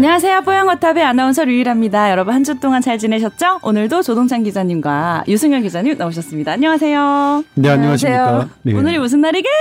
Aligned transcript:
안녕하세요. 0.00 0.40
뽀양거탑의 0.44 1.04
아나운서 1.04 1.44
류일합니다. 1.44 2.10
여러분 2.10 2.32
한 2.32 2.42
주 2.42 2.58
동안 2.58 2.80
잘 2.80 2.96
지내셨죠? 2.96 3.58
오늘도 3.60 4.00
조동찬 4.00 4.44
기자님과 4.44 5.24
유승현 5.28 5.60
기자님 5.60 5.98
나오셨습니다. 5.98 6.52
안녕하세요. 6.52 7.44
네, 7.56 7.68
안녕하십니까. 7.68 8.48
네. 8.62 8.72
오늘이 8.72 8.98
무슨 8.98 9.20
날이게요? 9.20 9.52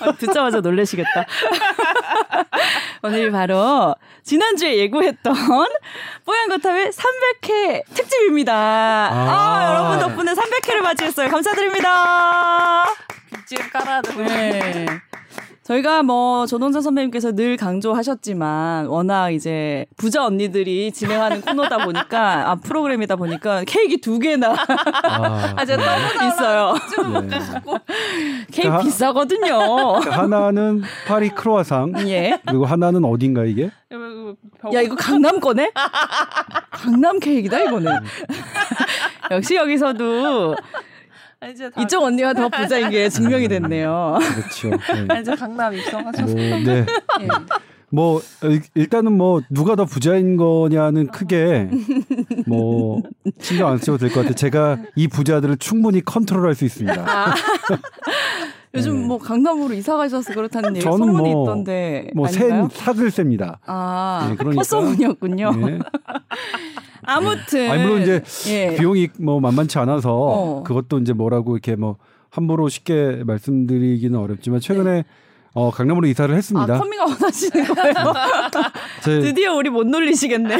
아! 0.00 0.12
듣자마자 0.18 0.60
놀라시겠다. 0.60 1.26
오늘이 3.04 3.30
바로 3.30 3.94
지난주에 4.24 4.78
예고했던 4.78 5.34
뽀얀거탑의 6.24 6.92
300회 6.92 7.82
특집입니다. 7.92 8.54
아, 8.54 9.10
아 9.12 9.68
여러분 9.68 9.98
덕분에 9.98 10.32
300회를 10.32 10.80
맞이했어요. 10.80 11.28
감사드립니다. 11.28 12.86
빗질 13.46 13.70
깔아도. 13.70 14.22
네. 14.22 14.86
저희가 15.70 16.02
뭐 16.02 16.46
조동찬 16.46 16.82
선배님께서 16.82 17.32
늘 17.32 17.56
강조하셨지만 17.56 18.86
워낙 18.86 19.30
이제 19.30 19.86
부자 19.96 20.24
언니들이 20.24 20.90
진행하는 20.90 21.42
코너다 21.42 21.84
보니까 21.84 22.50
아 22.50 22.54
프로그램이다 22.56 23.14
보니까 23.14 23.62
케이크 23.64 24.00
두 24.00 24.18
개나 24.18 24.50
아, 25.04 25.54
아 25.56 25.64
제가 25.64 25.80
너무 25.80 26.26
있어요. 26.26 26.74
네. 27.28 27.38
케이크 28.50 28.68
하, 28.68 28.80
비싸거든요. 28.80 29.58
하나는 30.10 30.82
파리 31.06 31.28
크로아상. 31.28 31.94
예. 32.08 32.40
그리고 32.46 32.66
하나는 32.66 33.04
어딘가 33.04 33.44
이게? 33.44 33.70
야 34.74 34.80
이거 34.80 34.96
강남 34.96 35.38
거네? 35.38 35.70
강남 36.70 37.20
케이크다 37.20 37.60
이거는. 37.60 37.92
역시 39.30 39.54
여기서도 39.54 40.56
이쪽 41.80 42.02
언니가 42.04 42.32
더 42.34 42.48
부자인 42.48 42.90
게 42.90 43.08
증명이 43.10 43.48
됐네요. 43.48 44.18
그렇죠. 44.34 44.70
네. 45.08 45.20
이제 45.20 45.34
강남 45.34 45.74
입성하셨어요. 45.74 46.26
뭐, 46.34 46.34
네. 46.34 46.64
네. 46.64 46.86
뭐 47.92 48.20
일단은 48.74 49.16
뭐 49.16 49.40
누가 49.50 49.74
더 49.74 49.84
부자인 49.84 50.36
거냐는 50.36 51.08
크게 51.08 51.68
뭐 52.46 53.02
신경 53.40 53.68
안 53.68 53.78
써도 53.78 53.98
될 53.98 54.10
것 54.10 54.16
같아요. 54.20 54.34
제가 54.34 54.78
이 54.94 55.08
부자들을 55.08 55.56
충분히 55.56 56.04
컨트롤할 56.04 56.54
수 56.54 56.64
있습니다. 56.64 57.04
아. 57.06 57.34
요즘 58.72 59.00
네. 59.00 59.06
뭐 59.08 59.18
강남으로 59.18 59.74
이사 59.74 59.96
가셔서 59.96 60.32
그렇다는 60.32 60.76
얘기 60.76 60.84
소문이 60.84 61.34
뭐, 61.34 61.42
있던데 61.42 62.08
뭐센 62.14 62.68
삭을 62.70 63.10
셉니다. 63.10 63.58
아, 63.66 64.28
네, 64.30 64.36
그러니까 64.36 64.60
헛소문이었군요. 64.60 65.50
네. 65.66 65.78
아무튼 67.02 67.70
아니 67.70 67.82
물론 67.82 68.02
이제 68.02 68.22
예. 68.48 68.76
비용이 68.76 69.08
뭐 69.18 69.40
만만치 69.40 69.78
않아서 69.78 70.14
어. 70.14 70.62
그것도 70.62 70.98
이제 70.98 71.12
뭐라고 71.12 71.56
이렇게 71.56 71.76
뭐 71.76 71.96
함부로 72.30 72.68
쉽게 72.68 73.22
말씀드리기는 73.24 74.18
어렵지만 74.18 74.60
최근에 74.60 74.92
네. 74.92 75.04
어, 75.52 75.70
강남으로 75.70 76.06
이사를 76.06 76.34
했습니다. 76.34 76.76
아, 76.76 76.78
커밍아웃 76.78 77.20
하시는 77.20 77.64
거예요? 77.64 77.94
제, 79.02 79.20
드디어 79.20 79.54
우리 79.54 79.68
못 79.68 79.84
놀리시겠네. 79.84 80.58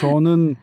저는 0.00 0.54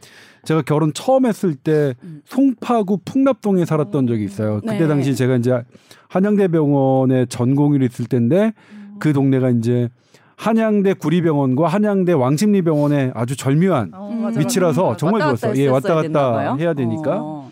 제가 0.45 0.61
결혼 0.61 0.94
처음 0.94 1.26
했을 1.26 1.56
때 1.56 1.94
음. 2.04 2.22
송파구 2.26 3.00
풍납동에 3.04 3.66
살았던 3.66 4.08
적이 4.08 4.23
있어요. 4.23 4.61
그때 4.61 4.80
네. 4.80 4.88
당시 4.88 5.14
제가 5.14 5.36
이제 5.36 5.61
한양대병원에 6.08 7.26
전공의로 7.26 7.84
있을 7.84 8.06
때인데 8.06 8.54
그 9.00 9.11
동네가 9.11 9.50
이제 9.50 9.89
한양대 10.38 10.93
구리병원과 10.93 11.67
한양대 11.67 12.13
왕십리병원에 12.13 13.11
아주 13.16 13.35
절묘한 13.35 13.91
어, 13.93 14.31
위치라서 14.38 14.92
음, 14.92 14.98
정말 14.98 15.21
좋았어요. 15.21 15.53
예, 15.61 15.67
왔다 15.67 15.95
갔다 15.95 16.55
해야 16.55 16.73
되니까. 16.73 17.17
어. 17.20 17.52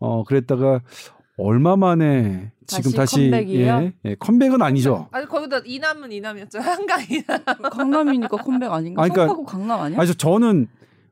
어, 0.00 0.24
그랬다가 0.24 0.80
얼마 1.36 1.76
만에 1.76 2.50
지금 2.66 2.90
다시, 2.92 3.30
다시 3.30 3.54
예, 3.54 3.92
예, 4.04 4.14
컴백은 4.16 4.60
아니죠. 4.60 5.08
아니 5.12 5.24
거기다 5.26 5.60
이남은 5.64 6.10
이남이었죠. 6.10 6.58
한강 6.60 7.00
이남. 7.08 7.70
강남이니까 7.70 8.36
컴백 8.36 8.70
아닌가? 8.72 9.02
아니, 9.02 9.12
그러니까, 9.12 9.44
강남 9.44 9.80
아니야? 9.80 10.00
아니 10.00 10.12
저는 10.14 10.66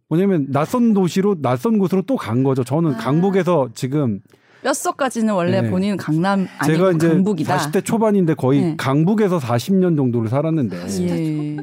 뭐냐면 0.09 0.47
낯선 0.51 0.95
도시로 0.95 1.37
낯선 1.41 1.79
곳으로 1.79 2.03
또 2.03 2.17
간 2.17 2.43
거죠. 2.43 2.65
저는 2.65 2.95
아. 2.95 2.99
강북에서 2.99 3.69
지금 3.75 4.21
뼛속까지는 4.63 5.35
원래 5.35 5.63
네. 5.63 5.71
본인은 5.71 5.97
강남 5.97 6.49
아니고 6.59 6.77
제가 6.77 6.93
이제 6.93 7.09
강북이다. 7.09 7.57
40대 7.57 7.85
초반인데 7.85 8.35
거의 8.35 8.61
네. 8.61 8.75
강북에서 8.77 9.39
40년 9.39 9.97
정도를 9.97 10.29
살았는데. 10.29 10.77
예. 11.01 11.57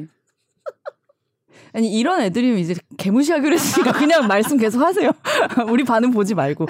아니 1.74 1.92
이런 1.92 2.22
애들이면 2.22 2.58
이제 2.58 2.74
개무시하기로 2.96 3.52
했으니까 3.52 3.92
그냥 3.92 4.26
말씀 4.28 4.56
계속 4.56 4.80
하세요. 4.80 5.10
우리 5.68 5.84
반응 5.84 6.10
보지 6.10 6.34
말고. 6.34 6.66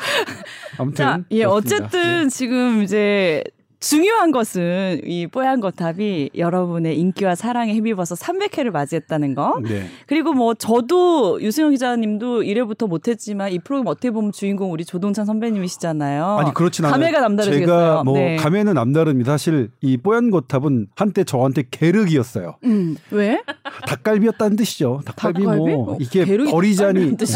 아무튼 0.78 0.96
자, 0.96 1.20
예 1.30 1.44
어쨌든 1.44 2.24
네. 2.24 2.28
지금 2.28 2.82
이제 2.82 3.44
중요한 3.78 4.30
것은 4.32 5.02
이 5.04 5.26
뽀얀 5.26 5.60
거탑이 5.60 6.30
여러분의 6.36 6.98
인기와 6.98 7.34
사랑에 7.34 7.74
힘입어서 7.74 8.14
300회를 8.14 8.70
맞이했다는 8.70 9.34
거. 9.34 9.60
네. 9.62 9.86
그리고 10.06 10.32
뭐 10.32 10.54
저도 10.54 11.40
유승영 11.42 11.72
기자님도 11.72 12.42
1회부터 12.42 12.88
못했지만 12.88 13.52
이 13.52 13.58
프로그램 13.58 13.86
어떻게 13.86 14.10
보면 14.10 14.32
주인공 14.32 14.72
우리 14.72 14.84
조동찬 14.84 15.26
선배님이시잖아요. 15.26 16.38
아니 16.38 16.54
그렇진 16.54 16.84
않아요. 16.86 16.98
감회가 16.98 17.20
남다르시겠어요. 17.20 17.66
제가 17.66 18.04
뭐 18.04 18.18
네. 18.18 18.36
감회는 18.36 18.74
남다릅니다. 18.74 19.32
사실 19.32 19.70
이 19.82 19.96
뽀얀 19.98 20.30
거탑은 20.30 20.88
한때 20.96 21.24
저한테 21.24 21.64
계륵이었어요. 21.70 22.56
음, 22.64 22.96
왜? 23.10 23.42
닭갈비였다는 23.86 24.56
뜻이죠. 24.56 25.02
닭갈비, 25.04 25.42
닭갈비? 25.44 25.60
뭐 25.60 25.92
어, 25.92 25.96
이게 26.00 26.24
어리자니 26.50 27.16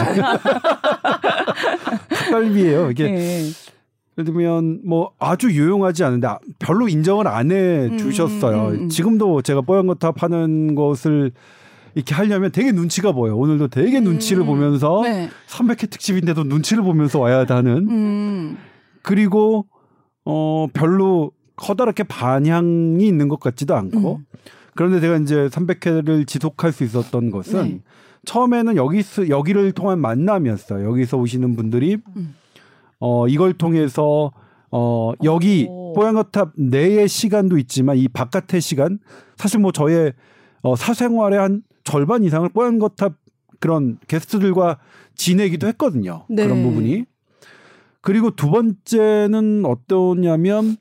닭갈비예요. 2.09 2.91
이게 2.91 3.11
네. 3.11 3.43
예를 4.19 4.25
들면 4.25 4.81
뭐 4.85 5.13
아주 5.19 5.51
유용하지 5.51 6.05
않은데 6.05 6.27
아, 6.27 6.39
별로 6.59 6.89
인정을 6.89 7.27
안 7.27 7.51
해 7.51 7.97
주셨어요. 7.97 8.69
음, 8.69 8.75
음, 8.75 8.81
음, 8.83 8.89
지금도 8.89 9.43
제가 9.43 9.61
뽀얀 9.63 9.87
거탑 9.87 10.23
하는 10.23 10.75
것을 10.75 11.33
이렇게 11.95 12.15
하려면 12.15 12.53
되게 12.53 12.71
눈치가 12.73 13.13
보여. 13.13 13.35
오늘도 13.35 13.69
되게 13.69 13.99
음, 13.99 14.05
눈치를 14.05 14.45
보면서 14.45 15.01
네. 15.03 15.29
300회 15.49 15.91
특집인데도 15.91 16.45
눈치를 16.45 16.83
보면서 16.83 17.19
와야 17.19 17.45
하는. 17.49 17.89
음. 17.89 18.57
그리고 19.03 19.67
어 20.25 20.67
별로 20.73 21.33
커다랗게 21.57 22.05
반향이 22.05 23.07
있는 23.07 23.29
것 23.29 23.41
같지도 23.41 23.75
않고. 23.75 24.17
음. 24.17 24.27
그런데 24.75 25.01
제가 25.01 25.17
이제 25.17 25.49
300회를 25.49 26.27
지속할 26.27 26.73
수 26.73 26.85
있었던 26.85 27.31
것은 27.31 27.63
네. 27.65 27.81
처음에는 28.25 28.77
여기 28.77 29.03
여기를 29.29 29.73
통한 29.73 29.99
만남이었어요. 30.01 30.87
여기서 30.89 31.17
오시는 31.17 31.57
분들이 31.57 31.99
음. 32.17 32.35
어 33.01 33.27
이걸 33.27 33.55
통해서 33.55 34.31
어 34.71 35.13
여기 35.25 35.67
뽀얀거탑 35.97 36.53
내의 36.57 37.09
시간도 37.09 37.59
있지만 37.59 37.97
이 37.97 38.07
바깥의 38.09 38.61
시간 38.61 38.99
사실 39.37 39.59
뭐 39.59 39.73
저의 39.73 40.13
어 40.63 40.77
사생활의 40.77 41.39
한 41.39 41.63
절반 41.83 42.23
이상을 42.23 42.49
뽀얀거탑 42.51 43.15
그런 43.59 43.99
게스트들과 44.07 44.79
지내기도 45.15 45.67
했거든요. 45.69 46.25
네. 46.29 46.45
그런 46.45 46.63
부분이. 46.63 47.05
그리고 48.01 48.31
두 48.31 48.51
번째는 48.51 49.65
어떠냐면 49.67 50.77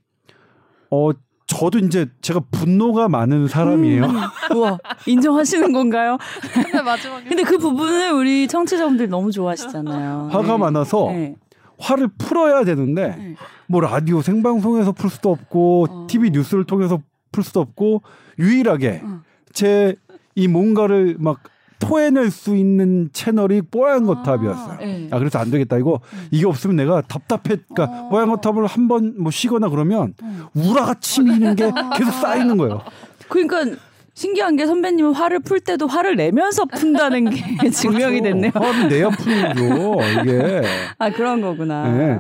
어 0.92 1.12
저도 1.48 1.80
이제 1.80 2.06
제가 2.22 2.42
분노가 2.52 3.10
많은 3.10 3.48
사람이에요. 3.48 4.06
음, 4.06 4.16
우와 4.56 4.78
인정하시는 5.08 5.74
건가요? 5.74 6.18
근데 6.54 6.80
마지막에 6.84 7.28
근데 7.28 7.44
그 7.44 7.58
부분을 7.58 8.12
우리 8.12 8.48
청취자분들 8.48 9.10
너무 9.10 9.32
좋아하시잖아요. 9.32 10.30
화가 10.32 10.48
네. 10.48 10.58
많아서 10.58 11.08
네. 11.08 11.36
화를 11.80 12.10
풀어야 12.18 12.64
되는데 12.64 13.16
네. 13.18 13.36
뭐 13.68 13.82
라디오 13.82 14.22
생방송에서 14.22 14.92
풀 14.92 15.10
수도 15.10 15.32
없고 15.32 15.88
어. 15.90 16.08
TV 16.08 16.32
뉴스를 16.32 16.66
통해서 16.66 17.02
풀 17.32 17.44
수도 17.44 17.62
없고 17.62 18.02
유일하게 18.38 19.02
어. 19.04 19.22
제이 19.54 20.48
뭔가를 20.50 21.16
막 21.20 21.40
토해낼 21.80 22.30
수 22.30 22.58
있는 22.58 23.10
채널이 23.14 23.62
뽀얀 23.62 24.06
거탑이었어요. 24.06 24.74
아, 24.74 24.78
네. 24.78 25.08
아 25.12 25.18
그래서 25.20 25.40
안 25.40 25.50
되겠다 25.50 25.78
이거 25.78 26.02
음. 26.14 26.28
이게 26.30 26.46
없으면 26.46 26.76
내가 26.76 27.02
답답해. 27.02 27.56
그러니까 27.72 27.84
어. 27.86 28.10
뽀얀 28.10 28.28
거탑을 28.30 28.66
한 28.66 28.88
번 28.90 29.14
뭐 29.18 29.32
쉬거나 29.32 29.70
그러면 29.70 30.14
음. 30.22 30.44
우라가 30.54 30.96
치미는 30.96 31.56
게 31.56 31.72
계속 31.98 32.12
쌓이는 32.12 32.58
거예요. 32.58 32.82
그러니까 33.30 33.78
신기한 34.14 34.56
게 34.56 34.66
선배님은 34.66 35.14
화를 35.14 35.40
풀 35.40 35.60
때도 35.60 35.88
화를 35.88 36.16
내면서 36.16 36.66
푼다는 36.66 37.30
게 37.30 37.42
그렇죠. 37.58 37.72
증명이 37.78 38.22
됐네요. 38.22 38.52
화를 38.54 38.90
내야 38.90 39.10
푸는죠 39.10 39.96
이게. 40.22 40.62
아 40.98 41.10
그런 41.12 41.42
거구나. 41.42 41.92
네. 41.92 42.20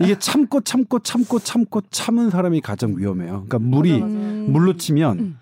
이게 0.00 0.18
참고 0.18 0.60
참고 0.60 0.98
참고 1.00 1.38
참고 1.38 1.80
참은 1.90 2.30
사람이 2.30 2.60
가장 2.60 2.94
위험해요. 2.96 3.44
그러니까 3.48 3.58
물이 3.58 3.92
맞아, 4.00 4.06
맞아. 4.06 4.16
물로 4.50 4.76
치면 4.76 5.18
음. 5.18 5.38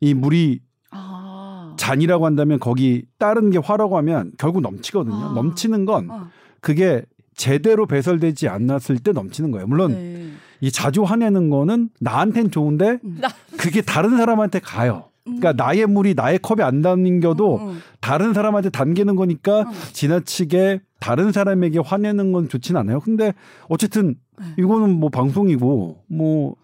이 0.00 0.14
물이 0.14 0.60
아. 0.90 1.74
잔이라고 1.78 2.26
한다면 2.26 2.58
거기 2.58 3.04
다른 3.18 3.50
게 3.50 3.58
화라고 3.58 3.96
하면 3.98 4.32
결국 4.38 4.60
넘치거든요. 4.62 5.14
아. 5.14 5.32
넘치는 5.34 5.84
건 5.84 6.10
아. 6.10 6.28
그게 6.60 7.02
제대로 7.36 7.86
배설되지 7.86 8.48
않았을 8.48 8.98
때 8.98 9.12
넘치는 9.12 9.52
거예요. 9.52 9.66
물론 9.68 9.92
네. 9.92 10.28
이 10.60 10.72
자주 10.72 11.04
화내는 11.04 11.50
거는 11.50 11.90
나한텐 12.00 12.50
좋은데 12.50 12.98
음. 13.04 13.20
그게 13.56 13.80
다른 13.80 14.16
사람한테 14.16 14.58
가요. 14.58 15.07
그러니까 15.36 15.52
나의 15.52 15.86
물이 15.86 16.14
나의 16.14 16.38
컵에 16.38 16.62
안 16.62 16.82
담겨도 16.82 17.56
음, 17.56 17.68
음. 17.68 17.82
다른 18.00 18.32
사람한테 18.32 18.70
담기는 18.70 19.14
거니까 19.16 19.62
음. 19.62 19.72
지나치게 19.92 20.80
다른 21.00 21.32
사람에게 21.32 21.78
화내는 21.78 22.32
건 22.32 22.48
좋진 22.48 22.76
않아요. 22.76 23.00
근데 23.00 23.34
어쨌든 23.68 24.16
네. 24.38 24.46
이거는 24.58 24.90
뭐 24.90 25.10
방송이고 25.10 25.98
뭐뭐 26.08 26.56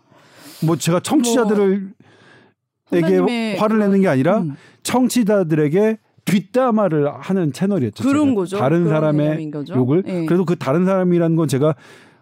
뭐 0.64 0.76
제가 0.76 1.00
청취자들을 1.00 1.92
에게 2.92 3.56
화를 3.56 3.78
내는 3.78 4.00
게 4.02 4.08
아니라 4.08 4.38
음. 4.38 4.56
청취자들에게 4.82 5.98
뒷담화를 6.24 7.12
하는 7.12 7.52
채널이었죠. 7.52 8.02
그런. 8.02 8.34
거죠. 8.34 8.56
다른 8.58 8.88
사람의 8.88 9.52
욕을. 9.70 10.02
네. 10.02 10.26
그래도 10.26 10.44
그 10.44 10.56
다른 10.56 10.84
사람이라는 10.84 11.36
건 11.36 11.48
제가 11.48 11.74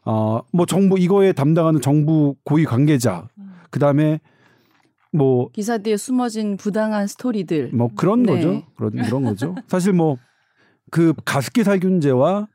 어뭐 0.05 0.67
정부 0.67 0.99
이거에 0.99 1.33
담당하는 1.33 1.81
정부 1.81 2.35
고위 2.45 2.65
관계자 2.65 3.29
그 3.71 3.79
다음에 3.79 4.21
뭐 5.13 5.51
기사 5.53 5.79
뒤에 5.79 5.97
숨어진 5.97 6.57
부당한 6.57 7.07
스토리들 7.07 7.71
뭐 7.73 7.91
그런 7.95 8.23
네. 8.23 8.35
거죠. 8.35 8.63
그런 8.77 8.93
그런 8.93 9.23
거죠. 9.25 9.55
사실 9.69 9.93
뭐 9.93 10.17
그 10.93 11.15
가습기 11.25 11.65
살균제와 11.65 12.49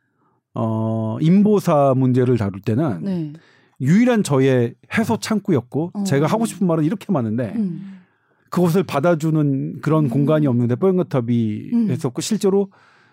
어 0.53 1.17
인보사 1.19 1.93
문제를 1.97 2.37
다룰 2.37 2.61
때는 2.61 3.03
네. 3.03 3.33
유일한 3.81 4.23
저의 4.23 4.75
해소 4.95 5.17
창구였고 5.17 5.91
어. 5.93 6.03
제가 6.03 6.27
하고 6.27 6.45
싶은 6.45 6.67
말은 6.67 6.83
이렇게 6.83 7.11
많은데 7.11 7.53
음. 7.55 7.99
그것을 8.51 8.83
받아주는 8.83 9.81
그런 9.81 10.05
음. 10.05 10.09
공간이 10.09 10.45
없는데 10.45 10.75
뽀얀거탑이 10.75 11.69
음. 11.73 11.89
했었고 11.89 12.21
실제로 12.21 12.69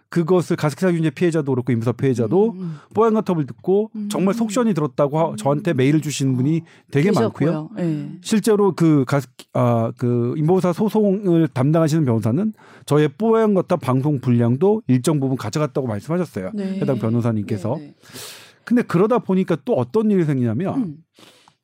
그것을 0.09 0.57
가습기살균제 0.57 1.11
피해자도 1.11 1.53
그렇고 1.53 1.73
임사 1.73 1.93
피해자도 1.93 2.53
음. 2.53 2.61
음. 2.61 2.77
뽀얀 2.95 3.15
거탑을 3.15 3.47
듣고 3.47 3.91
음. 3.97 4.09
정말 4.09 4.35
속시원이 4.35 4.73
들었다고 4.75 5.33
음. 5.33 5.37
저한테 5.37 5.75
메일을 5.75 6.01
주시는 6.01 6.37
분이 6.37 6.63
되게 6.91 7.11
계셨고요. 7.11 7.53
많고요. 7.53 7.71
네. 7.77 8.11
실제로 8.23 8.73
그 8.75 9.05
가습 9.07 9.31
아그 9.53 10.35
임보사 10.37 10.73
소송을 10.73 11.49
담당하시는 11.49 12.05
변호사는 12.05 12.53
저의 12.87 13.09
뽀얀 13.19 13.55
거탑 13.55 13.81
방송 13.81 14.21
분량도 14.21 14.83
일정 14.87 15.19
부분 15.19 15.37
가져갔다고 15.37 15.87
말씀하셨어요. 15.87 16.51
네. 16.55 16.79
해당 16.81 16.99
변호사님께서. 16.99 17.77
네. 17.79 17.87
네. 17.87 17.95
근데 18.65 18.83
그러다 18.83 19.19
보니까 19.19 19.57
또 19.65 19.75
어떤 19.75 20.11
일이 20.11 20.25
생기냐면 20.25 20.77
음. 20.77 20.97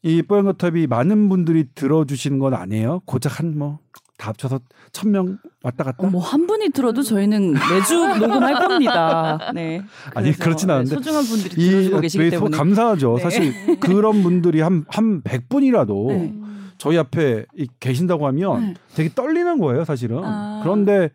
이 0.03 0.23
뽀얀 0.23 0.45
거탑이 0.47 0.87
많은 0.87 1.29
분들이 1.29 1.67
들어주시는 1.75 2.39
건 2.39 2.55
아니에요. 2.55 3.03
고작 3.05 3.39
한 3.39 3.55
뭐 3.57 3.79
다 4.21 4.29
합쳐서 4.29 4.61
천 4.93 5.11
명 5.13 5.39
왔다 5.63 5.83
갔다. 5.83 6.07
어, 6.07 6.11
뭐한 6.11 6.47
분이 6.47 6.71
들어도 6.71 7.03
저희는 7.03 7.53
매주 7.55 7.95
녹음할 8.21 8.55
겁니다. 8.55 9.51
네. 9.55 9.83
아니 10.15 10.33
그렇진 10.33 10.67
네, 10.67 10.75
않은데 10.75 10.95
소중한 10.95 11.25
분들이 11.25 11.55
들어주고 11.57 12.01
계시기 12.01 12.31
때문에 12.31 12.57
감사하죠. 12.57 13.17
네. 13.17 13.23
사실 13.23 13.53
그런 13.81 14.23
분들이 14.23 14.61
한한 14.61 15.23
100분이라도 15.23 16.09
네. 16.09 16.35
저희 16.77 16.99
앞에 16.99 17.47
계신다고 17.81 18.27
하면 18.27 18.61
네. 18.61 18.75
되게 18.95 19.09
떨리는 19.15 19.59
거예요, 19.59 19.85
사실은. 19.85 20.21
아. 20.23 20.61
그런데 20.63 21.11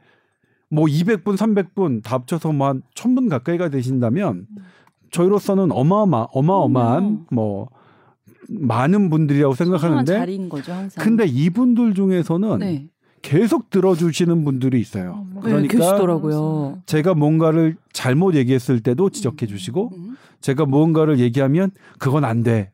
뭐 0.69 0.85
200분, 0.85 1.37
300분 1.37 2.03
다 2.03 2.15
합쳐서 2.15 2.51
뭐 2.53 2.69
한 2.69 2.81
1000분 2.95 3.29
가까이가 3.29 3.69
되신다면 3.69 4.47
저희로서는 5.11 5.71
어마어마 5.71 6.25
어마어마한 6.31 7.03
음. 7.03 7.25
뭐 7.31 7.69
많은 8.47 9.09
분들이라고 9.09 9.55
생각하는데 9.55 10.13
자리인 10.13 10.49
거죠, 10.49 10.71
항상. 10.73 11.03
근데 11.03 11.25
이분들 11.25 11.95
중에서는 11.95 12.59
네. 12.59 12.87
계속 13.25 13.71
들어주시는 13.71 14.43
분들이 14.43 14.79
있어요. 14.79 15.25
네, 15.33 15.39
그러니까 15.41 15.79
계시더라고요. 15.79 16.83
제가 16.85 17.15
뭔가를 17.15 17.75
잘못 17.91 18.35
얘기했을 18.35 18.81
때도 18.81 19.09
지적해 19.09 19.47
주시고 19.47 19.93
음. 19.97 20.15
제가 20.41 20.67
무언가를 20.67 21.19
얘기하면 21.19 21.71
그건 21.97 22.23
안 22.23 22.43
돼. 22.43 22.71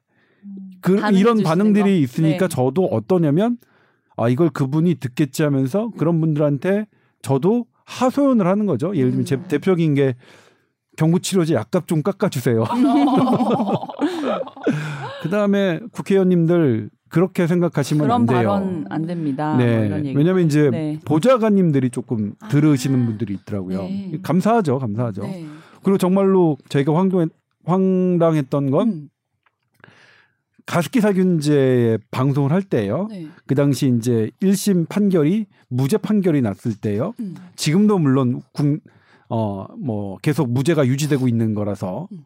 그 0.82 1.00
이런 1.14 1.42
반응들이 1.42 1.84
거. 1.84 1.90
있으니까 1.90 2.50
네. 2.50 2.54
저도 2.54 2.84
어떠냐면 2.88 3.60
아 4.18 4.28
이걸 4.28 4.50
그분이 4.50 4.96
듣겠지 4.96 5.44
하면서 5.44 5.90
그런 5.98 6.20
분들한테 6.20 6.88
저도 7.22 7.66
하소연을 7.86 8.46
하는 8.46 8.66
거죠. 8.66 8.94
예를 8.94 9.12
들면 9.12 9.26
제 9.26 9.36
음. 9.36 9.46
대표적인 9.48 9.94
게 9.94 10.16
경구치료제 10.98 11.54
약값 11.54 11.88
좀 11.88 12.04
깎아주세요. 12.04 12.66
그 15.24 15.30
다음에 15.30 15.80
국회의원님들 15.94 16.90
그렇게 17.12 17.46
생각하시면 17.46 18.10
안 18.10 18.26
돼요. 18.26 18.38
발언 18.38 18.86
안 18.90 19.06
됩니다. 19.06 19.56
네. 19.58 19.90
뭐 19.90 19.98
왜냐하면 20.16 20.46
이제 20.46 20.70
네. 20.70 21.00
보좌관님들이 21.04 21.90
조금 21.90 22.34
아. 22.40 22.48
들으시는 22.48 23.06
분들이 23.06 23.34
있더라고요. 23.34 23.84
네. 23.84 24.20
감사하죠, 24.24 24.80
감사하죠. 24.80 25.24
네. 25.24 25.46
그리고 25.84 25.98
정말로 25.98 26.58
저희가 26.70 26.96
황당, 26.96 27.30
황당했던 27.66 28.72
건 28.72 28.88
음. 28.88 29.10
가습기 30.66 31.02
살균제 31.02 31.98
방송을 32.12 32.54
할 32.54 32.64
때요. 32.64 33.08
네. 33.10 33.28
그 33.46 33.56
당시 33.56 33.94
이제 33.98 34.32
1심 34.42 34.88
판결이 34.88 35.48
무죄 35.68 35.98
판결이 35.98 36.42
났을 36.42 36.76
때요. 36.76 37.14
음. 37.20 37.36
지금도 37.58 38.00
물론 38.00 38.42
군, 38.54 38.80
어, 39.28 39.66
뭐 39.78 40.18
계속 40.20 40.50
무죄가 40.50 40.88
유지되고 40.88 41.28
있는 41.28 41.56
거라서 41.56 42.08
음. 42.14 42.20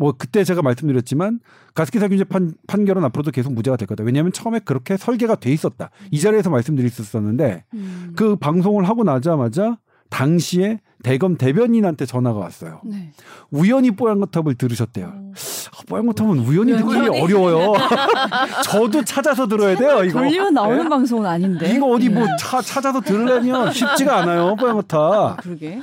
뭐 0.00 0.14
그때 0.16 0.44
제가 0.44 0.62
말씀드렸지만 0.62 1.40
가습기 1.74 1.98
살균제 1.98 2.24
판, 2.24 2.54
판결은 2.66 3.04
앞으로도 3.04 3.32
계속 3.32 3.52
무죄가 3.52 3.76
될 3.76 3.86
거다. 3.86 4.02
왜냐하면 4.02 4.32
처음에 4.32 4.58
그렇게 4.60 4.96
설계가 4.96 5.34
돼 5.34 5.52
있었다. 5.52 5.90
이 6.10 6.18
자리에서 6.18 6.48
말씀드릴 6.48 6.88
수 6.88 7.02
있었는데 7.02 7.64
음. 7.74 8.14
그 8.16 8.34
방송을 8.36 8.88
하고 8.88 9.04
나자마자 9.04 9.76
당시에 10.08 10.80
대검 11.02 11.36
대변인한테 11.36 12.06
전화가 12.06 12.38
왔어요. 12.38 12.80
네. 12.84 13.12
우연히 13.50 13.90
뽀얀거탑을 13.90 14.54
들으셨대요. 14.54 15.06
아, 15.06 15.82
뽀얀거탑은 15.86 16.38
우연히 16.38 16.72
듣기 16.78 17.20
어려워요. 17.20 17.74
저도 18.64 19.04
찾아서 19.04 19.46
들어야 19.48 19.76
돼요. 19.76 20.02
이거 20.02 20.18
돌리면 20.18 20.54
나오는 20.54 20.82
네? 20.82 20.88
방송은 20.88 21.26
아닌데. 21.26 21.74
이거 21.74 21.88
어디 21.88 22.08
뭐 22.08 22.24
네. 22.24 22.36
차, 22.40 22.62
찾아서 22.62 23.02
들으려면 23.02 23.70
쉽지가 23.70 24.16
않아요. 24.20 24.56
뽀얀거탑. 24.56 25.42
그러게. 25.42 25.80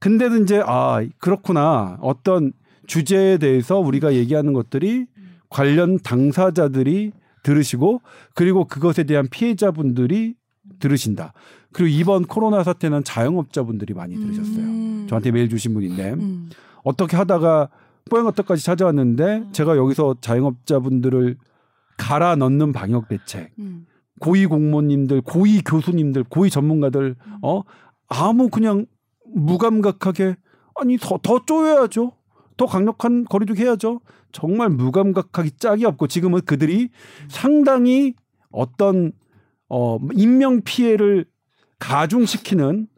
근데도 0.00 0.38
이제 0.38 0.60
아 0.66 1.00
그렇구나 1.18 1.98
어떤 2.00 2.52
주제에 2.86 3.38
대해서 3.38 3.78
우리가 3.78 4.14
얘기하는 4.14 4.52
것들이 4.52 5.06
관련 5.48 5.98
당사자들이 5.98 7.12
들으시고 7.42 8.00
그리고 8.34 8.64
그것에 8.64 9.04
대한 9.04 9.28
피해자분들이 9.30 10.34
들으신다. 10.78 11.32
그리고 11.72 11.88
이번 11.88 12.24
코로나 12.24 12.62
사태는 12.62 13.04
자영업자분들이 13.04 13.94
많이 13.94 14.16
들으셨어요. 14.16 14.64
음. 14.64 15.06
저한테 15.08 15.30
메일 15.30 15.48
주신 15.48 15.74
분인데 15.74 16.14
음. 16.14 16.50
어떻게 16.82 17.16
하다가 17.16 17.68
뽀얀거떡까지 18.10 18.64
찾아왔는데 18.64 19.24
음. 19.24 19.52
제가 19.52 19.76
여기서 19.76 20.16
자영업자분들을 20.20 21.36
갈아 21.96 22.36
넣는 22.36 22.72
방역 22.72 23.08
대책, 23.08 23.52
음. 23.58 23.86
고위 24.20 24.46
공무원님들, 24.46 25.20
고위 25.22 25.60
교수님들, 25.62 26.24
고위 26.24 26.50
전문가들 26.50 27.16
음. 27.18 27.38
어 27.42 27.62
아무 28.08 28.48
그냥 28.48 28.86
무감각하게 29.34 30.36
아니 30.76 30.98
더, 30.98 31.18
더 31.22 31.44
쪼여야죠. 31.44 32.12
더 32.56 32.66
강력한 32.66 33.24
거리두기 33.24 33.62
해야죠. 33.62 34.00
정말 34.32 34.68
무감각하기 34.70 35.52
짝이 35.58 35.84
없고 35.84 36.06
지금은 36.06 36.42
그들이 36.42 36.90
상당히 37.28 38.14
어떤 38.50 39.12
어 39.68 39.98
인명 40.12 40.62
피해를 40.62 41.26
가중시키는 41.78 42.88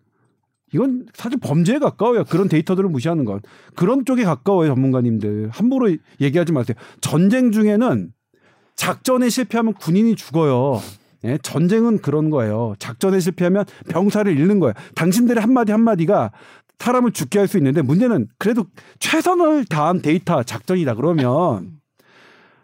이건 0.75 1.07
사실 1.15 1.39
범죄에 1.41 1.79
가까워요. 1.79 2.25
그런 2.25 2.49
데이터들을 2.49 2.89
무시하는 2.89 3.25
것. 3.25 3.43
그런 3.75 4.05
쪽에 4.05 4.25
가까워요, 4.25 4.69
전문가님들. 4.69 5.51
함부로 5.51 5.95
얘기하지 6.21 6.53
마세요. 6.53 6.77
전쟁 7.01 7.53
중에는 7.53 8.13
작전에 8.75 9.29
실패하면 9.29 9.75
군인이 9.75 10.17
죽어요. 10.17 10.81
예, 11.25 11.39
전쟁은 11.43 11.99
그런 11.99 12.31
거예요. 12.31 12.75
작전에 12.79 13.21
실패하면 13.21 13.65
병사를 13.89 14.31
잃는 14.39 14.61
거예요. 14.61 14.75
당신들의 14.95 15.41
한마디 15.41 15.73
한마디가 15.73 16.33
사람을 16.79 17.13
죽게 17.13 17.39
할 17.39 17.49
수 17.49 17.57
있는데 17.59 17.83
문제는 17.83 18.29
그래도 18.39 18.65
최선을 18.99 19.65
다한 19.67 20.03
데이터 20.03 20.43
작전이다 20.43 20.95
그러면 20.95 21.77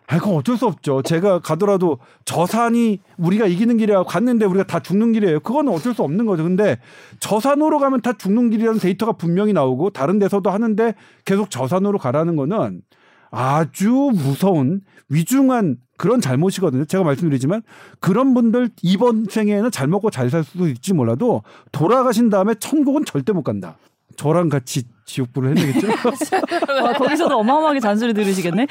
아, 0.08 0.18
그건 0.18 0.34
어쩔 0.34 0.58
수 0.58 0.66
없죠. 0.66 1.00
제가 1.02 1.38
가더라도 1.38 1.98
저 2.26 2.44
산이 2.44 2.98
우리가 3.16 3.46
이기는 3.46 3.78
길이라고 3.78 4.06
갔는데 4.06 4.44
우리가 4.44 4.64
다 4.64 4.80
죽는 4.80 5.12
길이에요. 5.12 5.40
그거는 5.40 5.72
어쩔 5.72 5.94
수 5.94 6.02
없는 6.02 6.26
거죠. 6.26 6.42
근데 6.42 6.78
저 7.18 7.40
산으로 7.40 7.78
가면 7.78 8.02
다 8.02 8.12
죽는 8.12 8.50
길이라는 8.50 8.78
데이터가 8.78 9.12
분명히 9.12 9.54
나오고 9.54 9.90
다른 9.90 10.18
데서도 10.18 10.50
하는데 10.50 10.94
계속 11.24 11.50
저 11.50 11.66
산으로 11.66 11.98
가라는 11.98 12.36
거는 12.36 12.82
아주 13.30 14.10
무서운 14.12 14.82
위중한 15.08 15.76
그런 15.96 16.20
잘못이거든요. 16.20 16.84
제가 16.84 17.04
말씀드리지만 17.04 17.62
그런 18.00 18.34
분들 18.34 18.70
이번 18.82 19.26
생에는 19.30 19.70
잘 19.70 19.86
먹고 19.86 20.10
잘 20.10 20.28
살 20.28 20.44
수도 20.44 20.68
있지 20.68 20.92
몰라도 20.92 21.42
돌아가신 21.70 22.28
다음에 22.28 22.54
천국은 22.56 23.06
절대 23.06 23.32
못 23.32 23.42
간다. 23.44 23.76
저랑 24.22 24.50
같이 24.50 24.84
지옥불을 25.04 25.56
해내겠죠? 25.56 25.88
와, 25.88 26.92
거기서도 26.98 27.36
어마어마하게 27.38 27.80
잔소리 27.80 28.14
들으시겠네? 28.14 28.66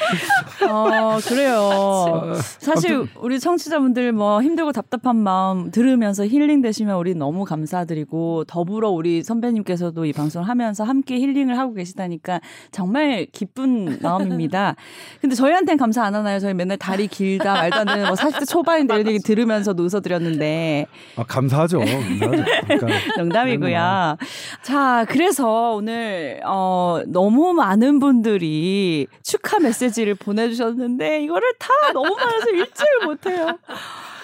어, 0.70 1.18
그래요. 1.28 2.34
사실 2.60 3.08
우리 3.20 3.40
청취자분들 3.40 4.12
뭐 4.12 4.42
힘들고 4.42 4.72
답답한 4.72 5.18
마음 5.18 5.72
들으면서 5.72 6.26
힐링 6.26 6.62
되시면 6.62 6.96
우리 6.96 7.14
너무 7.16 7.44
감사드리고 7.46 8.46
더불어 8.46 8.90
우리 8.90 9.24
선배님께서도 9.24 10.06
이 10.06 10.14
방송을 10.14 10.48
하면서 10.48 10.84
함께 10.84 11.20
힐링을 11.20 11.58
하고 11.58 11.74
계시다니까 11.74 12.40
정말 12.72 13.28
기쁜 13.32 14.00
마음입니다. 14.02 14.76
근데 15.20 15.36
저희한테는 15.36 15.78
감사 15.78 16.04
안 16.04 16.16
하나요? 16.16 16.40
저희 16.40 16.54
맨날 16.54 16.78
다리 16.78 17.08
길다 17.08 17.54
말도 17.54 17.80
안 17.80 17.86
되는 17.86 18.06
뭐 18.06 18.14
40대 18.16 18.48
초반인데 18.48 18.94
이런 18.96 19.08
얘기 19.08 19.20
들으면서 19.20 19.74
웃어드렸는데. 19.78 20.86
아, 21.18 21.24
감사하죠. 21.24 21.80
감사하죠. 21.80 22.44
그러니까 22.68 22.88
농담이고요. 23.18 24.18
자, 24.64 25.06
그래서 25.10 25.74
오늘 25.74 26.31
어, 26.46 27.02
너무 27.08 27.54
많은 27.54 28.00
분들이 28.00 29.08
축하 29.24 29.60
메시지를 29.60 30.16
보내주셨는데 30.16 31.24
이거를 31.24 31.54
다 31.60 31.70
너무 31.94 32.16
많아서 32.16 32.50
읽지를 32.50 33.06
못해요. 33.06 33.58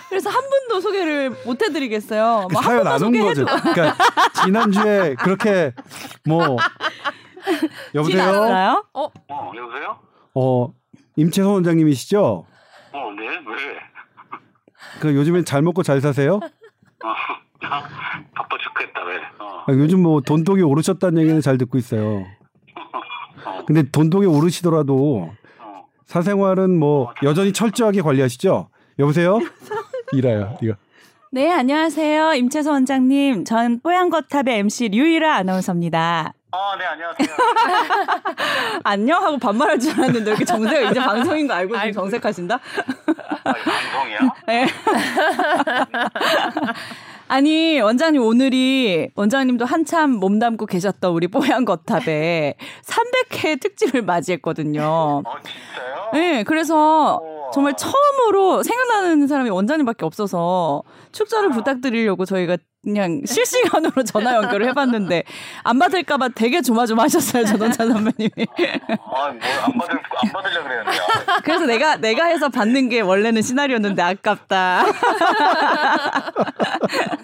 그래서 0.09 0.29
한 0.29 0.41
분도 0.49 0.79
소개를 0.79 1.31
못 1.45 1.61
해드리겠어요. 1.61 2.47
그 2.49 2.55
사연 2.61 2.87
안온 2.87 3.11
거죠. 3.11 3.45
그러니까 3.45 3.95
지난주에 4.43 5.15
그렇게 5.15 5.73
뭐 6.25 6.57
여보세요? 7.93 8.83
어? 8.93 9.11
어 9.27 9.51
여보세요? 9.55 9.99
어 10.33 10.73
임채선 11.17 11.51
원장님이시죠? 11.51 12.45
어 12.93 13.11
네. 13.17 13.27
왜? 13.27 13.79
그 15.01 15.13
요즘엔 15.13 15.45
잘 15.45 15.61
먹고 15.61 15.83
잘 15.83 15.99
사세요? 15.99 16.39
어, 17.65 17.83
바빠 18.35 18.57
죽겠다 18.57 19.03
왜? 19.05 19.17
어. 19.39 19.63
아, 19.67 19.73
요즘 19.73 20.01
뭐 20.01 20.21
돈독이 20.21 20.61
오르셨다는 20.61 21.21
얘기는 21.21 21.39
잘 21.41 21.57
듣고 21.57 21.77
있어요. 21.77 22.25
어. 23.45 23.63
근데 23.65 23.83
돈독이 23.83 24.25
오르시더라도 24.27 25.31
어. 25.59 25.85
사생활은 26.05 26.77
뭐 26.77 27.13
여전히 27.23 27.51
철저하게 27.53 28.01
관리하시죠? 28.01 28.69
여보세요? 28.99 29.39
이라요, 30.13 30.57
이거. 30.61 30.75
네, 31.31 31.51
안녕하세요. 31.51 32.33
임채선 32.35 32.73
원장님. 32.73 33.43
전 33.43 33.79
뽀얀거탑의 33.81 34.59
MC 34.59 34.89
류이라 34.89 35.35
아나운서입니다. 35.35 36.33
아, 36.51 36.77
네, 36.79 36.85
안녕하세요. 36.85 37.27
안녕 38.85 39.21
하고 39.21 39.37
반말할 39.37 39.77
줄 39.79 39.91
알았는데 39.91 40.29
이렇게 40.31 40.45
정색 40.45 40.89
이제 40.91 40.99
방송인 40.99 41.47
거 41.47 41.53
알고 41.55 41.75
지금 41.77 41.91
정색하신다? 41.91 42.55
아, 42.55 43.53
방송이야? 43.53 44.19
네. 44.47 44.67
아니 47.27 47.79
원장님 47.79 48.21
오늘이 48.21 49.09
원장님도 49.15 49.65
한참 49.65 50.11
몸담고 50.11 50.65
계셨던 50.65 51.11
우리 51.11 51.27
뽀얀 51.27 51.65
거탑에 51.65 52.55
300회 52.83 53.61
특집을 53.61 54.01
맞이했거든요. 54.03 54.81
어 54.81 55.23
진짜요? 55.43 56.09
네, 56.13 56.43
그래서 56.43 57.19
우와. 57.21 57.51
정말 57.51 57.75
처음으로 57.75 58.63
생각나는 58.63 59.27
사람이 59.27 59.49
원장님밖에 59.49 60.05
없어서 60.05 60.83
축전을 61.11 61.51
아. 61.51 61.53
부탁드리려고 61.53 62.25
저희가 62.25 62.57
그냥 62.87 63.21
실시간으로 63.25 64.01
전화 64.03 64.33
연결을 64.35 64.69
해봤는데 64.69 65.23
안 65.65 65.77
받을까봐 65.77 66.29
되게 66.29 66.61
조마조마하셨어요 66.61 67.43
전원차 67.43 67.85
선배님이. 67.85 68.31
아뭘 68.47 69.41
안 69.65 69.77
받을 69.77 69.99
안 70.23 70.31
받으려 70.31 70.63
그랬는데. 70.63 70.97
그래서 71.43 71.65
내가 71.65 71.97
내가 71.97 72.27
해서 72.27 72.47
받는 72.47 72.87
게 72.87 73.01
원래는 73.01 73.41
시나리오였는데 73.41 74.01
아깝다. 74.01 74.85
안 74.85 74.93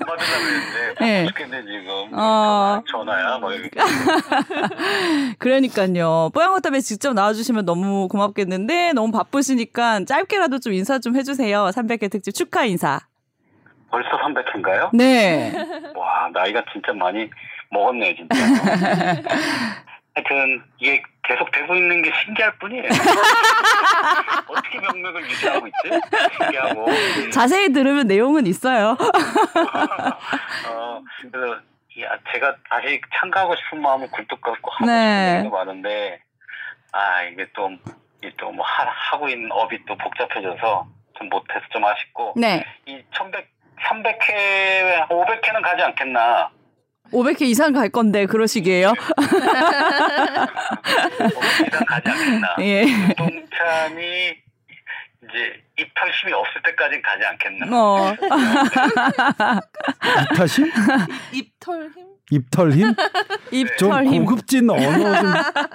받으려 0.09 0.27
그랬는데. 0.43 0.95
네. 0.99 1.27
지금. 1.27 2.09
어. 2.13 2.83
전화야 2.91 3.37
뭐 3.37 3.53
이렇게. 3.53 3.79
그러니까요. 5.39 6.29
뽀양호탑에 6.33 6.81
직접 6.81 7.13
나와주시면 7.13 7.63
너무 7.63 8.09
고맙겠는데 8.09 8.91
너무 8.91 9.13
바쁘시니까 9.13 10.03
짧게라도 10.03 10.59
좀 10.59 10.73
인사 10.73 10.99
좀 10.99 11.15
해주세요. 11.15 11.69
300회 11.73 12.11
특집 12.11 12.33
축하 12.33 12.65
인사. 12.65 12.99
벌써 13.93 14.09
300회인가요? 14.17 14.89
네. 14.91 15.53
와, 15.95 16.27
나이가 16.33 16.63
진짜 16.71 16.91
많이 16.93 17.29
먹었네요, 17.69 18.15
진짜. 18.15 18.35
하여튼, 20.15 20.63
이게 20.79 21.03
계속 21.23 21.51
되고 21.51 21.75
있는 21.75 22.01
게 22.01 22.11
신기할 22.23 22.57
뿐이에요. 22.57 22.89
어떻게 24.49 24.79
명맥을 24.79 25.21
유지하고 25.29 25.67
있지? 25.67 26.01
신기하고. 26.39 26.87
자세히 27.31 27.71
들으면 27.71 28.07
내용은 28.07 28.47
있어요. 28.47 28.97
어, 30.67 31.01
그래서, 31.21 31.53
야, 32.01 32.17
제가 32.31 32.55
다시 32.67 32.99
참가하고 33.15 33.55
싶은 33.55 33.79
마음은 33.79 34.09
굴뚝 34.09 34.41
같고 34.41 34.71
하고 34.71 34.85
네. 34.87 35.37
싶은 35.37 35.43
게 35.43 35.49
많은데, 35.49 36.19
아, 36.93 37.21
이게 37.23 37.45
또, 37.53 37.69
또뭐 38.37 38.65
하고 38.65 39.29
있는 39.29 39.51
업이 39.51 39.85
또 39.85 39.95
복잡해져서 39.97 40.87
좀 41.15 41.29
못해서 41.29 41.61
좀 41.71 41.85
아쉽고, 41.85 42.33
네. 42.37 42.65
이 42.87 43.03
1100 43.11 43.52
300회, 43.81 45.07
500회는 45.09 45.61
가지 45.63 45.81
않겠나. 45.83 46.49
500회 47.11 47.41
이상 47.43 47.73
갈 47.73 47.89
건데 47.89 48.25
그러시기에요? 48.25 48.93
500회 48.93 49.27
이상 51.67 51.85
가지 51.85 52.09
않겠나. 52.09 52.55
예. 52.61 52.85
동참이 53.17 54.33
이제 55.23 55.63
입털심이 55.77 56.33
없을 56.33 56.61
때까지는 56.63 57.01
가지 57.01 57.25
않겠나. 57.25 57.67
어. 57.71 58.15
입타심? 60.31 60.71
입털힘? 61.31 62.05
입털힘? 62.31 62.93
입털힘. 63.51 64.11
좀 64.13 64.25
고급진 64.25 64.69
언어 64.69 64.91
좀 65.21 65.33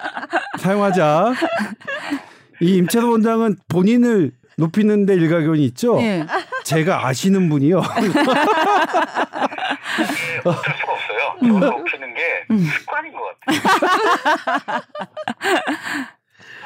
사용하자. 0.58 1.32
이 2.60 2.76
임채도 2.78 3.10
원장은 3.10 3.56
본인을 3.68 4.32
높이는데 4.58 5.14
일가견이 5.14 5.64
있죠. 5.66 5.96
네. 5.96 6.26
제가 6.64 7.06
아시는 7.06 7.48
분이요. 7.48 7.78
어쩔 10.44 10.74
수가 10.74 10.92
없어요. 10.92 11.36
음. 11.42 11.60
높이는 11.60 12.12
게 12.14 12.46
음. 12.50 12.58
습관인 12.58 13.12
것 13.12 13.20
같아요. 13.46 14.82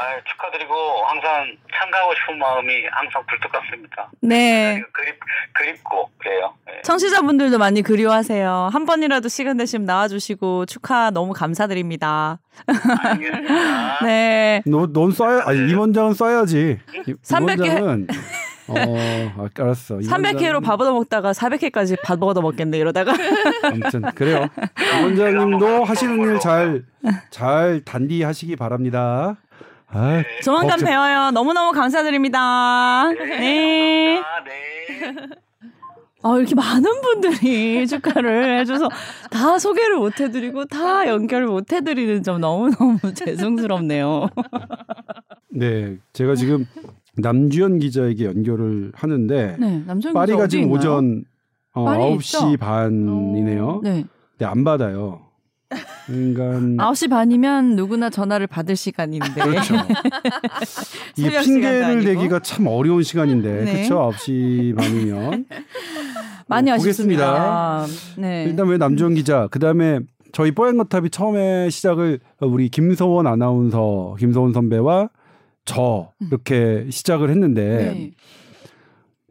아, 0.02 0.20
축하드리고 0.24 0.74
항상 1.06 1.56
참가하고 1.72 2.12
싶은 2.14 2.38
마음이 2.38 2.72
항상 2.90 3.22
굴뚝 3.28 3.52
같습니다. 3.52 4.10
네. 4.20 4.82
그립 4.92 5.14
그립고 5.52 6.10
그래요. 6.18 6.54
네. 6.66 6.82
청취자분들도 6.82 7.58
많이 7.58 7.82
그리워하세요. 7.82 8.70
한 8.72 8.84
번이라도 8.86 9.28
시간 9.28 9.56
되시면 9.56 9.86
나와주시고 9.86 10.66
축하 10.66 11.10
너무 11.10 11.32
감사드립니다. 11.32 12.38
알겠습니다. 13.04 13.98
네. 14.04 14.62
넌 14.66 15.10
써야 15.12 15.42
아니 15.46 15.70
임원장은 15.70 16.14
써야지. 16.14 16.80
300개. 17.22 18.06
어, 18.68 18.74
아, 18.76 19.48
알았어. 19.58 19.96
300회로 19.98 20.62
밥 20.64 20.80
얻어 20.80 20.92
먹다가 20.94 21.32
400회까지 21.32 22.00
밥 22.02 22.22
얻어 22.22 22.40
먹겠네 22.40 22.78
이러다가. 22.78 23.12
아무튼 23.64 24.02
그래요. 24.14 24.48
임원장님도 24.98 25.84
하시는 25.84 26.20
일 26.20 26.38
잘 26.40 26.84
잘 27.30 27.82
단디 27.84 28.22
하시기 28.22 28.56
바랍니다. 28.56 29.36
아, 29.92 30.22
조만간 30.42 30.70
걱정... 30.70 30.86
배워요. 30.88 31.30
너무너무 31.30 31.72
감사드립니다. 31.72 33.10
네. 33.12 33.26
네. 33.26 34.22
네. 34.46 35.28
아, 36.22 36.36
이렇게 36.38 36.54
많은 36.54 37.00
분들이 37.00 37.86
축하를 37.88 38.60
해줘서 38.60 38.88
다 39.30 39.58
소개를 39.58 39.96
못 39.96 40.20
해드리고 40.20 40.66
다 40.66 41.08
연결을 41.08 41.48
못 41.48 41.72
해드리는 41.72 42.22
점 42.22 42.40
너무너무 42.40 42.98
죄송스럽네요. 43.14 44.28
네, 45.50 45.98
제가 46.12 46.36
지금 46.36 46.66
남주현 47.16 47.80
기자에게 47.80 48.24
연결을 48.24 48.92
하는데 48.94 49.56
네, 49.58 49.84
파리가 50.14 50.46
지금 50.46 50.64
있나요? 50.64 50.78
오전 50.78 51.24
어, 51.74 51.84
9시 51.84 52.20
있죠? 52.20 52.56
반이네요. 52.58 53.80
네. 53.82 54.04
근데 54.30 54.44
안 54.44 54.64
받아요. 54.64 55.31
인간 56.08 56.76
9시 56.76 57.10
반이면 57.10 57.76
누구나 57.76 58.10
전화를 58.10 58.46
받을 58.46 58.76
시간인데. 58.76 59.32
그렇죠. 59.34 59.74
이 61.16 61.28
핑계를 61.28 62.04
대기가 62.04 62.40
참 62.40 62.66
어려운 62.66 63.02
시간인데. 63.02 63.64
네. 63.64 63.72
그렇죠. 63.72 64.10
9시 64.16 64.76
반이면. 64.76 65.46
많이 66.48 66.70
어, 66.70 66.74
아쉽습니다. 66.74 67.86
네. 68.18 68.44
일단 68.44 68.68
왜 68.68 68.76
남주원 68.76 69.14
기자, 69.14 69.46
그다음에 69.48 70.00
저희 70.32 70.50
뽀얀거탑이 70.50 71.10
처음에 71.10 71.70
시작을 71.70 72.20
우리 72.40 72.68
김서원 72.68 73.26
아나운서, 73.26 74.16
김서원 74.18 74.52
선배와 74.52 75.10
저 75.64 76.10
음. 76.20 76.26
이렇게 76.28 76.86
시작을 76.90 77.30
했는데 77.30 77.62
네. 77.62 78.10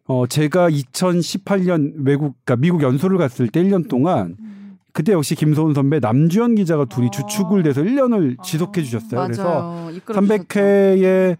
어 0.05 0.27
제가 0.27 0.69
2018년 0.69 2.05
외국 2.05 2.35
그러니까 2.43 2.55
미국 2.55 2.83
연수를 2.83 3.17
갔을 3.17 3.47
때 3.47 3.61
1년 3.61 3.89
동안 3.89 4.35
음. 4.39 4.60
그때 4.93 5.13
역시 5.13 5.35
김소은 5.35 5.73
선배, 5.73 5.99
남주현 5.99 6.55
기자가 6.55 6.85
둘이 6.85 7.07
아. 7.07 7.11
주축을 7.11 7.63
돼서 7.63 7.81
1년을 7.81 8.39
아. 8.39 8.43
지속해 8.43 8.83
주셨어요. 8.83 9.23
그래서 9.23 9.89
300회에 10.05 11.37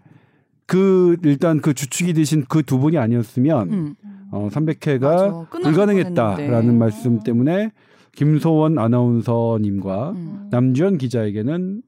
그 0.66 1.16
일단 1.24 1.60
그 1.60 1.74
주축이 1.74 2.14
되신 2.14 2.44
그 2.48 2.62
두 2.62 2.78
분이 2.78 2.96
아니었으면 2.96 3.70
음. 3.72 3.94
어 4.30 4.48
300회가 4.50 5.50
불가능했다라는 5.50 6.78
말씀 6.78 7.20
때문에 7.20 7.70
김소원 8.14 8.78
아나운서님과 8.78 10.10
음. 10.12 10.48
남주현 10.50 10.98
기자에게는 10.98 11.82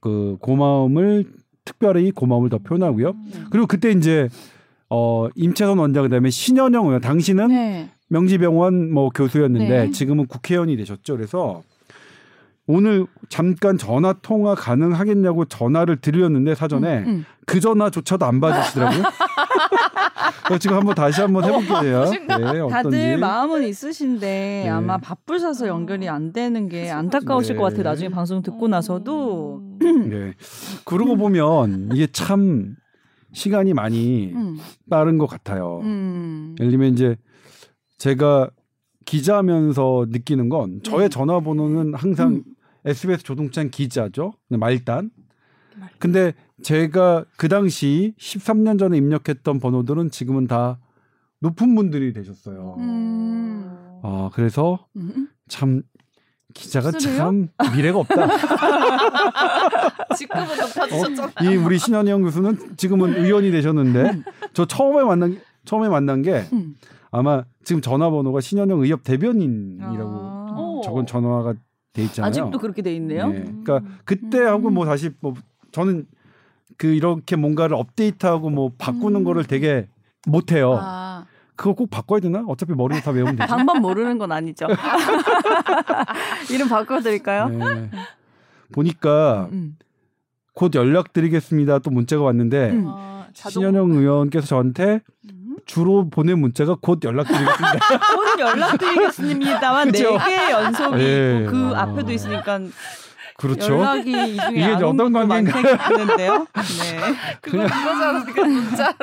그 0.00 0.36
고마움을 0.40 1.24
특별히 1.64 2.10
고마움을 2.10 2.48
더 2.50 2.58
표현하고요. 2.58 3.10
음. 3.10 3.46
그리고 3.50 3.66
그때 3.66 3.90
이제 3.90 4.28
어 4.88 5.28
임채선 5.34 5.78
원장 5.78 6.04
그다음에 6.04 6.30
신현영 6.30 6.86
의원 6.86 7.00
당신은 7.00 7.48
네. 7.48 7.90
명지병원 8.14 8.92
뭐 8.92 9.08
교수였는데 9.10 9.86
네. 9.86 9.90
지금은 9.90 10.26
국회의원이 10.26 10.76
되셨죠. 10.76 11.16
그래서 11.16 11.62
오늘 12.66 13.06
잠깐 13.28 13.76
전화 13.76 14.12
통화 14.12 14.54
가능하겠냐고 14.54 15.44
전화를 15.46 15.96
드렸는데 15.96 16.54
사전에 16.54 16.98
음, 17.00 17.08
음. 17.08 17.24
그 17.44 17.58
전화조차도 17.58 18.24
안 18.24 18.40
받으시더라고요. 18.40 19.02
지금 20.60 20.76
한번 20.76 20.94
다시 20.94 21.20
한번 21.20 21.44
해볼게요. 21.44 22.00
어, 22.02 22.10
네, 22.38 22.68
다들 22.70 23.18
마음은 23.18 23.64
있으신데 23.64 24.62
네. 24.64 24.68
아마 24.68 24.96
바쁘셔서 24.98 25.66
연결이 25.66 26.08
안 26.08 26.32
되는 26.32 26.68
게 26.68 26.90
안타까우실 26.90 27.56
네. 27.56 27.58
것 27.58 27.64
같아요. 27.64 27.82
나중에 27.82 28.10
방송 28.10 28.42
듣고 28.42 28.68
나서도. 28.68 29.60
네. 29.80 30.34
그러고 30.84 31.16
보면 31.16 31.90
이게 31.92 32.06
참 32.06 32.76
시간이 33.32 33.74
많이 33.74 34.32
음. 34.34 34.58
빠른 34.88 35.18
것 35.18 35.26
같아요. 35.26 35.80
음. 35.82 36.54
예를 36.60 36.70
들면 36.70 36.92
이제 36.92 37.16
제가 37.98 38.50
기자면서 39.04 40.06
느끼는 40.08 40.48
건 40.48 40.82
저의 40.82 41.04
네. 41.04 41.08
전화번호는 41.08 41.94
항상 41.94 42.34
음. 42.34 42.44
SBS 42.84 43.22
조동찬 43.22 43.70
기자죠. 43.70 44.34
말단. 44.48 45.10
근데 45.98 46.34
제가 46.62 47.24
그 47.36 47.48
당시 47.48 48.14
13년 48.18 48.78
전에 48.78 48.96
입력했던 48.96 49.58
번호들은 49.58 50.10
지금은 50.10 50.46
다 50.46 50.78
높은 51.40 51.74
분들이 51.74 52.12
되셨어요. 52.12 52.76
음. 52.78 54.00
아, 54.02 54.30
그래서 54.32 54.86
음. 54.96 55.28
참 55.48 55.82
기자가 56.54 56.92
쓰래요? 56.92 57.16
참 57.16 57.48
미래가 57.74 57.98
없다. 57.98 58.14
직급은 60.16 60.46
높아지셨잖아요. 60.46 61.26
어, 61.26 61.44
이 61.44 61.56
우리 61.56 61.78
신현영 61.78 62.22
교수는 62.22 62.76
지금은 62.76 63.16
의원이 63.16 63.50
되셨는데 63.50 64.22
저 64.52 64.64
처음에 64.64 65.02
만난 65.02 65.40
처음에 65.64 65.88
만난 65.88 66.22
게 66.22 66.44
음. 66.52 66.76
아마 67.14 67.44
지금 67.62 67.80
전화번호가 67.80 68.40
신현영 68.40 68.80
의협 68.80 69.04
대변인이라고 69.04 70.10
아. 70.10 70.80
적은 70.82 71.06
전화가 71.06 71.54
돼 71.92 72.02
있잖아요. 72.02 72.28
아직도 72.28 72.58
그렇게 72.58 72.82
돼 72.82 72.92
있네요. 72.96 73.28
네. 73.28 73.44
그러니까 73.44 73.82
그때하고 74.04 74.70
뭐 74.70 74.84
다시 74.84 75.10
뭐 75.20 75.34
저는 75.70 76.06
그 76.76 76.88
이렇게 76.88 77.36
뭔가를 77.36 77.76
업데이트하고 77.76 78.50
뭐 78.50 78.72
바꾸는 78.76 79.20
음. 79.20 79.24
거를 79.24 79.44
되게 79.44 79.86
못해요. 80.26 80.76
아. 80.80 81.24
그거 81.54 81.74
꼭 81.74 81.88
바꿔야 81.88 82.18
되나? 82.18 82.42
어차피 82.48 82.72
머리로 82.72 83.00
다 83.00 83.12
외우면 83.12 83.36
되죠. 83.36 83.46
방법 83.46 83.78
모르는 83.78 84.18
건 84.18 84.32
아니죠. 84.32 84.66
이름 86.50 86.68
바꿔드릴까요? 86.68 87.48
네. 87.48 87.90
보니까 88.72 89.48
음. 89.52 89.76
곧 90.52 90.74
연락드리겠습니다. 90.74 91.78
또 91.78 91.92
문자가 91.92 92.24
왔는데 92.24 92.70
음. 92.70 92.86
아, 92.88 93.28
신현영 93.34 93.92
의원께서 93.92 94.48
저한테 94.48 95.00
음. 95.30 95.33
주로 95.66 96.08
보낸 96.08 96.38
문자가 96.38 96.76
곧 96.80 97.00
연락드리겠습니다. 97.02 97.78
곧 98.14 98.40
연락드리겠습니다만 98.40 99.90
네개 99.90 100.50
연속이 100.50 100.96
네. 100.96 101.46
그 101.46 101.72
아. 101.74 101.82
앞에도 101.82 102.12
있으니까 102.12 102.60
그렇죠. 103.36 103.74
연락이 103.78 104.10
이 104.10 104.36
중에 104.36 104.52
이게 104.52 104.72
어떤 104.84 105.12
관계인가요? 105.12 105.66
네. 106.16 106.46
그냥 107.40 107.68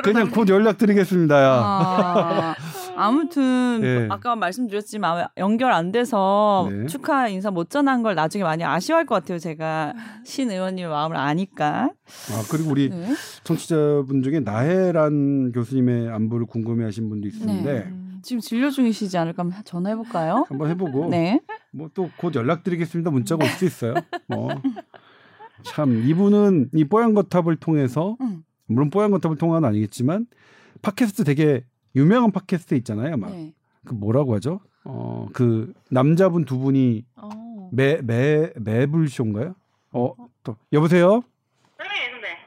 그냥 0.02 0.30
곧 0.30 0.48
연락드리겠습니다 0.48 1.42
야. 1.42 1.50
아, 1.52 2.54
아무튼 3.02 3.80
네. 3.80 4.06
아까 4.10 4.36
말씀드렸지만 4.36 5.26
연결 5.38 5.72
안 5.72 5.92
돼서 5.92 6.68
네. 6.70 6.86
축하 6.86 7.28
인사 7.28 7.50
못 7.50 7.70
전한 7.70 8.02
걸 8.02 8.14
나중에 8.14 8.44
많이 8.44 8.64
아쉬워할 8.64 9.06
것 9.06 9.14
같아요. 9.16 9.38
제가 9.38 9.94
신 10.24 10.50
의원님의 10.50 10.90
마음을 10.90 11.16
아니까. 11.16 11.90
아 12.30 12.42
그리고 12.50 12.70
우리 12.70 12.90
네. 12.90 13.08
청취자분 13.44 14.22
중에 14.22 14.40
나혜란 14.40 15.52
교수님의 15.52 16.08
안부를 16.10 16.46
궁금해하신 16.46 17.08
분도 17.08 17.28
있는데. 17.28 17.72
네. 17.84 17.92
지금 18.24 18.40
진료 18.40 18.70
중이시지 18.70 19.18
않을까 19.18 19.42
한번 19.42 19.62
전화해 19.64 19.96
볼까요? 19.96 20.44
한번 20.48 20.70
해보고. 20.70 21.08
네. 21.08 21.40
뭐 21.72 21.88
또 21.92 22.08
곧 22.16 22.34
연락드리겠습니다. 22.34 23.10
문자가 23.10 23.44
올 23.44 23.50
수 23.50 23.64
있어요. 23.64 23.94
뭐. 24.28 24.48
참 25.64 26.02
이분은 26.08 26.70
이 26.74 26.84
뽀얀 26.84 27.14
거탑을 27.14 27.56
통해서 27.56 28.16
음. 28.20 28.42
물론 28.66 28.90
뽀얀 28.90 29.10
거탑을 29.10 29.36
통한 29.38 29.64
아니겠지만 29.64 30.26
팟캐스트 30.82 31.24
되게 31.24 31.64
유명한 31.96 32.30
팟캐스트 32.32 32.74
있잖아요. 32.76 33.16
막그 33.16 33.34
네. 33.34 33.52
뭐라고 33.92 34.34
하죠? 34.36 34.60
어 34.84 35.26
그 35.32 35.72
남자분 35.90 36.44
두 36.44 36.58
분이 36.58 37.04
매매 37.72 38.44
어. 38.44 38.48
매불쇼인가요? 38.56 39.54
어 39.92 40.14
또 40.44 40.56
여보세요? 40.72 41.22
네, 41.78 41.84
네. 42.20 42.38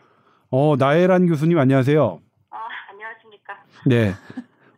어 0.50 0.76
나혜란 0.78 1.28
교수님 1.28 1.58
안녕하세요. 1.58 2.20
아 2.50 2.58
안녕하십니까? 2.90 3.58
네. 3.86 4.14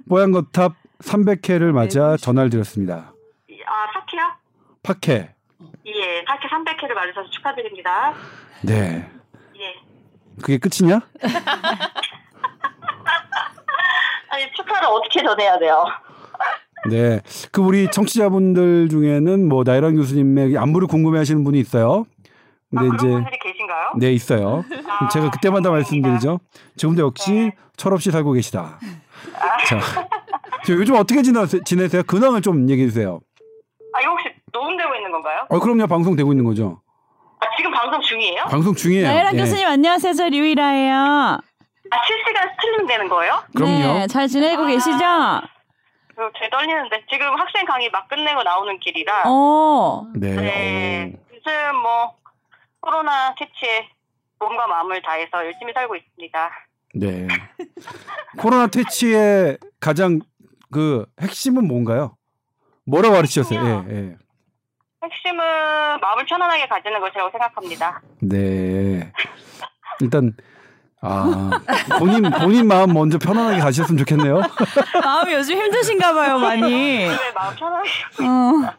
뽀얀 0.08 0.32
거탑 0.32 0.74
300회를 1.00 1.72
맞아 1.72 2.12
네, 2.12 2.18
전화를 2.18 2.50
드렸습니다. 2.52 3.14
아, 3.66 3.92
파케요? 3.94 4.22
파케. 4.84 5.34
예, 5.88 6.24
파케 6.26 6.48
300회를 6.48 6.94
맞으셔서 6.94 7.30
축하드립니다. 7.32 8.14
네. 8.64 9.10
예. 9.58 9.76
그게 10.42 10.58
끝이냐? 10.60 11.02
아니, 14.30 14.44
축하를 14.56 14.88
어떻게 14.88 15.24
전해야 15.24 15.58
돼요? 15.60 15.86
네. 16.90 17.22
그 17.52 17.62
우리 17.62 17.90
청취자분들 17.90 18.90
중에는 18.90 19.48
뭐 19.48 19.64
나이란 19.66 19.96
교수님의 19.96 20.58
안부를 20.58 20.88
궁금해 20.88 21.18
하시는 21.18 21.44
분이 21.44 21.60
있어요. 21.60 22.06
근데 22.70 22.86
아, 22.86 22.96
이제 22.96 23.08
분들이 23.08 23.40
계신가요? 23.40 23.92
네, 23.98 24.12
있어요. 24.14 24.64
아, 24.88 25.08
제가 25.08 25.30
그때마다 25.32 25.72
말씀드리죠. 25.72 26.40
지금도 26.76 27.04
역시 27.04 27.32
네. 27.32 27.52
철없이 27.78 28.12
살고 28.12 28.34
계시다. 28.34 28.80
아. 29.36 29.66
자, 29.66 29.80
요즘 30.70 30.96
어떻게 30.96 31.22
지내세요? 31.22 32.04
근황을 32.04 32.42
좀 32.42 32.70
얘기해 32.70 32.88
주세요. 32.90 33.22
아, 33.94 34.02
이거 34.02 34.12
혹시 34.12 34.26
녹음되고 34.52 34.96
있는 34.96 35.12
건가요? 35.12 35.46
어, 35.50 35.60
그럼요. 35.60 35.88
방송되고 35.88 36.32
있는 36.34 36.44
거죠. 36.44 36.82
아, 37.40 37.46
지금 37.56 37.72
방송 37.72 38.02
중이에요? 38.02 38.46
방송 38.50 38.74
중이에요. 38.76 39.08
나혜란 39.08 39.36
네. 39.36 39.42
교수님 39.44 39.68
안녕하세요. 39.68 40.14
저 40.14 40.28
류이라예요. 40.28 41.40
아, 41.92 42.04
실시간 42.06 42.50
스트리밍 42.50 42.88
되는 42.88 43.10
거예요? 43.10 43.44
그럼요. 43.56 44.00
네, 44.00 44.08
잘 44.08 44.28
지내고 44.28 44.64
아, 44.64 44.68
계시죠? 44.68 44.98
제 46.40 46.50
떨리는데 46.50 47.06
지금 47.10 47.28
학생 47.40 47.66
강의 47.66 47.90
막 47.92 48.08
끝내고 48.08 48.42
나오는 48.44 48.80
길이라. 48.80 49.24
어. 49.28 50.08
네. 50.16 50.36
네. 50.36 51.14
요즘 51.32 51.76
뭐 51.82 52.16
코로나 52.80 53.36
퇴치에 53.36 53.88
몸과 54.40 54.68
마음을 54.68 55.02
다해서 55.02 55.46
열심히 55.46 55.74
살고 55.74 55.96
있습니다. 55.96 56.52
네. 56.96 57.28
코로나 58.40 58.68
퇴치의 58.68 59.58
가장 59.80 60.20
그 60.72 61.06
핵심은 61.22 61.68
뭔가요? 61.68 62.18
뭐라고 62.86 63.16
가르치셨어요? 63.16 63.86
예, 63.90 63.96
예. 63.96 64.18
핵심은 65.04 65.38
마음을 66.02 66.26
편안하게 66.26 66.68
가지는 66.68 67.00
것이라고 67.00 67.30
생각합니다. 67.32 68.02
네. 68.22 69.12
일단 70.02 70.34
아 71.02 71.52
본인 72.00 72.24
본인 72.32 72.68
마음 72.68 72.94
먼저 72.94 73.18
편안하게 73.20 73.60
가셨으면 73.60 73.98
좋겠네요. 74.00 74.42
마음이 75.04 75.34
요즘 75.34 75.56
힘드신가 75.56 76.14
봐요 76.14 76.40
많이. 76.40 76.62
네, 76.62 77.32
마음 77.36 77.56
편안하게. 77.56 77.90
어. 78.22 78.76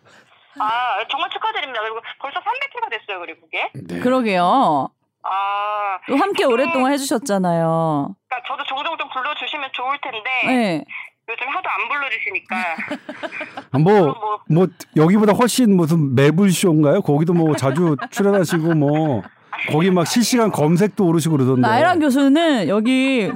아 0.61 1.07
정말 1.09 1.31
축하드립니다. 1.31 1.81
그리고 1.81 2.01
벌써 2.21 2.41
300회가 2.41 2.91
됐어요. 2.91 3.21
그리고 3.21 3.41
그게. 3.43 3.71
네. 3.75 4.01
그러게요. 4.01 4.91
아. 5.23 5.99
또 6.09 6.17
함께 6.17 6.45
오랫동안 6.45 6.93
해주셨잖아요. 6.93 8.15
그러니까 8.29 8.49
저도 8.49 8.65
종종 8.65 8.97
좀 8.99 9.09
불러주시면 9.11 9.71
좋을 9.73 9.99
텐데. 10.03 10.31
네. 10.47 10.85
요즘 11.29 11.47
하도 11.49 11.69
안 11.69 11.89
불러주시니까. 11.89 12.57
뭐, 13.79 14.15
뭐, 14.19 14.41
뭐, 14.49 14.67
여기보다 14.97 15.35
훨씬 15.35 15.77
무슨 15.77 16.15
매불쇼인가요? 16.15 17.03
거기도 17.03 17.35
뭐 17.35 17.55
자주 17.55 17.97
출연하시고 18.11 18.75
뭐, 18.75 19.23
거기 19.71 19.91
막 19.91 20.07
실시간 20.07 20.51
검색도 20.51 21.05
오르시고 21.07 21.37
그러던데. 21.37 21.61
나혜란 21.63 22.01
교수는 22.01 22.69
여기 22.69 23.31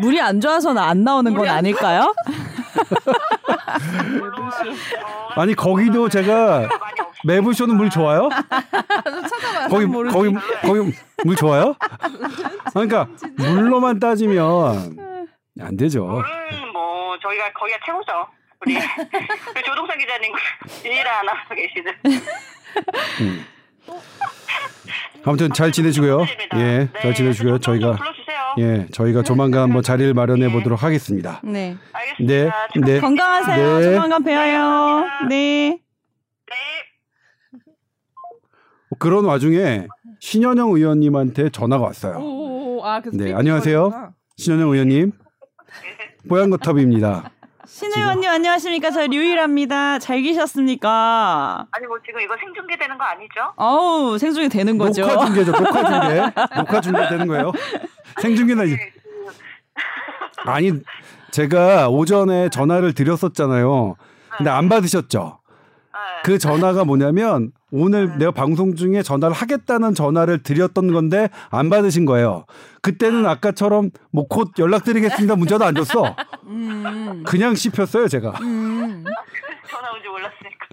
물이 0.00 0.20
안 0.20 0.40
좋아서는 0.40 0.80
안 0.80 1.04
나오는 1.04 1.34
건 1.34 1.48
아닐까요? 1.48 2.14
아니 5.36 5.54
거기도 5.54 6.08
제가 6.08 6.68
매불쇼는 7.24 7.76
물 7.76 7.90
좋아요? 7.90 8.28
거기 9.70 9.86
거기 9.86 10.34
거기 10.62 10.92
물 11.24 11.36
좋아요? 11.36 11.74
그러니까 12.72 13.08
물로만 13.36 13.98
따지면 14.00 14.96
안 15.60 15.76
되죠. 15.76 16.04
물은 16.06 16.72
뭐 16.72 17.18
저희가 17.20 17.52
거기가 17.52 17.78
최고죠. 17.84 18.12
우리 18.64 18.78
조동선 19.64 19.98
기자님 19.98 20.32
아나운서 21.06 21.54
계시는. 21.54 21.92
음. 23.20 23.46
아무튼 25.24 25.52
잘 25.52 25.72
지내시고요. 25.72 26.20
예, 26.56 26.58
네, 26.58 26.88
잘 27.00 27.14
지내시고요. 27.14 27.58
저희가 27.58 27.98
예, 28.58 28.86
저희가 28.92 29.22
조만간 29.22 29.70
뭐 29.70 29.82
자리를 29.82 30.12
마련해 30.14 30.48
네. 30.48 30.52
보도록 30.52 30.82
하겠습니다. 30.82 31.40
네, 31.44 31.76
알겠습니다. 31.92 32.54
네, 32.74 32.80
네. 32.80 33.00
건강하세요. 33.00 33.78
네. 33.78 33.94
조만간 33.94 34.24
뵈어요. 34.24 35.04
네. 35.28 35.70
네. 35.70 35.78
그런 38.98 39.24
와중에 39.24 39.86
신현영 40.20 40.70
의원님한테 40.70 41.50
전화가 41.50 41.84
왔어요. 41.84 42.18
오, 42.18 42.84
아, 42.84 43.00
네, 43.12 43.32
안녕하세요. 43.32 44.12
신현영 44.36 44.70
의원님. 44.70 45.12
뽀얀거탑입니다. 46.28 47.30
신 47.72 47.90
의원님 47.96 48.28
안녕하십니까? 48.28 48.90
저 48.90 49.06
류일합니다. 49.06 49.98
잘 49.98 50.20
계셨습니까? 50.20 51.66
아니 51.70 51.86
뭐 51.86 51.96
지금 52.04 52.20
이거 52.20 52.36
생중계 52.38 52.76
되는 52.76 52.98
거 52.98 53.04
아니죠? 53.04 53.50
어우 53.56 54.18
생중계 54.18 54.50
되는 54.50 54.76
거죠. 54.76 55.06
녹화 55.06 55.24
중계죠. 55.24 55.52
녹화 55.52 55.82
중계. 55.82 56.20
녹화 56.54 56.80
중계 56.82 57.08
되는 57.08 57.26
거예요. 57.26 57.50
생중계는 58.20 58.66
네. 58.66 58.92
아니 60.44 60.70
제가 61.30 61.88
오전에 61.88 62.50
전화를 62.50 62.92
드렸었잖아요. 62.92 63.96
근데 64.36 64.50
안 64.50 64.68
받으셨죠? 64.68 65.38
네. 65.94 65.98
그 66.24 66.36
전화가 66.38 66.84
뭐냐면 66.84 67.52
오늘 67.72 68.08
네. 68.10 68.16
내가 68.18 68.30
방송 68.30 68.74
중에 68.76 69.02
전화를 69.02 69.34
하겠다는 69.34 69.94
전화를 69.94 70.42
드렸던 70.42 70.92
건데 70.92 71.28
안 71.50 71.70
받으신 71.70 72.04
거예요. 72.04 72.44
그때는 72.82 73.26
아까처럼 73.26 73.90
뭐 74.12 74.26
곧 74.28 74.52
연락드리겠습니다 74.58 75.36
문자도 75.36 75.64
안 75.64 75.74
줬어. 75.74 76.14
음. 76.46 77.24
그냥 77.26 77.54
씹혔어요 77.54 78.08
제가. 78.08 78.30
음. 78.42 79.04
전화 79.68 79.90
온지 79.92 80.06
몰랐으니까. 80.08 80.68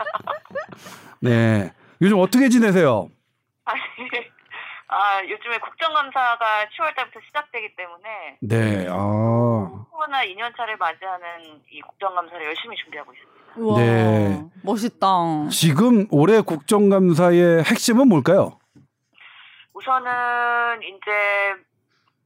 네. 1.21 1.73
요즘 2.01 2.19
어떻게 2.19 2.47
지내세요? 2.49 3.09
아니, 3.65 3.79
아, 4.88 5.21
요즘에 5.23 5.57
국정감사가 5.59 6.65
10월 6.77 6.95
달부터 6.95 7.19
시작되기 7.27 7.75
때문에 7.75 8.38
네. 8.41 8.88
아. 8.89 9.85
코로나 9.91 10.23
2년 10.25 10.55
차를 10.57 10.77
맞이하는 10.77 11.62
이 11.71 11.81
국정감사를 11.81 12.45
열심히 12.45 12.75
준비하고 12.77 13.13
있습니 13.13 13.28
다. 13.60 13.65
와, 13.65 13.80
네. 13.80 14.41
멋있다. 14.63 15.08
지금 15.52 16.08
올해 16.12 16.41
국정감사의 16.41 17.63
핵심은 17.63 18.08
뭘까요? 18.08 18.58
우선은 19.74 20.82
이제 20.84 21.69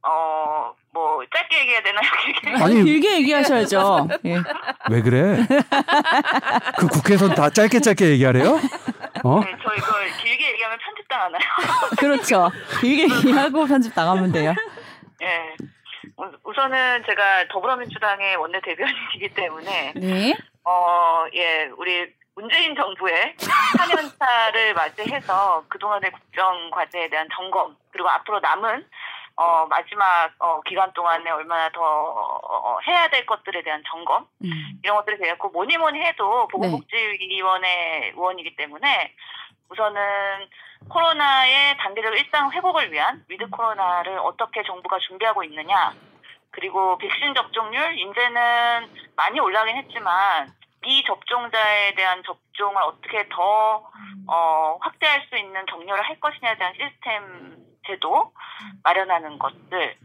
어, 0.06 0.74
뭐, 0.92 1.20
짧게 1.34 1.60
얘기해야 1.60 1.82
되나요? 1.82 2.02
길게? 2.24 2.62
아니, 2.62 2.84
길게 2.84 3.16
얘기하셔야죠. 3.16 4.08
예. 4.26 4.36
왜 4.90 5.00
그래? 5.00 5.46
그 6.78 6.86
국회에선 6.88 7.34
다 7.34 7.48
짧게 7.48 7.80
짧게 7.80 8.10
얘기하래요? 8.10 8.50
어? 9.24 9.40
네, 9.40 9.56
저 9.62 9.74
이거 9.74 9.86
길게 10.22 10.50
얘기하면 10.52 10.78
편집 10.78 11.08
당하나요? 11.08 11.40
그렇죠. 11.98 12.50
길게 12.80 13.04
얘기하고 13.04 13.64
편집 13.64 13.94
당하면 13.94 14.30
돼요. 14.30 14.54
예. 15.22 15.56
우선은 16.44 17.02
제가 17.06 17.48
더불어민주당의 17.50 18.36
원내 18.36 18.60
대변인이기 18.60 19.34
때문에 19.34 19.94
네. 19.96 20.36
어, 20.64 21.26
예, 21.34 21.70
우리 21.76 22.12
문재인 22.34 22.74
정부의 22.74 23.36
4년차를 23.36 24.74
맞이해서 24.74 25.64
그동안의 25.68 26.10
국정 26.10 26.70
과제에 26.70 27.08
대한 27.08 27.28
점검 27.34 27.76
그리고 27.90 28.08
앞으로 28.08 28.40
남은 28.40 28.86
어, 29.36 29.66
마지막 29.66 30.32
어, 30.38 30.60
기간 30.62 30.92
동안에 30.92 31.28
얼마나 31.30 31.68
더 31.70 31.80
어, 31.82 32.78
해야 32.86 33.08
될 33.08 33.26
것들에 33.26 33.62
대한 33.62 33.82
점검 33.88 34.26
음. 34.44 34.50
이런 34.82 34.96
것들이 34.96 35.18
되었고 35.18 35.50
뭐니 35.50 35.76
뭐니 35.76 36.00
해도 36.00 36.48
보건복지위원회 36.48 37.68
네. 37.68 38.12
의원이기 38.14 38.56
때문에 38.56 39.12
우선은 39.68 40.00
코로나의 40.88 41.76
단계적 41.78 42.16
일상 42.16 42.52
회복을 42.52 42.92
위한 42.92 43.24
위드 43.28 43.48
코로나를 43.50 44.18
어떻게 44.18 44.62
정부가 44.62 44.98
준비하고 45.00 45.42
있느냐 45.44 45.94
그리고 46.54 46.96
백신 46.98 47.34
접종률 47.34 47.98
이제는 47.98 48.88
많이 49.16 49.40
올라가긴 49.40 49.76
했지만 49.76 50.52
미접종자에 50.82 51.94
대한 51.94 52.22
접종을 52.22 52.80
어떻게 52.82 53.28
더 53.28 53.90
어, 54.28 54.78
확대할 54.80 55.26
수 55.28 55.36
있는 55.36 55.66
격려를 55.66 56.02
할 56.04 56.20
것이냐에 56.20 56.56
대한 56.56 56.72
시스템 56.74 57.56
제도 57.86 58.32
마련하는 58.84 59.38
것들. 59.38 59.96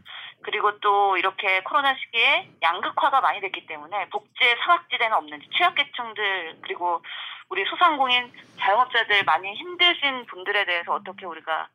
그리고 0.42 0.78
또 0.80 1.16
이렇게 1.18 1.62
코로나 1.62 1.94
시기에 1.94 2.50
양극화가 2.62 3.20
많이 3.20 3.40
됐기 3.40 3.66
때문에 3.66 4.08
복지의 4.08 4.56
사각지대는 4.64 5.16
없는지 5.16 5.48
취약계층들 5.56 6.58
그리고 6.62 7.02
우리 7.50 7.64
소상공인 7.66 8.32
자영업자들 8.58 9.22
많이 9.24 9.54
힘드신 9.54 10.26
분들에 10.26 10.64
대해서 10.64 10.94
어떻게 10.94 11.26
우리가 11.26 11.68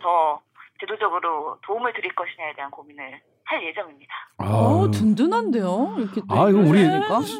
더 0.00 0.42
제도적으로 0.80 1.58
도움을 1.62 1.92
드릴 1.92 2.14
것이냐에 2.14 2.54
대한 2.54 2.70
고민을 2.70 3.20
할 3.48 3.66
예정입니다. 3.66 4.12
아, 4.36 4.44
어, 4.46 4.90
든든한데요. 4.90 5.94
이렇게 5.98 6.20
아 6.28 6.50
이거 6.50 6.58
우리 6.60 6.86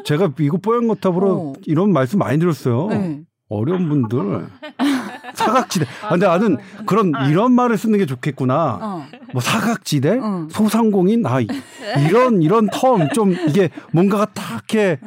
제가 0.03 0.33
이거 0.39 0.57
뽀얀 0.57 0.87
거탑으로 0.87 1.31
어. 1.31 1.53
이런 1.67 1.93
말씀 1.93 2.17
많이 2.17 2.39
들었어요. 2.39 2.87
네. 2.87 3.21
어려운 3.47 3.87
분들 3.87 4.47
사각지대. 5.35 5.85
아, 6.03 6.09
근데 6.09 6.25
나는 6.25 6.57
그런 6.87 7.15
어. 7.15 7.25
이런 7.29 7.51
말을 7.51 7.77
쓰는 7.77 7.99
게 7.99 8.07
좋겠구나. 8.07 8.79
어. 8.81 9.05
뭐 9.33 9.41
사각지대, 9.41 10.19
어. 10.19 10.47
소상공인, 10.49 11.25
아 11.27 11.39
이런 11.41 12.41
이런 12.41 12.67
텀 12.69 13.13
좀 13.13 13.33
이게 13.47 13.69
뭔가가 13.91 14.25
딱게 14.33 14.99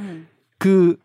그 0.59 0.97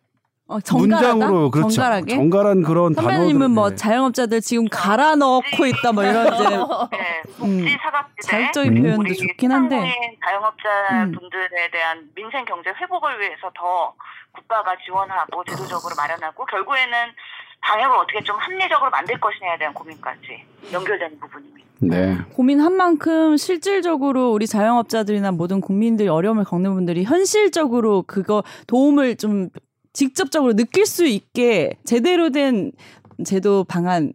어, 0.48 0.60
문장으로 0.72 1.52
그렇죠. 1.52 1.70
정갈하게? 1.70 2.16
정갈한 2.16 2.64
그런 2.64 2.94
선배님은 2.94 3.52
뭐 3.52 3.70
네. 3.72 3.76
자영업자들 3.76 4.40
지금 4.40 4.68
갈아 4.72 5.16
넣고 5.16 5.66
있다 5.66 5.92
뭐 5.92 6.04
이런 6.04 6.34
이제 6.34 6.44
네, 6.92 7.22
복지 7.38 7.44
음, 7.44 7.78
사각지대 7.82 8.22
자극적인 8.22 8.82
표현도 8.82 9.14
좋긴 9.14 9.52
한데 9.52 9.94
자영업자 10.24 11.12
분들에 11.20 11.66
음. 11.66 11.72
대한 11.72 12.10
민생 12.16 12.46
경제 12.46 12.70
회복을 12.70 13.20
위해서 13.20 13.52
더 13.54 13.94
국가가 14.32 14.76
지원하고 14.86 15.44
제도적으로 15.44 15.96
마련하고 15.98 16.46
결국에는 16.46 16.96
방역을 17.60 17.98
어떻게 17.98 18.22
좀 18.22 18.38
합리적으로 18.38 18.90
만들 18.90 19.20
것이냐에 19.20 19.58
대한 19.58 19.74
고민까지 19.74 20.46
연결되는 20.72 21.20
부분입니다. 21.20 21.68
네. 21.80 22.18
고민한 22.34 22.74
만큼 22.74 23.38
실질적으로 23.38 24.32
우리 24.32 24.48
자영업자들이나 24.48 25.32
모든 25.32 25.62
국민들이 25.62 26.08
어려움을 26.08 26.44
겪는 26.46 26.74
분들이 26.74 27.04
현실적으로 27.04 28.04
그거 28.08 28.44
도움을 28.68 29.18
좀 29.18 29.50
직접적으로 29.98 30.54
느낄 30.54 30.86
수 30.86 31.08
있게 31.08 31.72
제대로 31.84 32.30
된 32.30 32.72
제도 33.26 33.64
방안 33.64 34.14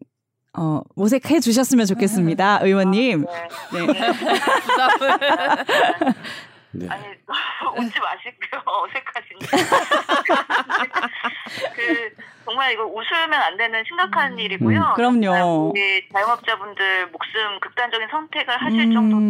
어, 0.57 0.83
모색해 0.95 1.40
주셨으면 1.40 1.87
좋겠습니다, 1.87 2.61
의원님. 2.62 3.27
아, 3.27 3.49
네. 3.75 3.87
네. 3.87 3.92
네. 6.73 6.89
아니 6.89 7.05
웃지 7.79 8.01
마시고요 8.01 8.63
어색하시니까 8.65 9.57
그 11.77 12.11
정말 12.45 12.73
이거 12.73 12.85
웃으면 12.85 13.35
안 13.35 13.57
되는 13.57 13.85
심각한 13.87 14.33
음, 14.33 14.39
일이고요. 14.39 14.79
음, 14.79 14.95
그럼요. 14.95 15.71
우리 15.71 16.09
자영업자분들 16.09 17.09
목숨 17.09 17.61
극단적인 17.61 18.09
선택을 18.09 18.57
하실 18.61 18.81
음. 18.81 18.93
정도로 18.93 19.23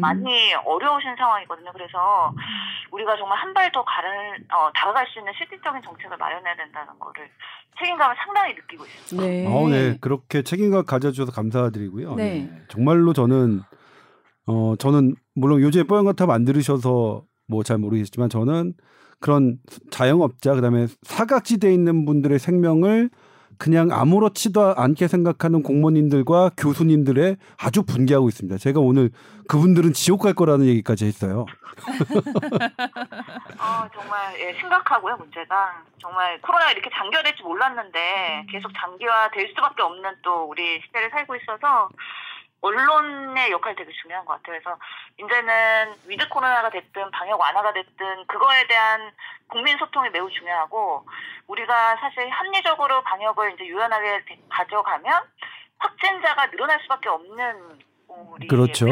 많이 0.00 0.54
어려우신 0.54 1.16
상황이거든요. 1.16 1.72
그래서 1.72 2.34
우리가 2.90 3.16
정말 3.16 3.38
한 3.38 3.54
발더 3.54 3.80
어, 3.80 4.72
다가갈 4.74 5.06
수 5.08 5.18
있는 5.18 5.32
실질적인 5.36 5.82
정책을 5.82 6.16
마련해야 6.16 6.56
된다는 6.56 6.98
거를 6.98 7.28
책임감을 7.78 8.16
상당히 8.24 8.54
느끼고 8.54 8.84
있습니다. 8.84 9.26
네. 9.26 9.46
어, 9.46 9.68
네. 9.68 9.98
그렇게 10.00 10.42
책임감 10.42 10.84
가져주셔서 10.84 11.32
감사드리고요. 11.32 12.14
네. 12.14 12.48
네. 12.50 12.62
정말로 12.68 13.12
저는 13.12 13.62
어 14.46 14.74
저는 14.78 15.16
물론 15.34 15.60
요즘에 15.60 15.84
뽀얀 15.84 16.04
거탑 16.04 16.30
안 16.30 16.44
들으셔서 16.44 17.24
뭐 17.46 17.62
잘 17.62 17.78
모르겠지만 17.78 18.28
저는 18.30 18.74
그런 19.20 19.58
자영업자 19.90 20.54
그다음에 20.54 20.86
사각지대에 21.02 21.72
있는 21.72 22.04
분들의 22.04 22.38
생명을 22.38 23.10
그냥 23.56 23.90
아무렇지도 23.92 24.74
않게 24.76 25.06
생각하는 25.08 25.62
공무원님들과 25.62 26.50
교수님들의 26.56 27.36
아주 27.56 27.84
분개하고 27.84 28.28
있습니다. 28.28 28.58
제가 28.58 28.80
오늘 28.80 29.10
그분들은 29.48 29.92
지옥 29.92 30.22
갈 30.22 30.34
거라는 30.34 30.66
얘기까지 30.66 31.04
했어요. 31.06 31.46
아 33.58 33.88
정말 33.94 34.40
예, 34.40 34.54
심각하고요 34.58 35.16
문제가 35.16 35.82
정말 35.98 36.40
코로나 36.40 36.70
이렇게 36.72 36.90
장기화될지 36.94 37.42
몰랐는데 37.42 38.46
계속 38.50 38.70
장기화될 38.74 39.48
수밖에 39.50 39.82
없는 39.82 40.10
또 40.22 40.44
우리 40.44 40.80
시대를 40.86 41.10
살고 41.10 41.36
있어서 41.36 41.88
언론의 42.64 43.50
역할이 43.50 43.76
되게 43.76 43.92
중요한 43.92 44.24
것 44.24 44.34
같아요. 44.34 44.58
그래서 44.58 44.78
이제는 45.18 45.94
위드 46.06 46.28
코로나가 46.30 46.70
됐든 46.70 47.10
방역 47.10 47.38
완화가 47.38 47.74
됐든 47.74 48.26
그거에 48.26 48.66
대한 48.66 49.12
국민 49.48 49.76
소통이 49.76 50.08
매우 50.10 50.30
중요하고 50.30 51.06
우리가 51.46 51.96
사실 51.96 52.28
합리적으로 52.30 53.02
방역을 53.02 53.52
이제 53.52 53.66
유연하게 53.66 54.24
가져가면 54.48 55.22
확진자가 55.78 56.50
늘어날 56.50 56.80
수밖에 56.80 57.10
없는 57.10 57.80
우리 58.08 58.46
그렇죠. 58.46 58.86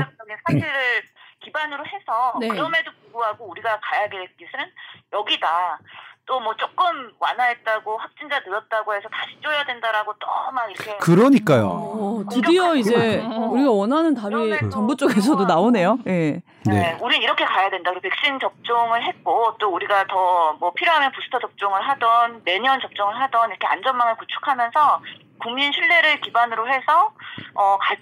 사실을 0.47 1.03
기반으로 1.41 1.85
해서 1.87 2.37
네. 2.41 2.49
그럼에도 2.49 2.93
불구하고 3.03 3.47
우리가 3.47 3.81
가야 3.81 4.09
될 4.11 4.37
길은 4.37 4.73
여기다. 5.13 5.79
또 6.27 6.41
뭐 6.41 6.55
조금 6.57 7.13
완화했다고 7.19 7.97
확진자 7.99 8.39
늘었다고 8.41 8.95
해서 8.95 9.09
다시 9.13 9.37
쪼야 9.41 9.65
된다라고 9.65 10.13
또 10.19 10.29
막 10.53 10.71
이렇게 10.71 10.97
그러니까요. 10.99 11.67
오, 11.67 12.25
드디어 12.31 12.75
이제 12.75 13.21
우리가 13.21 13.71
원하는 13.71 14.15
답이 14.15 14.71
정부 14.71 14.95
쪽에서도 14.95 15.45
나오네요. 15.47 15.99
예. 16.07 16.13
네. 16.13 16.43
네. 16.67 16.99
우리는 17.01 17.23
이렇게 17.23 17.45
가야 17.47 17.71
된다. 17.71 17.91
그리고 17.91 18.03
백신 18.11 18.39
접종을 18.39 19.03
했고 19.03 19.57
또 19.59 19.69
우리가 19.71 20.05
더 20.09 20.57
뭐 20.61 20.73
필요하면 20.75 21.11
부스터 21.13 21.39
접종을 21.39 21.81
하던 21.89 22.43
내년 22.45 22.79
접종을 22.81 23.19
하던 23.23 23.49
이렇게 23.51 23.67
안전망을 23.67 24.17
구축하면서 24.17 25.01
국민 25.41 25.73
신뢰를 25.73 26.21
기반으로 26.21 26.69
해서 26.69 27.13
어, 27.55 27.79
갈 27.79 27.97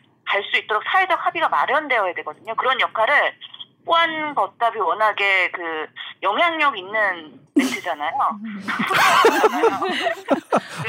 수 0.52 0.56
있도록 0.58 0.82
사회적 0.84 1.26
합의가 1.26 1.48
마련되어야 1.48 2.14
되거든요. 2.14 2.54
그런 2.54 2.80
역할을 2.80 3.34
호환 3.86 4.34
걷답이 4.34 4.78
워낙에 4.78 5.50
그 5.52 5.86
영향력 6.22 6.76
있는 6.76 7.40
멘트잖아요. 7.54 8.12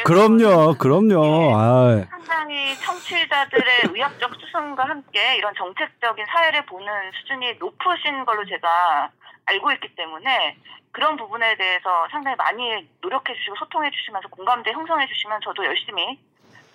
그럼요, 0.06 0.76
그럼요. 0.78 1.56
아. 1.56 2.06
상당히 2.10 2.76
청취자들의 2.78 3.82
의학적 3.90 4.34
수준과 4.36 4.84
함께 4.84 5.38
이런 5.38 5.54
정책적인 5.56 6.26
사회를 6.26 6.66
보는 6.66 6.88
수준이 7.22 7.56
높으신 7.60 8.26
걸로 8.26 8.46
제가 8.46 9.10
알고 9.46 9.72
있기 9.74 9.96
때문에 9.96 10.58
그런 10.92 11.18
부분에 11.18 11.56
대해서 11.56 12.08
상당히 12.12 12.36
많이 12.36 12.88
노력해 13.02 13.34
주시고 13.34 13.56
소통해 13.56 13.90
주시면서 13.92 14.28
공감대 14.30 14.72
형성해 14.72 15.08
주시면 15.08 15.40
저도 15.44 15.66
열심히 15.66 16.20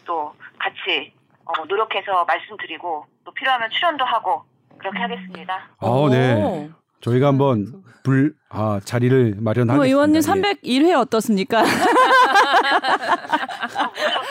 또 0.05 0.35
같이 0.59 1.13
어, 1.45 1.65
노력해서 1.67 2.25
말씀드리고 2.25 3.07
또 3.25 3.33
필요하면 3.33 3.71
출연도 3.71 4.05
하고 4.05 4.45
그렇게 4.91 4.99
하겠습니다. 4.99 5.55
아, 5.79 6.09
네. 6.11 6.71
저희가 7.01 7.29
한번 7.29 7.83
불, 8.03 8.35
아, 8.51 8.81
자리를 8.85 9.37
마련하겠습니다. 9.41 9.75
뭐 9.75 9.85
의원님 9.85 10.21
301회 10.21 10.89
예. 10.91 10.95
어떻습니까? 10.95 11.63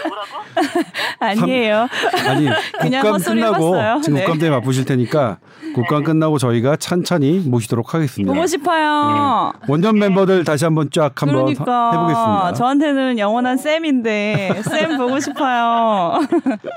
뭐라고? 0.07 0.45
아니에요. 1.19 1.87
아니, 2.27 2.47
국감 3.01 3.19
끝나고. 3.21 4.01
지금 4.01 4.17
네. 4.17 4.23
국감 4.23 4.39
때문에 4.39 4.59
바쁘실 4.59 4.85
테니까 4.85 5.39
국감 5.73 5.99
네. 5.99 6.05
끝나고 6.05 6.37
저희가 6.37 6.77
찬찬히 6.77 7.39
모시도록 7.45 7.93
하겠습니다. 7.93 8.33
보고 8.33 8.47
싶어요. 8.47 9.51
네. 9.61 9.65
원년 9.67 9.99
멤버들 9.99 10.43
다시 10.45 10.63
한번 10.65 10.89
쫙 10.91 11.21
한번 11.21 11.53
그러니까. 11.53 11.91
해보겠습니다. 11.91 12.53
저한테는 12.53 13.19
영원한 13.19 13.57
쌤인데 13.57 14.61
쌤 14.63 14.97
보고 14.97 15.19
싶어요. 15.19 16.19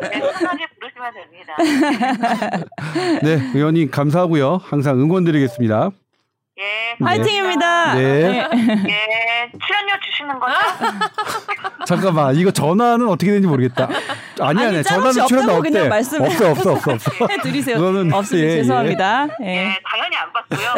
네, 0.02 0.20
편 0.20 0.58
하게 1.00 1.08
부르시면 1.08 1.12
됩니다. 1.14 1.56
네, 3.22 3.50
의원님 3.54 3.90
감사하고요. 3.90 4.61
항상 4.62 4.98
응원드리겠습니다. 5.00 5.90
예. 6.58 6.96
파이팅입니다. 7.04 7.94
네. 7.94 8.02
네. 8.02 8.48
예. 8.88 9.52
출연료 9.64 9.94
주시는 10.04 10.40
거죠? 10.40 10.54
잠깐만, 11.87 12.34
이거 12.34 12.50
전화는 12.50 13.06
어떻게 13.06 13.30
되는지 13.30 13.46
모르겠다. 13.46 13.88
아니, 14.40 14.64
아니, 14.64 14.82
전화는 14.82 15.26
출연 15.28 15.48
없대. 15.48 15.88
말씀 15.88 16.20
없어, 16.20 16.50
없어, 16.50 16.72
없어, 16.72 16.92
없어. 16.92 17.11
해드리세요. 17.30 17.76
그거는 17.76 18.12
없으면 18.12 18.42
예, 18.42 18.46
예. 18.48 18.56
죄송합니다. 18.56 19.28
예. 19.42 19.46
예. 19.46 19.78
당연히 19.88 20.16
안 20.16 20.32
받고요. 20.32 20.74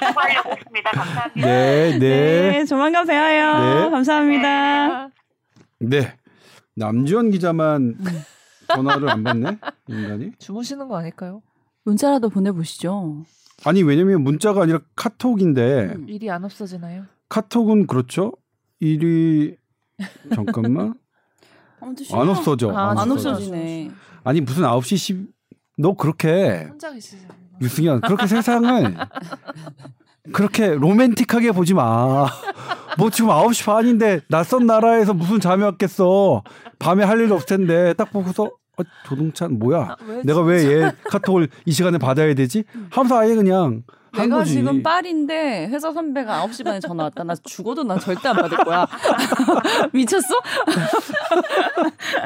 공부하려고 0.00 0.50
했습니다. 0.52 0.90
감사합니다. 0.90 1.46
네, 1.46 1.98
네. 1.98 2.50
네 2.52 2.64
조만간 2.64 3.06
뵈어요. 3.06 3.84
네. 3.84 3.90
감사합니다. 3.90 5.08
네. 5.80 6.14
남지원 6.76 7.30
기자만 7.30 7.96
전화를 8.74 9.08
안 9.10 9.22
받네, 9.24 9.58
인간이. 9.88 10.32
주무시는 10.38 10.88
거 10.88 10.96
아닐까요? 10.96 11.42
문자라도 11.84 12.28
보내보시죠. 12.28 13.24
아니 13.64 13.82
왜냐면 13.82 14.22
문자가 14.22 14.62
아니라 14.62 14.80
카톡인데 14.96 15.94
음, 15.96 16.08
일이 16.08 16.30
안 16.30 16.44
없어지나요? 16.44 17.04
카톡은 17.28 17.86
그렇죠. 17.86 18.32
일이 18.80 19.56
잠깐만 20.34 20.94
안 22.12 22.28
없어져. 22.28 22.70
아, 22.70 22.90
안, 23.00 23.10
없어지네. 23.10 23.90
아니 24.24 24.40
무슨 24.40 24.64
9시 24.64 24.96
10... 24.96 25.26
너 25.78 25.94
그렇게 25.94 26.66
혼자 26.68 26.92
계시잖아요. 26.92 27.28
유승현 27.62 28.00
그렇게 28.02 28.26
세상을 28.26 28.96
그렇게 30.32 30.74
로맨틱하게 30.74 31.52
보지 31.52 31.74
마. 31.74 32.26
뭐 32.98 33.10
지금 33.10 33.30
9시 33.30 33.64
반인데 33.66 34.20
낯선 34.28 34.66
나라에서 34.66 35.14
무슨 35.14 35.40
잠이 35.40 35.62
왔겠어. 35.62 36.42
밤에 36.78 37.04
할 37.04 37.20
일도 37.20 37.34
없을 37.34 37.58
텐데 37.58 37.94
딱 37.94 38.10
보고서 38.10 38.50
어, 38.80 38.84
조동찬 39.06 39.58
뭐야? 39.58 39.78
아, 39.80 39.96
왜 40.06 40.22
내가 40.24 40.40
왜 40.42 40.64
얘 40.64 40.90
카톡을 41.10 41.48
이 41.64 41.72
시간에 41.72 41.98
받아야 41.98 42.34
되지? 42.34 42.64
하면서 42.90 43.18
아예 43.18 43.34
그냥 43.34 43.82
한 44.12 44.24
내가 44.28 44.38
거지. 44.38 44.54
지금 44.54 44.82
빨인데 44.82 45.68
회사 45.68 45.92
선배가 45.92 46.44
9시 46.46 46.64
반에 46.64 46.80
전화 46.80 47.04
왔다. 47.04 47.22
나 47.22 47.34
죽어도 47.44 47.84
난 47.84 47.98
절대 48.00 48.28
안 48.28 48.36
받을 48.36 48.58
거야. 48.58 48.86
미쳤어? 49.92 50.34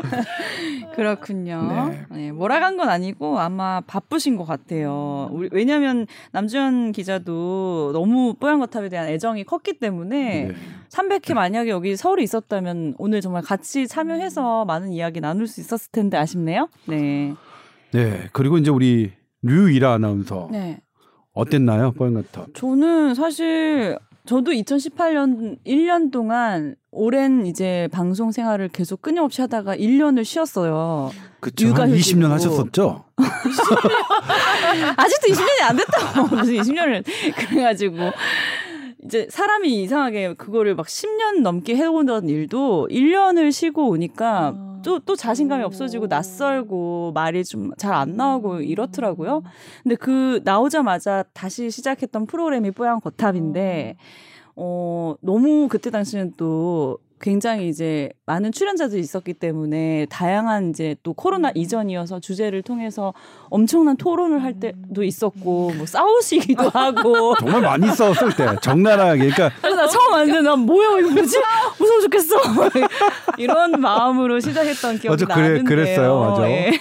그렇군요. 0.95 1.89
네. 1.91 2.07
네, 2.11 2.33
몰아간 2.33 2.77
건 2.77 2.89
아니고 2.89 3.39
아마 3.39 3.81
바쁘신 3.81 4.37
것 4.37 4.45
같아요. 4.45 5.29
우리, 5.33 5.49
왜냐하면 5.53 6.07
남주현 6.33 6.93
기자도 6.93 7.91
너무 7.93 8.35
뽀얀 8.35 8.59
거탑에 8.61 8.89
대한 8.89 9.09
애정이 9.09 9.45
컸기 9.45 9.79
때문에 9.79 10.49
네. 10.49 10.55
300회 10.91 11.35
만약에 11.35 11.71
여기 11.71 11.97
서울에 11.97 12.23
있었다면 12.23 12.95
오늘 12.99 13.21
정말 13.21 13.43
같이 13.43 13.87
참여해서 13.87 14.65
많은 14.65 14.93
이야기 14.93 15.21
나눌 15.21 15.47
수 15.47 15.61
있었을 15.61 15.91
텐데 15.91 16.17
아쉽네요. 16.17 16.69
네. 16.87 17.35
네. 17.93 18.29
그리고 18.33 18.59
이제 18.59 18.71
우리 18.71 19.13
류이라 19.43 19.95
아나운서. 19.95 20.49
네. 20.51 20.81
어땠나요, 21.33 21.93
뽀얀 21.93 22.15
거탑? 22.15 22.55
저는 22.55 23.15
사실 23.15 23.99
저도 24.27 24.53
2018년 24.53 25.59
1년 25.67 26.11
동안 26.11 26.77
오랜 26.95 27.47
이제 27.47 27.89
방송 27.93 28.31
생활을 28.33 28.69
계속 28.69 29.03
끊임없이 29.03 29.41
하다가 29.41 29.77
1년을 29.77 30.25
쉬었어요. 30.25 31.11
그쵸. 31.41 31.75
한 31.75 31.91
20년 31.91 32.29
하셨었죠? 32.31 33.05
아직도 34.97 35.29
20년이 35.29 35.63
안 35.63 35.77
됐다고. 35.77 36.29
무슨 36.37 36.55
20년을. 36.55 37.05
그래가지고. 37.49 37.97
이제 39.05 39.27
사람이 39.29 39.83
이상하게 39.83 40.33
그거를 40.35 40.75
막 40.75 40.87
10년 40.87 41.43
넘게 41.43 41.77
해오던 41.77 42.29
일도 42.31 42.89
1년을 42.91 43.53
쉬고 43.53 43.91
오니까 43.91 44.55
아. 44.57 44.81
또, 44.83 44.99
또 44.99 45.15
자신감이 45.15 45.63
없어지고 45.63 46.07
낯설고 46.07 47.13
말이 47.15 47.45
좀 47.45 47.73
잘 47.77 47.93
안 47.95 48.17
나오고 48.17 48.61
이렇더라고요. 48.61 49.43
근데 49.83 49.97
그 49.97 50.41
나오자마자 50.45 51.25
다시 51.35 51.71
시작했던 51.71 52.27
프로그램이 52.27 52.71
뽀얀 52.71 53.01
거탑인데, 53.01 53.97
어, 54.57 55.15
너무 55.21 55.69
그때 55.69 55.91
당시는 55.91 56.35
또 56.37 56.99
굉장히 57.25 57.69
이제 57.71 58.11
많은 58.27 58.53
출연자들이 58.53 59.01
있었기 59.01 59.33
때문에 59.33 60.07
다양한 60.11 60.69
이제 60.71 60.95
또 61.03 61.15
코로나 61.15 61.49
음. 61.49 61.53
이전이어서 61.55 62.21
주제를 62.21 62.61
통해서 62.61 63.15
엄청난 63.49 63.97
토론을 63.97 64.43
할 64.43 64.61
때도 64.61 65.03
있었고 65.03 65.73
뭐 65.75 65.87
싸우시기도 65.87 66.69
하고 66.75 67.35
정말 67.37 67.63
많이 67.63 67.89
싸웠을 67.89 68.37
때 68.37 68.47
적나라하게 68.61 69.31
그러니까 69.31 69.51
나 69.63 69.87
처음 69.89 70.13
왔는데 70.13 70.43
난 70.43 70.59
뭐야 70.59 70.99
이거 70.99 71.11
뭐지 71.13 71.39
무서워 71.79 72.01
죽겠어 72.01 72.37
이런 73.39 73.81
마음으로 73.81 74.41
시작했던 74.41 74.99
기억이 74.99 75.25
맞아, 75.25 75.41
나는데요. 75.41 75.65
그랬어요, 75.65 76.21
맞아. 76.21 76.51
예. 76.51 76.73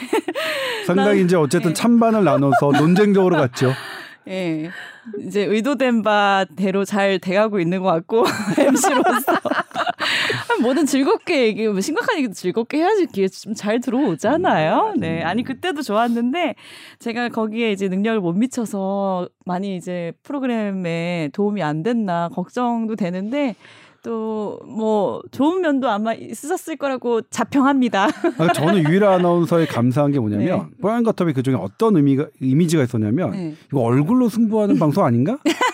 상당히 0.86 1.22
이제 1.22 1.38
어쨌든 1.38 1.70
예. 1.70 1.74
찬반을 1.74 2.26
나눠서 2.26 2.72
논쟁적으로 2.78 3.38
갔죠. 3.38 3.72
예. 4.28 4.70
이제 5.20 5.44
의도된 5.44 6.02
바대로 6.02 6.86
잘 6.86 7.20
돼가고 7.20 7.60
있는 7.60 7.82
것 7.82 7.90
같고 7.90 8.24
MC로서 8.58 9.34
뭐든 10.62 10.86
즐겁게 10.86 11.48
얘기, 11.48 11.68
뭐 11.68 11.82
심각한 11.82 12.18
얘기도 12.18 12.34
즐겁게 12.34 12.78
해야지 12.78 13.08
기회 13.08 13.28
좀잘 13.28 13.82
들어오잖아요. 13.82 14.94
네, 14.98 15.22
아니 15.24 15.44
그때도 15.44 15.82
좋았는데 15.82 16.56
제가 17.00 17.30
거기에 17.30 17.72
이제 17.72 17.90
능력을 17.90 18.22
못 18.22 18.34
미쳐서 18.34 19.30
많이 19.46 19.76
이제 19.76 20.14
프로그램에 20.24 21.30
도움이 21.34 21.62
안 21.62 21.84
됐나 21.84 22.30
걱정도 22.30 22.96
되는데 22.96 23.56
또 24.04 24.44
뭐 24.74 25.22
좋은 25.32 25.62
면도 25.62 25.89
아마 25.89 26.13
있었을 26.13 26.76
거라고 26.78 27.22
자평합니다. 27.22 28.08
아, 28.38 28.54
저는 28.54 28.89
유일한 28.89 29.13
아나운서에 29.13 29.66
감사한 29.66 30.12
게 30.12 30.20
뭐냐면 30.20 30.46
네. 30.46 30.66
뽀얀 30.82 31.04
거탑이 31.04 31.34
그 31.34 31.44
중에 31.44 31.56
어떤 31.56 31.96
의미가 31.96 32.28
이미지가 32.42 32.84
있었냐면 32.84 33.32
네. 33.32 33.54
이거 33.68 33.82
얼굴로 33.82 34.30
승부하는 34.30 34.80
방송 34.80 35.06
아닌가? 35.06 35.38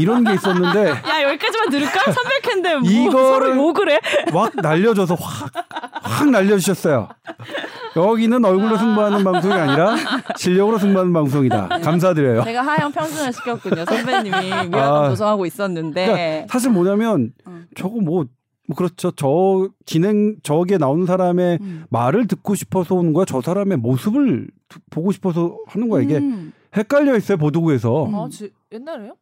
이런 0.00 0.24
게 0.24 0.34
있었는데 0.34 0.90
야 0.90 1.22
여기까지만 1.22 1.70
들을까? 1.70 2.00
300회인데 2.00 2.78
뭐 2.78 2.90
이거를 2.90 3.56
욕을 3.56 3.90
해? 3.90 4.00
막 4.32 4.52
날려줘서 4.56 5.14
확 5.14 5.50
확 6.16 6.30
날려주셨어요. 6.30 7.08
여기는 7.96 8.44
얼굴로 8.44 8.76
승부하는 8.76 9.24
방송이 9.24 9.54
아니라 9.54 9.96
실력으로 10.36 10.78
승부하는 10.78 11.12
방송이다. 11.12 11.68
네. 11.68 11.80
감사드려요. 11.80 12.44
제가 12.44 12.62
하영 12.62 12.92
평준을 12.92 13.32
시켰군요. 13.32 13.84
선배님이 13.84 14.52
아, 14.74 15.08
조성하고 15.10 15.46
있었는데. 15.46 16.06
그러니까 16.06 16.52
사실 16.52 16.70
뭐냐면 16.70 17.32
음. 17.46 17.66
저거 17.74 18.00
뭐, 18.00 18.26
뭐 18.66 18.76
그렇죠. 18.76 19.10
저 19.12 19.68
진행 19.84 20.36
저기에 20.42 20.78
나오는 20.78 21.06
사람의 21.06 21.58
음. 21.60 21.84
말을 21.90 22.26
듣고 22.26 22.54
싶어서 22.54 22.94
오는 22.94 23.12
거야. 23.12 23.24
저 23.24 23.40
사람의 23.40 23.78
모습을 23.78 24.48
보고 24.90 25.12
싶어서 25.12 25.56
하는 25.66 25.88
거야. 25.88 26.02
이게 26.02 26.18
음. 26.18 26.52
헷갈려 26.76 27.16
있어요 27.16 27.38
보도국에서. 27.38 28.10
아, 28.12 28.28
지, 28.30 28.52
옛날에요? 28.72 29.16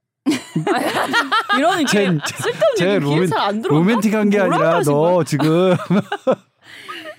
이런 1.59 1.81
이게 1.81 2.07
쓸데없는 2.37 3.13
얘기 3.13 3.29
잘안 3.29 3.63
들어. 3.63 3.75
로맨틱한 3.77 4.31
게 4.31 4.41
아니라 4.41 4.83
너 4.83 5.25
지금 5.25 5.75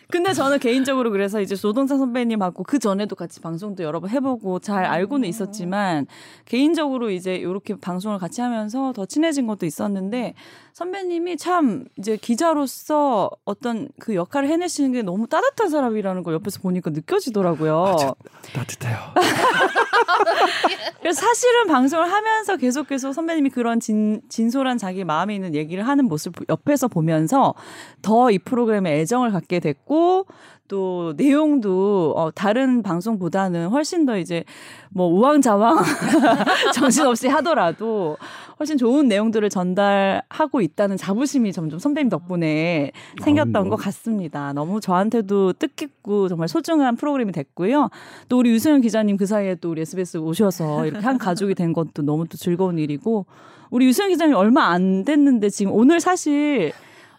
근데 0.10 0.34
저는 0.34 0.60
개인적으로 0.60 1.12
그래서 1.12 1.42
이제 1.42 1.56
조동찬 1.56 1.98
선배님하고 1.98 2.64
그 2.64 2.80
전에도 2.80 3.16
같이 3.16 3.42
방송도 3.42 3.84
여러 3.84 4.00
번 4.00 4.10
해보고 4.10 4.60
잘 4.60 4.86
알고는 4.86 5.28
있었지만 5.28 6.06
개인적으로 6.46 7.10
이제 7.10 7.36
이렇게 7.36 7.76
방송을 7.76 8.18
같이 8.20 8.40
하면서 8.40 8.94
더 8.94 9.06
친해진 9.06 9.48
것도 9.48 9.66
있었는데 9.66 10.36
선배님이 10.76 11.38
참 11.38 11.86
이제 11.98 12.18
기자로서 12.18 13.30
어떤 13.46 13.88
그 13.98 14.14
역할을 14.14 14.50
해내시는 14.50 14.92
게 14.92 15.04
너무 15.04 15.26
따뜻한 15.26 15.70
사람이라는 15.70 16.22
걸 16.22 16.34
옆에서 16.34 16.60
보니까 16.60 16.90
느껴지더라고요. 16.90 17.96
아, 17.98 18.14
따뜻해요. 18.54 18.98
그래서 21.00 21.22
사실은 21.22 21.68
방송을 21.68 22.12
하면서 22.12 22.58
계속 22.58 22.90
계속 22.90 23.14
선배님이 23.14 23.52
그런 23.52 23.80
진, 23.80 24.22
진솔한 24.28 24.78
자기 24.78 25.06
마음에 25.06 25.34
있는 25.36 25.56
얘기를 25.56 25.88
하는 25.88 26.10
모습 26.10 26.34
옆에서 26.50 26.90
보면서 26.90 27.54
더 28.02 28.30
이 28.30 28.38
프로그램에 28.40 29.00
애정을 29.00 29.32
갖게 29.32 29.62
됐고 29.62 30.26
또 30.68 31.14
내용도 31.16 32.14
어, 32.16 32.32
다른 32.32 32.82
방송보다는 32.82 33.68
훨씬 33.70 34.06
더 34.06 34.18
이제 34.18 34.44
뭐 34.90 35.08
우왕좌왕 35.08 35.78
정신없이 36.74 37.28
하더라도 37.28 38.18
훨씬 38.60 38.78
좋은 38.78 39.08
내용들을 39.08 39.50
전달하고 39.50 40.62
있다는 40.62 40.98
자부심이 40.98 41.52
점점 41.52 41.78
선배님 41.78 42.10
덕분에 42.10 42.92
생겼던 43.22 43.68
뭐. 43.68 43.72
것 43.72 43.84
같습니다. 43.84 44.54
너무 44.54 44.80
저한테도 44.80 45.54
뜻깊고 45.54 46.30
정말 46.30 46.48
소중한 46.48 46.96
프로그램이 46.96 47.32
됐고요. 47.32 47.90
또 48.30 48.40
우리 48.40 48.52
유승현 48.52 48.82
기자님 48.82 49.18
그 49.18 49.26
사이에 49.26 49.56
또 49.56 49.72
우리 49.72 49.82
SBS 49.82 50.18
오셔서 50.18 50.86
이렇게 50.86 51.06
한 51.06 51.18
가족이 51.18 51.54
된 51.54 51.74
것도 51.74 52.02
너무 52.04 52.28
또 52.28 52.38
즐거운 52.38 52.80
일이고 52.80 53.26
우리 53.70 53.86
유승현 53.88 54.10
기자님 54.10 54.36
얼마 54.36 54.68
안 54.68 55.04
됐는데 55.04 55.50
지금 55.50 55.74
오늘 55.74 56.00
사실 56.00 56.72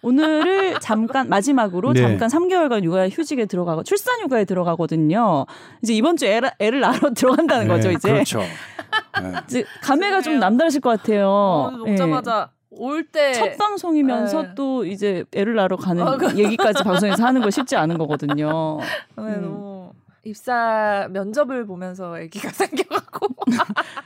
오늘을 0.03 0.79
잠깐 0.81 1.29
마지막으로 1.29 1.93
네. 1.93 2.01
잠깐 2.03 2.29
3개월간 2.29 2.85
육아 2.85 3.09
휴직에 3.09 3.47
들어가고 3.47 3.83
출산 3.83 4.21
육아에 4.21 4.45
들어가거든요. 4.45 5.47
이제 5.83 5.95
이번 5.95 6.17
주에 6.17 6.37
애를, 6.37 6.51
애를 6.59 6.81
낳으러 6.81 7.11
들어간다는 7.15 7.69
네, 7.69 7.75
거죠, 7.75 7.91
이제. 7.91 8.13
그렇죠. 8.13 8.41
네. 8.41 9.33
이제 9.49 9.65
감회가 9.83 10.23
좀 10.23 10.39
남다르실 10.39 10.81
것 10.81 10.91
같아요. 10.91 11.29
어, 11.29 11.73
오자마자 11.87 12.51
올 12.71 13.03
때 13.11 13.33
첫 13.33 13.57
방송이면서 13.57 14.43
네. 14.43 14.49
또 14.55 14.85
이제 14.85 15.25
애를 15.35 15.55
낳으러 15.55 15.77
가는 15.77 16.07
어, 16.07 16.17
그... 16.19 16.37
얘기까지 16.37 16.85
방송에서 16.85 17.25
하는 17.25 17.41
거 17.41 17.51
쉽지 17.51 17.75
않은 17.77 17.97
거거든요. 17.97 18.79
네, 19.17 19.23
음. 19.23 19.43
너무 19.43 19.93
입사 20.27 21.09
면접을 21.13 21.67
보면서 21.67 22.17
아기가 22.17 22.51
생겨갖고 22.53 23.29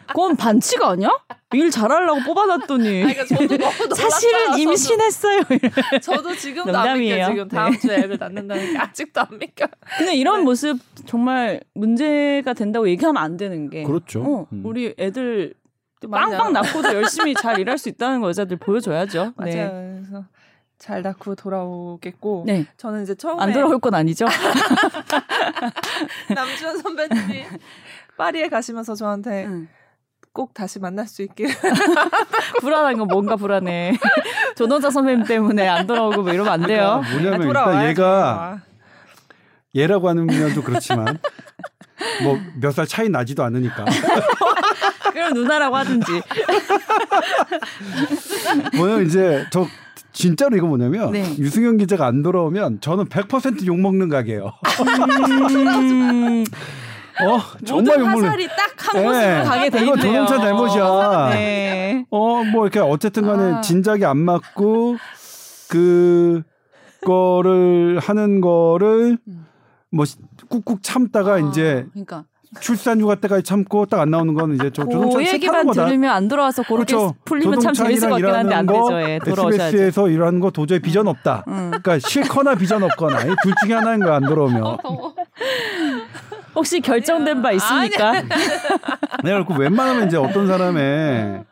그건 0.06 0.36
반칙 0.36 0.82
아니야? 0.82 1.10
일 1.52 1.70
잘하려고 1.70 2.20
뽑아놨더니 2.22 3.04
아니, 3.04 3.14
그러니까 3.14 3.94
사실은 3.94 4.58
임신했어요. 4.58 5.40
저도 6.02 6.36
지금도 6.36 6.70
농담이에요. 6.70 7.24
안 7.24 7.30
믿겨 7.30 7.42
지금 7.44 7.48
다음 7.48 7.72
네. 7.72 7.78
주에 7.78 7.96
애를 7.96 8.18
낳는다는 8.18 8.72
게 8.72 8.78
아직도 8.78 9.20
안 9.20 9.38
믿겨. 9.38 9.66
근데 9.98 10.14
이런 10.14 10.40
네. 10.40 10.44
모습 10.44 10.78
정말 11.06 11.60
문제가 11.74 12.52
된다고 12.52 12.88
얘기하면 12.88 13.22
안 13.22 13.36
되는 13.36 13.70
게 13.70 13.82
그렇죠. 13.84 14.22
어, 14.22 14.46
음. 14.52 14.62
우리 14.64 14.94
애들 14.98 15.54
빵빵 16.08 16.52
낳고도 16.52 16.94
열심히 16.94 17.34
잘 17.34 17.58
일할 17.58 17.78
수 17.78 17.88
있다는 17.88 18.20
거 18.20 18.28
여자들 18.28 18.58
보여줘야죠. 18.58 19.32
맞아요. 19.36 19.52
네. 19.54 20.00
그래서 20.02 20.24
잘 20.80 21.02
낳고 21.02 21.34
돌아오겠고 21.34 22.44
네. 22.46 22.64
저는 22.78 23.02
이제 23.02 23.14
처음에 23.14 23.42
안 23.42 23.52
돌아올 23.52 23.78
건 23.78 23.94
아니죠. 23.94 24.24
남주현 26.34 26.78
선배님이 26.78 27.44
파리에 28.16 28.48
가시면서 28.48 28.94
저한테 28.94 29.44
응. 29.46 29.68
꼭 30.32 30.54
다시 30.54 30.78
만날 30.78 31.06
수 31.06 31.22
있길 31.22 31.48
불안한 32.60 32.96
건 32.96 33.08
뭔가 33.08 33.36
불안해. 33.36 33.98
조노자 34.56 34.90
선배님 34.90 35.24
때문에 35.26 35.68
안 35.68 35.86
돌아오고 35.86 36.22
뭐 36.22 36.32
이러면 36.32 36.52
안 36.52 36.62
돼요. 36.66 37.02
그러니까 37.06 37.36
뭐냐면 37.38 37.56
아, 37.56 37.70
일단 37.72 37.88
얘가 37.88 38.60
얘라고 39.76 40.08
하는 40.08 40.26
면도 40.26 40.62
그렇지만 40.62 41.18
뭐 42.22 42.38
몇 42.60 42.72
살 42.72 42.86
차이 42.86 43.08
나지도 43.10 43.44
않으니까. 43.44 43.84
그럼 45.12 45.34
누나라고 45.34 45.76
하든지. 45.76 46.22
뭐냐 48.76 49.02
이제 49.02 49.44
저 49.50 49.66
진짜로 50.12 50.56
이거 50.56 50.66
뭐냐면 50.66 51.12
네. 51.12 51.22
유승현 51.38 51.76
기자가 51.78 52.06
안 52.06 52.22
돌아오면 52.22 52.80
저는 52.80 53.06
100%욕 53.06 53.78
먹는 53.80 54.08
가게예요. 54.08 54.52
음... 55.60 56.44
어 57.22 57.38
정말 57.66 58.02
화살이 58.02 58.48
딱한 58.48 59.04
곳으로 59.04 59.12
네. 59.12 59.42
가게 59.44 59.70
돼 59.70 59.78
있네요. 59.80 59.94
이거 59.94 60.00
조동찬 60.00 60.40
잘못이야. 60.40 61.28
네. 61.30 62.04
어 62.10 62.42
뭐 62.44 62.64
이렇게 62.64 62.80
어쨌든 62.80 63.24
간에 63.24 63.52
아. 63.54 63.60
진작에 63.60 64.04
안 64.04 64.16
맞고 64.18 64.96
그 65.68 66.42
거를 67.04 67.98
하는 68.00 68.40
거를 68.40 69.18
음. 69.28 69.46
뭐 69.90 70.04
꾹꾹 70.48 70.80
참다가 70.82 71.34
아, 71.34 71.38
이제 71.38 71.86
그러니까. 71.92 72.24
출산 72.60 73.00
휴가 73.00 73.14
때까지 73.14 73.44
참고 73.44 73.86
딱 73.86 74.00
안 74.00 74.10
나오는 74.10 74.34
건 74.34 74.54
이제 74.54 74.70
저 74.72 74.82
조동찬 74.84 75.22
그 75.22 75.28
얘기만 75.28 75.66
거다. 75.66 75.84
들으면 75.86 76.10
안 76.10 76.26
돌아와서 76.26 76.62
그렇게 76.64 76.94
그렇죠. 76.94 77.14
풀리면 77.24 77.60
참 77.60 77.72
재밌을 77.72 78.08
것 78.08 78.16
같긴 78.16 78.34
한데 78.34 78.54
안 78.56 78.66
되죠. 78.66 79.00
예. 79.02 79.18
SBS에서 79.24 80.08
일하는 80.08 80.40
거 80.40 80.50
도저히 80.50 80.80
비전 80.80 81.06
없다. 81.06 81.44
음. 81.46 81.70
그러니까 81.70 81.98
싫거나 82.00 82.56
비전 82.56 82.82
없거나 82.82 83.18
둘 83.20 83.52
중에 83.64 83.74
하나인 83.74 84.00
거야 84.00 84.16
안 84.16 84.24
돌아오면. 84.24 84.78
혹시 86.56 86.80
결정된 86.80 87.42
바 87.42 87.52
있습니까? 87.52 88.22
내가 89.22 89.44
그 89.44 89.54
웬만하면 89.54 90.08
이제 90.08 90.16
어떤 90.16 90.48
사람의 90.48 91.44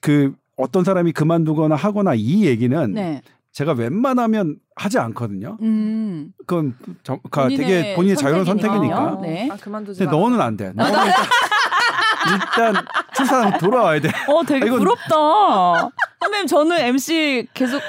그 0.00 0.32
어떤 0.56 0.84
사람이 0.84 1.12
그만두거나 1.12 1.74
하거나 1.74 2.12
이 2.14 2.44
얘기는 2.44 2.92
네. 2.92 3.22
제가 3.52 3.72
웬만하면 3.72 4.56
하지 4.76 4.98
않거든요. 4.98 5.56
음. 5.62 6.32
그건 6.46 6.76
저, 7.02 7.18
그 7.30 7.48
되게 7.48 7.94
본인의 7.94 8.16
자유로운 8.16 8.44
선택이니까. 8.44 9.18
네. 9.22 9.48
아, 9.50 9.56
그만두지 9.56 9.98
근데 9.98 10.16
너는 10.16 10.40
안 10.40 10.56
돼. 10.56 10.70
너는 10.74 10.92
일단, 10.92 12.74
일단 12.74 12.84
출산 13.14 13.58
돌아와야 13.58 14.00
돼. 14.00 14.10
어, 14.28 14.44
되게 14.44 14.68
아, 14.68 14.72
부럽다. 14.72 15.90
선배님 16.20 16.46
저는 16.46 16.78
MC 16.78 17.48
계속 17.54 17.80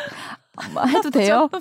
해도 0.88 1.10
돼요? 1.10 1.50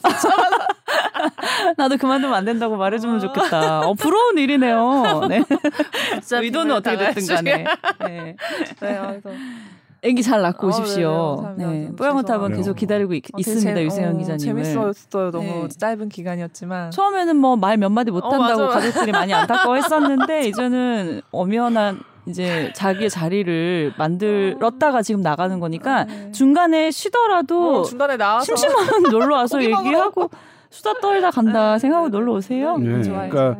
나도 1.76 1.96
그만두면 1.96 2.34
안 2.34 2.44
된다고 2.44 2.76
말해주면 2.76 3.20
좋겠다. 3.20 3.80
어, 3.80 3.94
부러운 3.94 4.38
일이네요. 4.38 5.26
네. 5.28 5.42
의도는 6.30 6.76
어떻게 6.76 6.96
됐든 6.96 7.26
간에. 7.26 7.64
네. 8.00 8.06
네. 8.08 8.36
그래서 8.78 9.30
애기 10.02 10.22
잘 10.22 10.40
낳고 10.42 10.66
어, 10.66 10.70
오십시오. 10.70 11.54
네, 11.56 11.66
네. 11.66 11.90
뽀양호탑은 11.96 12.54
계속 12.54 12.76
기다리고 12.76 13.14
있, 13.14 13.24
어, 13.32 13.42
습니다 13.42 13.82
유세영 13.82 14.14
어, 14.14 14.18
기자님. 14.18 14.38
재밌었어요. 14.38 15.30
너무 15.30 15.44
네. 15.62 15.68
짧은 15.68 16.08
기간이었지만 16.08 16.90
처음에는 16.90 17.36
뭐 17.36 17.56
말 17.56 17.76
몇 17.78 17.90
마디 17.90 18.10
못한다고 18.10 18.64
어, 18.64 18.68
가족들이 18.68 19.12
많이 19.12 19.32
안타까워했었는데 19.34 20.46
이제는 20.48 21.22
엄연한 21.32 22.00
이제 22.28 22.72
자기의 22.74 23.08
자리를 23.10 23.92
만들었다가 23.98 25.02
지금 25.02 25.20
나가는 25.20 25.58
거니까 25.60 26.04
네. 26.04 26.30
중간에 26.32 26.90
쉬더라도 26.90 27.80
어, 27.80 27.82
중간에 27.84 28.16
나와서 28.16 28.44
심심하면 28.44 29.02
놀러 29.10 29.36
와서 29.36 29.62
얘기하고 29.62 30.30
수다 30.70 30.94
떨다 31.00 31.30
간다 31.30 31.74
네. 31.74 31.78
생각하고 31.78 32.08
놀러 32.10 32.32
오세요. 32.34 32.76
네. 32.78 33.00
그러니까 33.02 33.56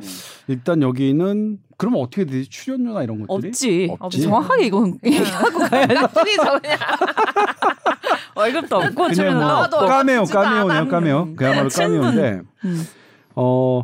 일단 0.49 0.83
여기는 0.83 1.59
그러면 1.77 2.01
어떻게 2.01 2.25
되지? 2.25 2.49
출연료나 2.49 3.03
이런 3.03 3.27
것들이 3.27 3.49
없지. 3.49 3.97
없지. 4.01 4.23
정확하게 4.23 4.67
이건 4.67 4.99
얘기하고 5.05 5.59
가야지. 5.59 5.95
그냥 5.95 6.09
월급도 8.35 8.77
없고 8.77 9.05
그냥 9.09 9.39
뭐 9.39 9.69
까메오 9.87 10.25
까메오네요 10.25 10.89
까메오. 10.89 11.35
그야말로 11.37 11.69
까메오인데 11.69 12.41
음. 12.65 12.87
어 13.35 13.83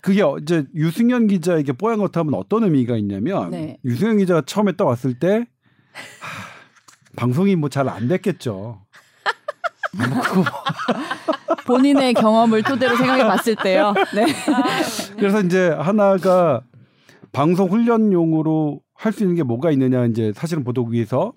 그게 0.00 0.22
이제 0.40 0.64
유승현 0.74 1.28
기자에게 1.28 1.72
뽀얀 1.72 1.98
것 1.98 2.16
하면 2.16 2.34
어떤 2.34 2.64
의미가 2.64 2.96
있냐면 2.96 3.50
네. 3.50 3.78
유승현 3.84 4.18
기자가 4.18 4.42
처음에 4.44 4.72
딱 4.72 4.86
왔을 4.86 5.14
때 5.18 5.46
하, 6.20 6.52
방송이 7.16 7.54
뭐 7.56 7.68
잘 7.68 7.88
안 7.88 8.08
됐겠죠. 8.08 8.80
뭐 9.94 10.44
본인의 11.66 12.14
경험을 12.14 12.62
토대로 12.62 12.96
생각해 12.96 13.24
봤을 13.24 13.54
때요. 13.56 13.94
네. 14.14 14.26
그래서 15.16 15.40
이제 15.40 15.68
하나가 15.68 16.62
방송 17.32 17.70
훈련용으로 17.70 18.80
할 18.94 19.12
수 19.12 19.24
있는 19.24 19.34
게 19.34 19.42
뭐가 19.42 19.70
있느냐 19.72 20.04
이제 20.06 20.32
사실은 20.34 20.64
보도국에서 20.64 21.32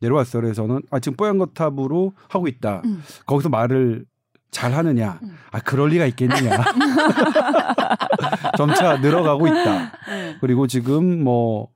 내려왔어요. 0.00 0.42
그래서 0.42 0.62
저는 0.62 0.82
아 0.90 1.00
지금 1.00 1.16
뽀얀 1.16 1.38
거탑으로 1.38 2.12
하고 2.28 2.46
있다. 2.46 2.82
음. 2.84 3.02
거기서 3.26 3.48
말을 3.48 4.04
잘 4.50 4.72
하느냐? 4.72 5.18
음. 5.22 5.36
아 5.50 5.58
그럴 5.60 5.90
리가 5.90 6.06
있겠느냐? 6.06 6.56
점차 8.56 8.98
늘어가고 8.98 9.46
있다. 9.48 9.92
네. 10.08 10.36
그리고 10.40 10.66
지금 10.66 11.24
뭐 11.24 11.68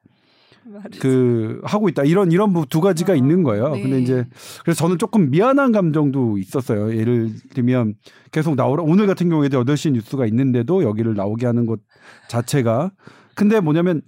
그 0.98 1.60
하고 1.64 1.88
있다 1.88 2.04
이런 2.04 2.32
이런 2.32 2.52
두 2.68 2.80
가지가 2.80 3.12
아, 3.12 3.16
있는 3.16 3.42
거예요. 3.42 3.74
네. 3.74 3.82
근데 3.82 4.00
이제 4.00 4.26
그래서 4.62 4.78
저는 4.78 4.98
조금 4.98 5.30
미안한 5.30 5.72
감정도 5.72 6.38
있었어요. 6.38 6.96
예를 6.96 7.30
들면 7.50 7.94
계속 8.32 8.54
나오라 8.54 8.82
오늘 8.82 9.06
같은 9.06 9.28
경우에도 9.28 9.62
8시 9.62 9.92
뉴스가 9.92 10.26
있는데도 10.26 10.82
여기를 10.82 11.14
나오게 11.14 11.46
하는 11.46 11.66
것 11.66 11.80
자체가 12.28 12.92
근데 13.34 13.60
뭐냐면 13.60 14.02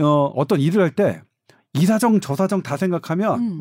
어 0.00 0.24
어떤 0.36 0.60
일을 0.60 0.82
할 0.82 0.90
때 0.94 1.22
이사정 1.74 2.20
저사정 2.20 2.62
다 2.62 2.76
생각하면 2.76 3.40
음. 3.40 3.58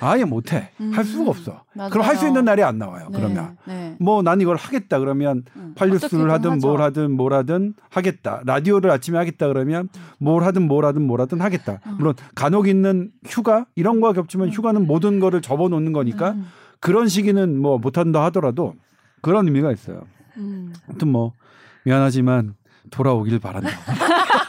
아예 0.00 0.24
못해 0.24 0.70
음. 0.82 0.90
할 0.92 1.02
수가 1.02 1.30
없어. 1.30 1.64
맞아요. 1.72 1.88
그럼 1.90 2.06
할 2.06 2.16
수 2.18 2.26
있는 2.26 2.44
날이 2.44 2.62
안 2.62 2.76
나와요. 2.76 3.08
네. 3.10 3.18
그러면 3.18 3.56
네. 3.66 3.96
뭐난 4.00 4.38
이걸 4.42 4.56
하겠다 4.56 4.98
그러면 4.98 5.44
음. 5.56 5.72
팔뉴스를 5.74 6.30
하든 6.30 6.50
하죠. 6.52 6.66
뭘 6.68 6.82
하든 6.82 7.10
뭘 7.12 7.32
하든 7.32 7.72
하겠다. 7.88 8.42
라디오를 8.44 8.90
아침에 8.90 9.16
하겠다 9.16 9.48
그러면 9.48 9.88
뭘 10.18 10.44
하든 10.44 10.68
뭘 10.68 10.84
하든 10.84 11.00
뭘 11.06 11.22
하든 11.22 11.40
하겠다. 11.40 11.80
음. 11.86 11.96
물론 11.96 12.14
간혹 12.34 12.68
있는 12.68 13.10
휴가 13.26 13.64
이런 13.76 14.02
거와 14.02 14.12
겹치면 14.12 14.48
음. 14.48 14.52
휴가는 14.52 14.86
모든 14.86 15.18
거를 15.18 15.40
접어놓는 15.40 15.92
거니까 15.94 16.32
음. 16.32 16.44
그런 16.80 17.08
시기는 17.08 17.58
뭐 17.58 17.78
못한다 17.78 18.22
하더라도 18.24 18.74
그런 19.22 19.46
의미가 19.46 19.72
있어요. 19.72 20.02
아무튼 20.86 21.08
뭐 21.08 21.32
미안하지만 21.86 22.56
돌아오길 22.90 23.38
바란다. 23.38 23.70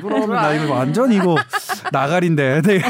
돌아오면 0.00 0.30
나 0.30 0.54
이거 0.54 0.72
완전 0.72 1.12
이거 1.12 1.36
나가린데. 1.92 2.62
네. 2.62 2.80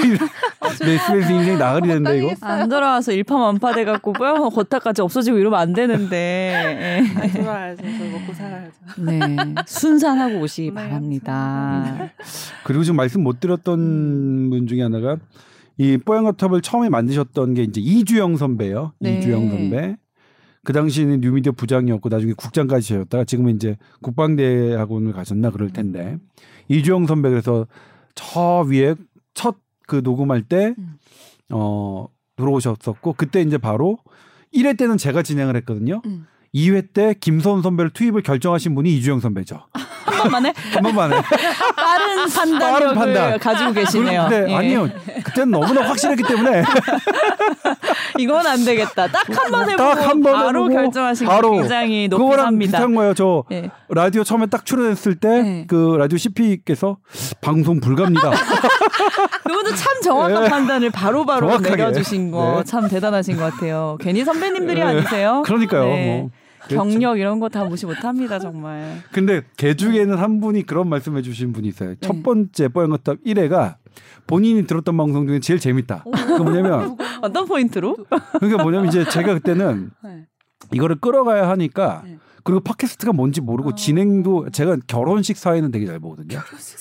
어, 0.61 0.69
내 0.81 0.99
스페이스 0.99 1.33
인생 1.33 1.59
나가리 1.59 1.89
된다 1.89 2.13
이거. 2.13 2.35
안 2.43 2.69
돌아와서 2.69 3.13
일파만파 3.13 3.75
돼갖고 3.75 4.13
뽀얀 4.13 4.51
거탑까지 4.51 5.03
없어지고 5.03 5.39
이러면 5.39 5.59
안 5.59 5.73
되는데. 5.73 7.03
예. 7.23 7.33
돌아야죠. 7.33 7.83
먹고 7.83 8.35
살아야죠. 8.35 8.73
네, 8.99 9.37
순산하고 9.67 10.41
오시기 10.41 10.69
네, 10.69 10.75
바랍니다. 10.75 11.97
네. 11.99 12.13
그리고 12.65 12.85
지금 12.85 12.97
말씀 12.97 13.23
못 13.23 13.41
드렸던 13.41 13.79
음. 13.79 14.51
분 14.51 14.67
중에 14.67 14.83
하나가 14.83 15.17
이 15.79 15.97
뽀얀거탑을 15.97 16.61
처음에 16.61 16.91
만드셨던 16.91 17.55
게 17.55 17.63
이제 17.63 17.81
이주영 17.81 18.37
선배요. 18.37 18.93
네. 19.01 19.19
이주영 19.19 19.49
선배. 19.49 19.97
그 20.65 20.73
당시에는 20.73 21.21
뉴미디어 21.21 21.53
부장이었고 21.53 22.09
나중에 22.09 22.33
국장까지 22.35 22.95
셨다가 22.95 23.25
지금은 23.25 23.57
이제 23.57 23.77
국방대학원을 24.03 25.13
가셨나 25.13 25.51
그럴 25.51 25.71
텐데 25.71 26.13
음. 26.13 26.21
이주영 26.69 27.07
선배 27.07 27.31
그래서 27.31 27.67
저 28.15 28.65
위에 28.69 28.95
첫 29.35 29.57
그 29.91 30.01
녹음할 30.05 30.43
때 30.43 30.73
음. 30.79 30.95
어, 31.51 32.07
들어오셨었고 32.37 33.15
그때 33.15 33.43
이제 33.43 33.59
바로 33.59 33.99
1회 34.55 34.79
때는 34.79 34.97
제가 34.97 35.25
진행을 35.25 35.57
했거든요. 35.57 36.01
음. 36.07 36.27
2회 36.55 36.93
때 36.93 37.13
김선 37.21 37.61
선배를 37.61 37.91
투입을 37.91 38.23
결정하신 38.23 38.77
분이 38.77 38.97
이주영 38.97 39.19
선배죠. 39.19 39.67
한 39.73 40.23
번만에? 40.23 40.55
한 40.75 40.83
번만에. 40.83 41.17
빠른 42.29 42.29
판단력을 42.59 42.95
빠른 42.95 43.15
판단. 43.15 43.39
가지고 43.39 43.73
계시네요. 43.73 44.29
네, 44.29 44.45
예. 44.49 44.55
아니요. 44.55 44.89
그때는 45.25 45.51
너무나 45.51 45.83
확실했기 45.89 46.23
때문에 46.25 46.63
이건 48.19 48.47
안 48.47 48.65
되겠다. 48.65 49.07
딱 49.09 49.25
한 49.31 49.51
번 49.51 49.71
해보고 49.71 49.77
딱 49.77 50.07
한 50.07 50.23
번 50.23 50.33
바로 50.35 50.69
결정하신 50.69 51.27
바로 51.27 51.53
굉장히 51.53 52.09
높이 52.09 52.37
삽니다. 52.37 52.59
비슷한 52.59 52.95
거예요. 52.95 53.15
저 53.15 53.45
예. 53.53 53.71
라디오 53.89 54.25
처음에 54.25 54.47
딱 54.47 54.65
출연했을 54.67 55.17
때그 55.17 55.47
예. 55.47 55.65
그 55.69 55.97
라디오 55.99 56.19
CP께서 56.19 56.99
방송 57.41 57.81
불가입니다. 57.81 58.31
그분도 59.45 59.75
참 59.75 60.01
정확한 60.03 60.45
예. 60.45 60.49
판단을 60.49 60.91
바로바로 60.91 61.47
바로 61.49 61.61
내려주신 61.61 62.31
거참 62.31 62.83
네. 62.85 62.89
대단하신 62.89 63.37
것 63.37 63.53
같아요. 63.53 63.97
괜히 64.01 64.25
선배님들이 64.25 64.81
네. 64.81 64.83
아니세요? 64.87 65.43
그러니까요. 65.45 65.85
네. 65.85 66.07
뭐. 66.23 66.31
경력 66.69 67.19
이런 67.19 67.41
거 67.41 67.49
다 67.49 67.65
무시 67.65 67.87
못합니다 67.87 68.39
정말. 68.39 69.03
근데 69.13 69.43
개 69.57 69.75
중에는 69.75 70.17
한 70.17 70.41
분이 70.41 70.65
그런 70.67 70.89
말씀해 70.89 71.23
주신 71.23 71.53
분이 71.53 71.69
있어요. 71.69 71.91
네. 71.91 71.97
첫 72.01 72.23
번째 72.23 72.69
뽀얀거탑 72.69 73.19
1회가 73.25 73.77
본인이 74.27 74.67
들었던 74.67 74.97
방송 74.97 75.27
중에 75.27 75.41
제일 75.41 75.59
재밌다. 75.59 76.05
그 76.05 76.43
뭐냐면 76.43 76.97
어떤 77.23 77.47
포인트로? 77.47 77.97
그러니까 78.39 78.63
뭐냐면 78.63 78.89
이제 78.89 79.05
제가 79.05 79.35
그때는 79.35 79.91
네. 80.05 80.27
이거를 80.73 80.97
끌어가야 81.01 81.49
하니까 81.49 82.03
네. 82.05 82.19
그리고 82.45 82.61
팟캐스트가 82.61 83.13
뭔지 83.13 83.41
모르고 83.41 83.71
아. 83.71 83.75
진행도 83.75 84.51
제가 84.51 84.77
결혼식 84.87 85.37
사회는 85.37 85.71
되게 85.73 85.87
잘 85.87 85.99
보거든요. 85.99 86.39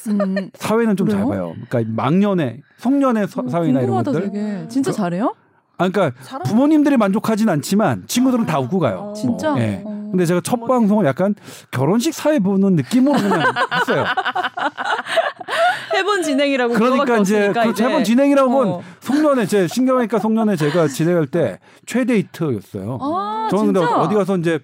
음. 0.10 0.50
사회는 0.54 0.96
좀 0.96 1.10
잘 1.10 1.26
봐요. 1.26 1.54
그러니까 1.70 1.92
망년에 2.02 2.62
송년회 2.78 3.24
어, 3.24 3.28
사회나 3.28 3.82
이런 3.82 4.04
것들. 4.04 4.32
되게. 4.32 4.68
진짜 4.70 4.92
그, 4.92 4.98
잘해요? 4.98 5.34
아, 5.80 5.88
그러니까 5.88 6.12
부모님들이 6.44 6.98
만족하진 6.98 7.48
않지만 7.50 8.04
친구들은 8.06 8.46
다 8.46 8.60
웃고 8.60 8.80
가요. 8.80 9.12
어. 9.12 9.14
진짜? 9.14 9.52
뭐, 9.52 9.60
예. 9.62 9.82
어. 9.84 10.10
근데 10.12 10.26
제가 10.26 10.42
첫 10.44 10.66
방송을 10.66 11.06
약간 11.06 11.36
결혼식 11.72 12.14
사회 12.14 12.40
보는 12.40 12.76
느낌으로 12.76 13.14
그냥 13.18 13.42
했어요. 13.80 14.06
해본 15.96 16.24
진행이라고 16.24 16.74
그러니까 16.74 17.18
이제 17.18 17.52
그 17.54 17.84
해본 17.84 18.04
진행이라고 18.04 18.62
어. 18.62 18.84
송년회 19.02 19.46
제 19.46 19.68
신경외과 19.68 20.20
송년회 20.20 20.56
제가 20.56 20.88
진행할 20.88 21.28
때 21.28 21.60
최데이트였어요. 21.86 22.98
아, 23.02 23.48
저는 23.50 23.74
근데 23.74 23.80
어디 23.80 24.16
가서 24.16 24.38
이제 24.38 24.60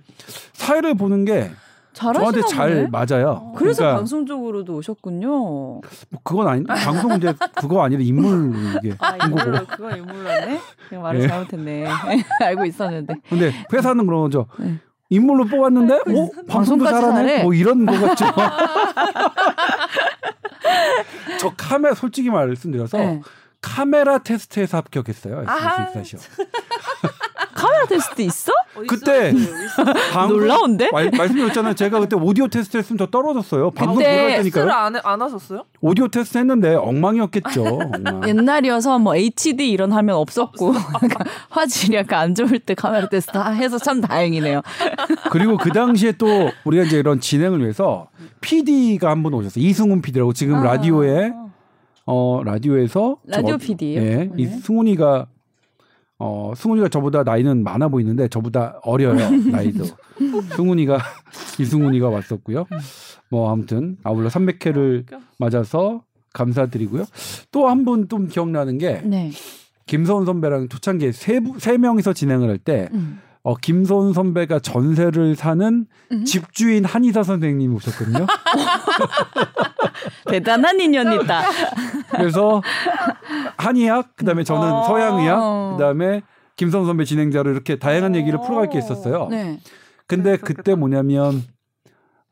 사회를 0.54 0.96
보는 0.96 1.26
게 1.26 1.52
저한테 1.96 2.42
잘 2.44 2.90
맞아요. 2.92 3.54
그래서 3.56 3.82
그러니까 3.82 3.98
방송적으로도 3.98 4.76
오셨군요. 4.76 5.30
뭐 5.30 5.82
그건 6.24 6.48
아니 6.48 6.64
방송 6.66 7.16
이제 7.16 7.34
그거 7.56 7.84
아니라 7.84 8.02
인물 8.02 8.54
이게 8.84 8.96
아, 9.00 9.16
인물로 9.26 9.66
그건 9.66 9.98
인물로네. 9.98 10.60
그냥 10.90 11.04
말을 11.04 11.22
네. 11.22 11.28
잘못했네. 11.28 11.88
알고 12.44 12.66
있었는데. 12.66 13.16
근데 13.30 13.54
회사는 13.72 14.06
그런 14.06 14.24
거죠. 14.24 14.48
네. 14.60 14.76
인물로 15.10 15.46
뽑았는데, 15.46 15.94
어 15.94 16.30
방송도 16.48 16.86
잘하네. 16.86 17.14
잘해. 17.14 17.44
뭐 17.44 17.54
이런 17.54 17.86
거 17.86 17.94
같죠. 17.94 18.26
저 21.40 21.54
카메라 21.56 21.94
솔직히 21.96 22.30
말씀드려서 22.30 22.98
네. 22.98 23.22
카메라 23.62 24.18
테스트에서 24.18 24.78
합격했어요. 24.78 25.44
s 25.44 26.18
테스트 27.88 28.22
있어? 28.22 28.52
그때 28.88 29.34
방 30.12 30.30
놀라운데? 30.30 30.90
말, 30.92 31.10
말씀드렸잖아요. 31.12 31.74
제가 31.76 32.00
그때 32.00 32.16
오디오 32.16 32.48
테스트 32.48 32.78
했으면 32.78 32.98
저 32.98 33.06
떨어졌어요. 33.08 33.72
방송 33.72 34.00
들어갈 34.04 34.36
테니까요. 34.38 34.70
안, 34.72 34.96
안 35.04 35.22
하셨어요? 35.22 35.64
오디오 35.82 36.08
테스트 36.08 36.38
했는데 36.38 36.76
엉망이었겠죠. 36.76 37.64
엉망. 37.64 38.22
옛날이어서 38.28 39.00
뭐 39.00 39.16
HD 39.16 39.72
이런 39.72 39.92
화면 39.92 40.16
없었고 40.18 40.74
화질이 41.50 41.96
약간 41.98 42.20
안 42.20 42.36
좋을 42.36 42.60
때 42.60 42.74
카메라 42.76 43.08
테스트 43.08 43.38
해서 43.38 43.78
참 43.78 44.02
다행이네요. 44.02 44.62
그리고 45.32 45.58
그 45.58 45.70
당시에 45.72 46.14
또 46.14 46.52
우리가 46.66 46.84
이제 46.84 46.98
이런 47.00 47.20
진행을 47.20 47.62
위해서 47.62 48.08
PD가 48.42 49.10
한 49.10 49.24
분 49.26 49.34
오셨어요. 49.34 49.64
이승훈 49.64 50.02
PD라고 50.02 50.34
지금 50.34 50.56
아. 50.56 50.64
라디오에 50.64 51.32
어 52.06 52.42
라디오에서 52.46 53.18
라디오 53.26 53.58
PD 53.58 53.96
예, 53.96 54.00
네. 54.00 54.30
이 54.38 54.46
승훈이가 54.46 55.26
어 56.18 56.54
승훈이가 56.56 56.88
저보다 56.90 57.24
나이는 57.24 57.64
많아 57.64 57.90
보이는데 57.90 58.28
저보다 58.30 58.80
어려요 58.84 59.16
나이도 59.52 59.84
승훈이가 60.56 60.98
이승훈이가 61.60 62.10
왔었고요. 62.10 62.66
뭐 63.30 63.52
아무튼 63.52 63.98
아울러 64.04 64.30
300회를 64.30 65.06
맞아서 65.40 66.04
감사드리고요. 66.34 67.06
또 67.52 67.68
한 67.68 67.84
분 67.86 68.08
좀 68.08 68.28
기억나는 68.28 68.78
게 68.78 69.02
네. 69.04 69.32
김서훈 69.88 70.26
선배랑 70.26 70.70
초창기에 70.70 71.12
세, 71.12 71.40
세 71.60 71.78
명이서 71.78 72.14
진행을 72.14 72.50
할때 72.50 72.90
음. 72.94 73.20
어, 73.46 73.54
김선 73.54 74.12
선배가 74.12 74.58
전세를 74.58 75.36
사는 75.36 75.86
음? 76.12 76.26
집주인 76.26 76.84
한의사 76.84 77.22
선생님이 77.22 77.76
오셨거든요. 77.76 78.26
대단한 80.26 80.80
인연이다. 80.80 81.44
그래서 82.10 82.64
한의학, 83.56 84.16
그다음에 84.16 84.44
저는 84.44 84.64
어~ 84.64 84.84
서양의학, 84.86 85.74
그다음에 85.74 86.24
김선 86.56 86.88
선배 86.88 87.06
진행자로 87.06 87.52
이렇게 87.52 87.76
다양한 87.76 88.16
얘기를 88.16 88.40
풀어갈 88.42 88.72
게 88.72 88.80
있었어요. 88.80 89.28
네. 89.30 89.60
근데 90.08 90.38
그때 90.38 90.74
뭐냐면 90.74 91.44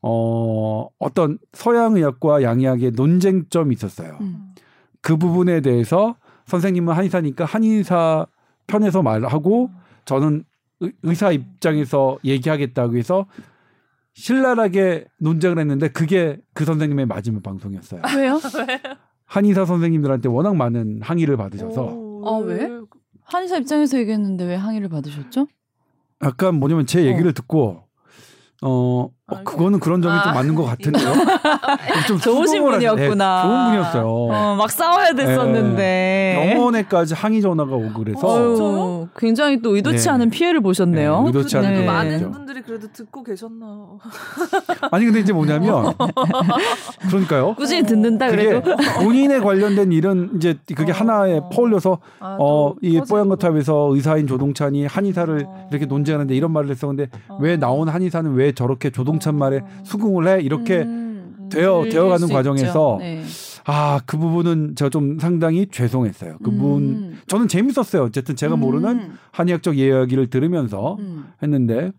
어, 0.02 0.88
어떤 0.98 1.38
서양의학과 1.52 2.42
양의학의 2.42 2.90
논쟁점이 2.90 3.72
있었어요. 3.72 4.18
음. 4.20 4.52
그 5.00 5.16
부분에 5.16 5.60
대해서 5.60 6.16
선생님은 6.46 6.92
한의사니까 6.92 7.44
한의사 7.44 8.26
편에서 8.66 9.02
말하고 9.02 9.70
저는 10.06 10.44
의사 11.02 11.30
입장에서 11.32 12.18
얘기하겠다고 12.24 12.96
해서 12.96 13.26
신랄하게 14.14 15.06
논쟁을 15.18 15.58
했는데 15.58 15.88
그게 15.88 16.38
그 16.54 16.64
선생님의 16.64 17.06
마지막 17.06 17.42
방송이었어요. 17.42 18.02
왜요? 18.16 18.40
한의사 19.26 19.64
선생님들한테 19.64 20.28
워낙 20.28 20.56
많은 20.56 21.00
항의를 21.02 21.36
받으셔서. 21.36 22.22
아 22.24 22.36
왜? 22.44 22.70
한의사 23.22 23.56
입장에서 23.58 23.98
얘기했는데 23.98 24.44
왜 24.44 24.54
항의를 24.54 24.88
받으셨죠? 24.88 25.48
약간 26.22 26.54
뭐냐면 26.54 26.86
제 26.86 27.04
얘기를 27.04 27.30
어. 27.30 27.32
듣고 27.32 27.84
어, 28.62 29.10
어 29.26 29.42
그거는 29.42 29.80
그런 29.80 30.02
점이 30.02 30.14
아. 30.14 30.22
좀 30.22 30.34
맞는 30.34 30.54
것 30.54 30.64
같은데요. 30.64 31.08
좀 32.06 32.18
좋으신 32.18 32.62
분이었구나. 32.62 33.42
네, 33.42 33.48
좋은 33.48 33.64
분이었어요. 33.64 34.06
어, 34.06 34.54
막 34.56 34.70
싸워야 34.70 35.14
됐었는데 35.14 35.76
네. 35.76 36.52
병원에까지 36.54 37.14
항의 37.14 37.40
전화가 37.40 37.74
오고 37.74 38.04
그래서 38.04 38.20
어, 38.22 39.08
굉장히 39.16 39.62
또 39.62 39.76
의도치 39.76 40.04
네. 40.04 40.10
않은 40.10 40.28
피해를 40.28 40.60
보셨네요. 40.60 41.22
네, 41.22 41.26
의도치 41.28 41.56
않은 41.56 41.72
네. 41.72 41.86
많은 41.86 42.30
분들이 42.32 42.60
그래도 42.60 42.88
듣고 42.92 43.22
계셨나. 43.24 43.64
아니 44.92 45.06
근데 45.06 45.20
이제 45.20 45.32
뭐냐면 45.32 45.94
그러니까요. 47.08 47.54
꾸준히 47.54 47.82
듣는다 47.84 48.28
그래도 48.28 48.76
본인에 49.02 49.38
관련된 49.40 49.90
일은 49.92 50.32
이제 50.36 50.58
그게 50.76 50.92
어. 50.92 50.94
하나에 50.94 51.40
퍼올려서 51.50 51.98
아, 52.20 52.36
어 52.38 52.74
이 52.82 53.00
뽀얀 53.08 53.30
거탑에서 53.30 53.88
의사인 53.94 54.26
조동찬이 54.26 54.84
한의사를 54.84 55.44
어. 55.46 55.68
이렇게 55.70 55.86
논쟁하는데 55.86 56.34
이런 56.34 56.52
말을 56.52 56.68
했어. 56.70 56.86
근데 56.88 57.08
왜 57.40 57.56
나온 57.56 57.88
한의사는 57.88 58.34
왜 58.34 58.52
저렇게 58.52 58.90
조동 58.90 59.13
찬 59.20 59.36
말에 59.36 59.58
어. 59.58 59.66
수긍을 59.84 60.28
해 60.28 60.42
이렇게 60.42 60.82
음, 60.82 61.48
되어 61.50 61.84
되어가는 61.84 62.28
과정에서 62.28 62.96
네. 63.00 63.22
아그 63.64 64.18
부분은 64.18 64.76
제가 64.76 64.90
좀 64.90 65.18
상당히 65.18 65.66
죄송했어요. 65.70 66.38
그분 66.44 66.82
음. 66.82 67.20
저는 67.26 67.48
재밌었어요. 67.48 68.02
어쨌든 68.02 68.36
제가 68.36 68.56
모르는 68.56 68.98
음. 68.98 69.18
한의학적 69.32 69.78
이야기를 69.78 70.28
들으면서 70.28 70.96
음. 71.00 71.26
했는데 71.42 71.90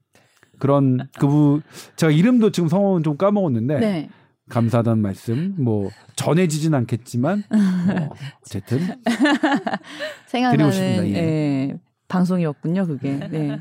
그런 0.59 1.07
그분 1.17 1.61
제가 1.95 2.11
이름도 2.11 2.51
지금 2.51 2.69
성함은 2.69 3.03
좀 3.03 3.17
까먹었는데 3.17 3.79
네. 3.79 4.09
감사하다는 4.49 5.01
말씀 5.01 5.55
뭐 5.57 5.89
전해지진 6.15 6.75
않겠지만 6.75 7.43
뭐 7.49 8.09
어쨌든 8.45 8.79
드리고 10.29 10.71
싶습니다. 10.71 11.07
예. 11.07 11.15
예. 11.15 11.75
방송이었군요 12.07 12.85
그게. 12.85 13.17
네. 13.31 13.59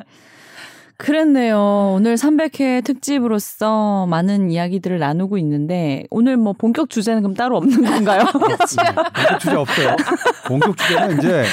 그랬네요. 0.96 1.94
오늘 1.96 2.14
300회 2.14 2.84
특집으로서 2.84 4.06
많은 4.06 4.50
이야기들을 4.50 4.98
나누고 4.98 5.38
있는데 5.38 6.04
오늘 6.10 6.36
뭐 6.36 6.52
본격 6.52 6.88
주제는 6.88 7.22
그럼 7.22 7.34
따로 7.34 7.56
없는 7.56 7.82
건가요? 7.84 8.24
본격 8.32 8.66
주제 8.66 9.54
없어요. 9.56 9.96
본격 10.46 10.76
주제는 10.76 11.18
이제 11.18 11.44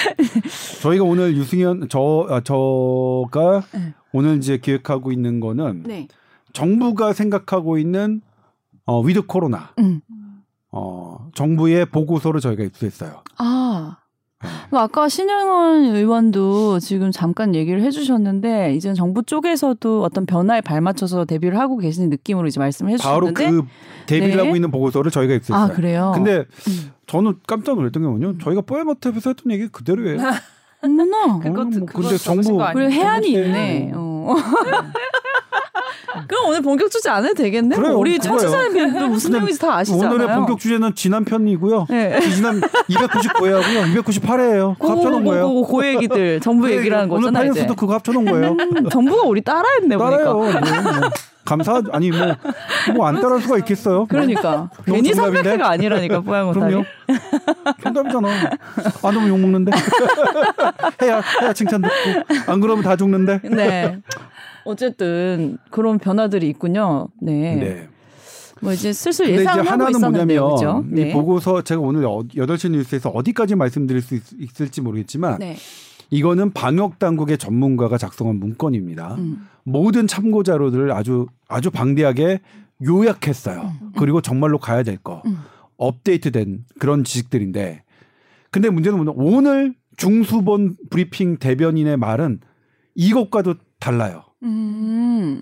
저희가 0.82 1.04
오늘 1.04 1.36
유승현 1.36 1.88
저 1.90 2.28
아, 2.30 2.42
저가 2.42 3.64
네. 3.74 3.94
오늘 4.14 4.38
이제 4.38 4.58
기획하고 4.58 5.12
있는 5.12 5.40
거는 5.40 5.84
네. 5.84 6.08
정부가 6.54 7.14
생각하고 7.14 7.78
있는 7.78 8.22
어, 8.86 9.02
위드 9.02 9.26
코로나 9.26 9.74
음. 9.80 10.02
어, 10.72 11.30
정부의 11.34 11.88
보고서를 11.88 12.42
저희가 12.42 12.64
입수했어요. 12.64 13.24
아. 13.38 13.98
그 14.70 14.78
아까 14.78 15.08
신영원 15.10 15.86
의원도 15.86 16.80
지금 16.80 17.12
잠깐 17.12 17.56
얘기를 17.56 17.82
해주셨는데 17.82 18.76
이제 18.76 18.94
정부 18.94 19.24
쪽에서도 19.24 20.04
어떤 20.04 20.26
변화에 20.26 20.62
발맞춰서 20.62 21.26
대비를 21.26 21.60
하고 21.60 21.78
계시는 21.78 22.10
느낌으로 22.10 22.48
이제 22.48 22.60
말씀을 22.60 22.94
해주셨는데 22.94 23.44
바로 23.44 23.52
그 23.62 23.68
대비를 24.06 24.38
네. 24.38 24.44
하고 24.44 24.56
있는 24.56 24.72
보고서를 24.72 25.12
저희가 25.12 25.36
입수했어요. 25.36 25.72
아 25.72 25.76
그래요? 25.76 26.12
근데 26.16 26.40
음. 26.40 26.92
저는 27.08 27.36
깜짝 27.48 27.76
놀랐던 27.76 28.02
게 28.02 28.08
뭐냐면 28.08 28.40
저희가 28.40 28.62
뽀얀마트에서 28.62 29.32
했던 29.32 29.52
얘기 29.52 29.68
그대로예요. 29.68 30.20
어머나. 30.84 31.40
그것, 31.40 31.62
어, 31.62 31.66
뭐 31.66 31.86
근데 31.86 32.18
정부 32.18 32.58
그리고 32.74 32.92
해안이 32.92 33.32
있네. 33.32 33.92
어. 33.96 34.36
그럼 36.28 36.46
오늘 36.48 36.62
본격 36.62 36.90
주제 36.92 37.10
안 37.10 37.24
해도 37.24 37.36
되겠네. 37.36 37.76
그래요, 37.76 37.98
우리 37.98 38.20
청취자님들 38.20 39.08
무슨 39.10 39.32
내용인지 39.32 39.60
다 39.60 39.76
아시잖아요. 39.78 40.10
오늘의 40.14 40.36
본격 40.36 40.60
주제는 40.60 40.94
지난 40.96 41.24
편이고요. 41.26 41.88
네. 41.90 42.20
지난 42.32 42.60
299회하고요. 42.62 43.96
298회예요. 44.04 44.78
그거 44.80 44.92
합쳐놓은 44.94 45.24
거예요. 45.26 45.48
고, 45.48 45.64
고 45.64 45.86
얘기들 45.86 46.40
정부 46.42 46.68
네, 46.68 46.78
얘기라는 46.78 47.08
거잖아요. 47.10 47.30
오늘 47.30 47.52
파이언스도 47.54 47.76
그거 47.76 47.94
합쳐놓은 47.96 48.26
거예요. 48.26 48.52
음, 48.60 48.90
정부가 48.90 49.24
우리 49.24 49.42
따라했네 49.42 49.98
따라요. 49.98 50.34
보니까. 50.34 50.60
뭐, 50.60 50.92
뭐. 51.00 51.10
감사 51.44 51.82
아니 51.92 52.12
뭐 52.12 52.36
뭐 52.96 53.08
안 53.08 53.16
따라할 53.20 53.42
수가 53.42 53.58
있겠어요. 53.60 54.06
그러니까 54.06 54.70
괜히 54.86 55.12
선배가 55.14 55.70
아니라니까 55.72 56.22
뽀얀 56.22 56.52
그럼요. 56.54 56.84
정답이잖아. 57.84 58.30
안 59.04 59.16
하면 59.16 59.28
욕 59.28 59.40
먹는데. 59.40 59.72
해야 61.02 61.22
해야 61.42 61.54
칭찬 61.54 61.82
듣고 61.82 62.52
안 62.52 62.60
그러면 62.62 62.84
다 62.84 62.96
죽는데. 62.96 63.40
네. 63.44 64.00
어쨌든 64.66 65.58
그런 65.70 65.98
변화들이 65.98 66.48
있군요. 66.50 67.10
네. 67.22 67.56
네. 67.56 67.88
뭐 68.62 68.74
이제 68.74 68.94
슬슬 68.94 69.30
예상하고 69.30 69.70
하나는 69.70 70.00
뭐냐면 70.00 70.28
그렇죠? 70.28 70.86
네. 70.88 71.10
이 71.10 71.14
보고서 71.14 71.64
제가 71.64 71.82
오늘 71.82 72.04
8시 72.04 72.72
뉴스에서 72.72 73.10
어디까지 73.10 73.56
말씀드릴 73.56 74.02
수 74.02 74.16
있, 74.16 74.62
을지 74.62 74.82
모르겠지만 74.82 75.40
네. 75.40 75.58
이거는 76.12 76.52
방역 76.52 77.00
당국의 77.00 77.38
전문가가 77.38 77.98
작성한 77.98 78.36
문건입니다. 78.36 79.16
음. 79.16 79.48
모든 79.64 80.08
참고 80.08 80.44
자료들을 80.44 80.92
아주 80.92 81.28
아주 81.48 81.72
방대하게 81.72 82.42
요약했어요. 82.86 83.62
음. 83.82 83.92
그리고 83.98 84.22
정말로 84.22 84.60
가야 84.60 84.84
될 84.84 84.98
거. 84.98 85.24
음. 85.26 85.40
업데이트된 85.78 86.66
그런 86.78 87.04
지식들인데 87.04 87.84
근데 88.52 88.70
문제는 88.70 89.04
뭐냐 89.04 89.14
오늘 89.16 89.74
중수본 89.98 90.76
브리핑 90.90 91.38
대변인의 91.38 91.98
말은 91.98 92.42
이것과도 92.94 93.56
달라요. 93.80 94.24
음. 94.44 95.42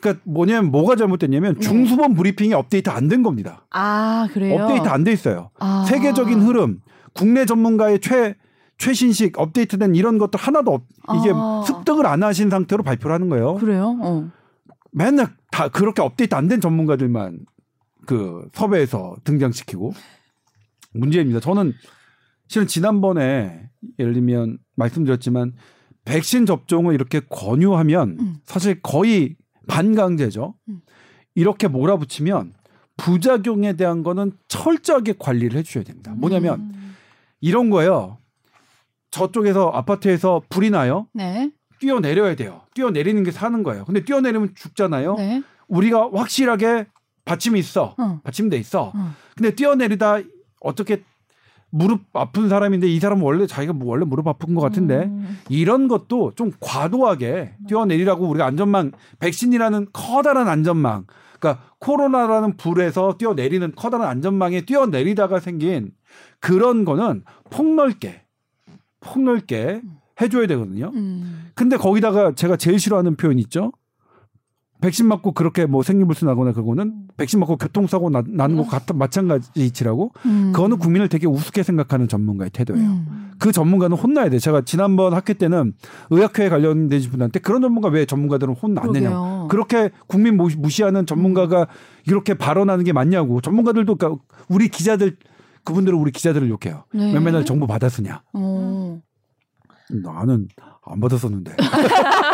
그러니까 0.00 0.22
뭐냐면 0.24 0.70
뭐가 0.70 0.96
잘못됐냐면 0.96 1.54
네. 1.54 1.60
중수본 1.60 2.14
브리핑이 2.14 2.54
업데이트 2.54 2.88
안 2.90 3.08
된 3.08 3.22
겁니다. 3.22 3.66
아 3.70 4.28
그래요? 4.32 4.62
업데이트 4.62 4.88
안 4.88 5.04
돼 5.04 5.12
있어요. 5.12 5.50
아. 5.58 5.84
세계적인 5.86 6.40
흐름, 6.40 6.80
국내 7.12 7.44
전문가의 7.44 8.00
최 8.00 8.34
최신식 8.78 9.38
업데이트된 9.38 9.94
이런 9.94 10.16
것도 10.16 10.38
하나도 10.38 10.72
없, 10.72 10.84
이게 11.18 11.30
아. 11.34 11.62
습득을 11.66 12.06
안 12.06 12.22
하신 12.22 12.48
상태로 12.48 12.82
발표를 12.82 13.12
하는 13.14 13.28
거예요. 13.28 13.56
그래요? 13.56 13.98
어. 14.00 14.30
맨날 14.92 15.28
다 15.50 15.68
그렇게 15.68 16.00
업데이트 16.00 16.34
안 16.34 16.48
된 16.48 16.60
전문가들만 16.62 17.40
그 18.06 18.48
섭외해서 18.54 19.16
등장시키고 19.24 19.92
문제입니다. 20.94 21.40
저는 21.40 21.74
실은 22.48 22.66
지난번에 22.66 23.68
예를 23.98 24.14
들면 24.14 24.58
말씀드렸지만 24.76 25.52
백신 26.04 26.46
접종을 26.46 26.94
이렇게 26.94 27.20
권유하면 27.28 28.16
음. 28.20 28.36
사실 28.44 28.80
거의 28.82 29.36
반강제죠. 29.68 30.54
음. 30.68 30.80
이렇게 31.34 31.68
몰아붙이면 31.68 32.54
부작용에 32.96 33.74
대한 33.74 34.02
거는 34.02 34.32
철저하게 34.48 35.14
관리를 35.18 35.58
해주셔야 35.58 35.84
됩니다. 35.84 36.12
뭐냐면 36.16 36.60
음. 36.60 36.96
이런 37.40 37.70
거예요. 37.70 38.18
저쪽에서 39.10 39.70
아파트에서 39.70 40.42
불이 40.48 40.70
나요. 40.70 41.06
네. 41.12 41.50
뛰어내려야 41.78 42.36
돼요. 42.36 42.62
뛰어내리는 42.74 43.22
게 43.24 43.30
사는 43.30 43.62
거예요. 43.62 43.84
근데 43.84 44.04
뛰어내리면 44.04 44.54
죽잖아요. 44.54 45.14
네. 45.16 45.42
우리가 45.68 46.10
확실하게 46.12 46.86
받침이 47.24 47.58
있어. 47.58 47.94
어. 47.98 48.20
받침돼 48.22 48.58
있어. 48.58 48.92
어. 48.94 49.14
근데 49.36 49.54
뛰어내리다 49.54 50.20
어떻게 50.60 51.02
무릎 51.70 52.02
아픈 52.12 52.48
사람인데 52.48 52.88
이 52.88 52.98
사람은 52.98 53.22
원래 53.24 53.46
자기가 53.46 53.72
뭐 53.72 53.88
원래 53.88 54.04
무릎 54.04 54.26
아픈 54.26 54.54
것 54.54 54.60
같은데 54.60 55.04
음. 55.04 55.38
이런 55.48 55.88
것도 55.88 56.32
좀 56.34 56.52
과도하게 56.60 57.54
뛰어내리라고 57.68 58.28
우리가 58.28 58.46
안전망 58.46 58.92
백신이라는 59.20 59.88
커다란 59.92 60.48
안전망 60.48 61.06
그러니까 61.38 61.64
코로나라는 61.78 62.56
불에서 62.56 63.16
뛰어내리는 63.18 63.72
커다란 63.76 64.08
안전망에 64.08 64.62
뛰어내리다가 64.62 65.40
생긴 65.40 65.92
그런 66.40 66.84
거는 66.84 67.22
폭넓게 67.50 68.22
폭넓게 69.00 69.80
해줘야 70.20 70.46
되거든요. 70.48 70.90
음. 70.94 71.50
근데 71.54 71.76
거기다가 71.76 72.34
제가 72.34 72.56
제일 72.56 72.78
싫어하는 72.78 73.16
표현 73.16 73.38
있죠. 73.38 73.72
백신 74.80 75.06
맞고 75.06 75.32
그렇게 75.32 75.66
뭐 75.66 75.82
생리불순 75.82 76.26
나거나 76.28 76.52
그거는 76.52 76.84
음. 76.86 77.08
백신 77.16 77.38
맞고 77.40 77.56
교통사고 77.56 78.10
나, 78.10 78.22
나는 78.26 78.56
것 78.56 78.66
같은 78.68 78.96
마찬가지 78.96 79.50
이치라고 79.54 80.12
음. 80.26 80.52
그거는 80.54 80.78
국민을 80.78 81.08
되게 81.08 81.26
우습게 81.26 81.62
생각하는 81.62 82.08
전문가의 82.08 82.50
태도예요. 82.50 82.86
음. 82.88 83.30
그 83.38 83.52
전문가는 83.52 83.96
혼나야 83.96 84.28
돼. 84.30 84.38
제가 84.38 84.62
지난번 84.62 85.14
학회 85.14 85.34
때는 85.34 85.74
의학회에 86.10 86.48
관련된 86.48 87.00
분한테 87.10 87.40
그런 87.40 87.62
전문가 87.62 87.88
왜 87.88 88.04
전문가들은 88.06 88.54
혼 88.54 88.78
안 88.78 88.92
내냐. 88.92 89.46
그렇게 89.48 89.90
국민 90.06 90.36
무시하는 90.36 91.04
전문가가 91.06 91.66
이렇게 92.06 92.34
발언하는 92.34 92.84
게 92.84 92.92
맞냐고. 92.92 93.40
전문가들도 93.40 93.94
그러니까 93.96 94.22
우리 94.48 94.68
기자들 94.68 95.16
그분들은 95.64 95.98
우리 95.98 96.10
기자들을 96.12 96.48
욕해요. 96.48 96.84
네. 96.94 97.12
왜 97.12 97.20
맨날 97.20 97.44
정보 97.44 97.66
받아 97.66 97.88
쓰냐. 97.88 98.22
어. 98.32 99.00
나는 99.90 100.48
안 100.86 101.00
받았었는데. 101.00 101.56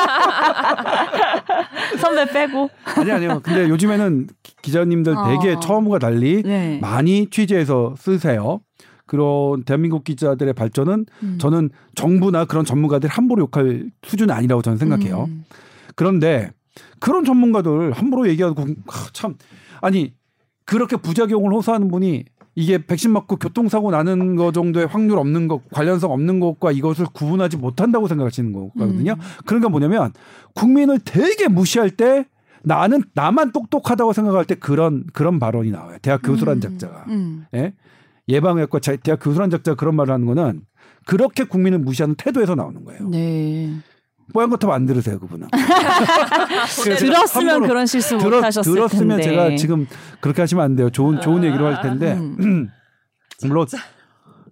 선배 2.00 2.24
빼고. 2.32 2.70
아니 2.96 3.10
아니요. 3.10 3.40
근데 3.42 3.68
요즘에는 3.68 4.28
기자님들 4.62 5.14
되게 5.28 5.54
어. 5.54 5.60
처음과 5.60 5.98
달리 5.98 6.42
네. 6.42 6.78
많이 6.80 7.28
취재해서 7.30 7.94
쓰세요. 7.98 8.60
그런 9.06 9.62
대한민국 9.64 10.04
기자들의 10.04 10.52
발전은 10.54 11.06
음. 11.22 11.38
저는 11.40 11.70
정부나 11.94 12.44
그런 12.44 12.64
전문가들 12.64 13.08
함부로 13.08 13.42
욕할 13.42 13.84
수준은 14.02 14.34
아니라고 14.34 14.62
저는 14.62 14.78
생각해요. 14.78 15.26
음. 15.28 15.44
그런데 15.94 16.50
그런 16.98 17.24
전문가들 17.24 17.92
함부로 17.92 18.28
얘기하고 18.28 18.66
참 19.12 19.36
아니 19.80 20.12
그렇게 20.64 20.96
부작용을 20.96 21.52
호소하는 21.52 21.88
분이 21.88 22.24
이게 22.56 22.78
백신 22.78 23.12
맞고 23.12 23.36
교통사고 23.36 23.90
나는 23.90 24.34
거 24.34 24.50
정도의 24.50 24.86
확률 24.86 25.18
없는 25.18 25.46
것 25.46 25.68
관련성 25.70 26.10
없는 26.10 26.40
것과 26.40 26.72
이것을 26.72 27.06
구분하지 27.12 27.58
못한다고 27.58 28.08
생각하시는 28.08 28.52
거거든요. 28.52 29.12
음. 29.12 29.20
그러니까 29.44 29.68
뭐냐면 29.68 30.12
국민을 30.54 30.98
되게 31.04 31.48
무시할 31.48 31.90
때 31.90 32.26
나는 32.64 33.02
나만 33.12 33.52
똑똑하다고 33.52 34.14
생각할 34.14 34.46
때 34.46 34.54
그런 34.54 35.04
그런 35.12 35.38
발언이 35.38 35.70
나와요. 35.70 35.98
대학 36.00 36.22
교수란 36.22 36.56
음. 36.56 36.60
작자가 36.60 37.04
음. 37.08 37.44
예? 37.54 37.74
예방의학과 38.26 38.80
대학 39.02 39.20
교수란 39.22 39.50
작자가 39.50 39.76
그런 39.76 39.94
말을 39.94 40.14
하는 40.14 40.26
거는 40.26 40.62
그렇게 41.04 41.44
국민을 41.44 41.78
무시하는 41.78 42.14
태도에서 42.16 42.54
나오는 42.54 42.84
거예요. 42.84 43.08
네. 43.08 43.70
뽀얀 44.32 44.50
것도 44.50 44.72
안 44.72 44.86
들으세요 44.86 45.18
그분은. 45.18 45.48
들었으면 46.98 47.66
그런 47.66 47.86
실수 47.86 48.16
못 48.16 48.32
하셨을 48.42 48.72
들었으면 48.74 49.18
텐데. 49.18 49.22
제가 49.22 49.56
지금 49.56 49.86
그렇게 50.20 50.42
하시면 50.42 50.64
안 50.64 50.76
돼요. 50.76 50.90
좋은 50.90 51.20
좋은 51.20 51.44
얘기로 51.44 51.66
할 51.66 51.82
텐데 51.82 52.14
음. 52.14 52.68
물론 53.46 53.66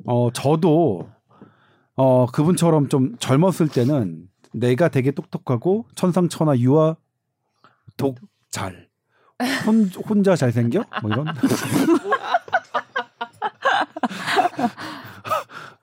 어 0.07 0.31
저도 0.33 1.09
어 1.97 2.27
그분처럼 2.27 2.89
좀 2.89 3.17
젊었을 3.19 3.69
때는 3.69 4.29
내가 4.53 4.89
되게 4.89 5.11
똑똑하고 5.11 5.87
천상천하 5.95 6.57
유아 6.59 6.97
독잘 7.97 8.89
혼, 9.67 9.91
혼자 10.09 10.37
잘생겨 10.37 10.85
뭐 11.03 11.11
이런 11.11 11.27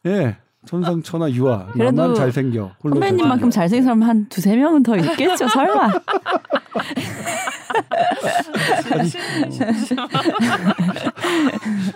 예 0.08 0.38
천상천하 0.66 1.30
유아. 1.32 1.70
나만 1.76 2.16
잘생겨. 2.16 2.72
선배님만큼 2.82 3.50
잘생긴 3.50 3.84
사람 3.84 4.04
한 4.04 4.28
두세 4.30 4.56
명은 4.56 4.84
더 4.84 4.96
있겠죠, 4.96 5.48
설마. 5.48 5.92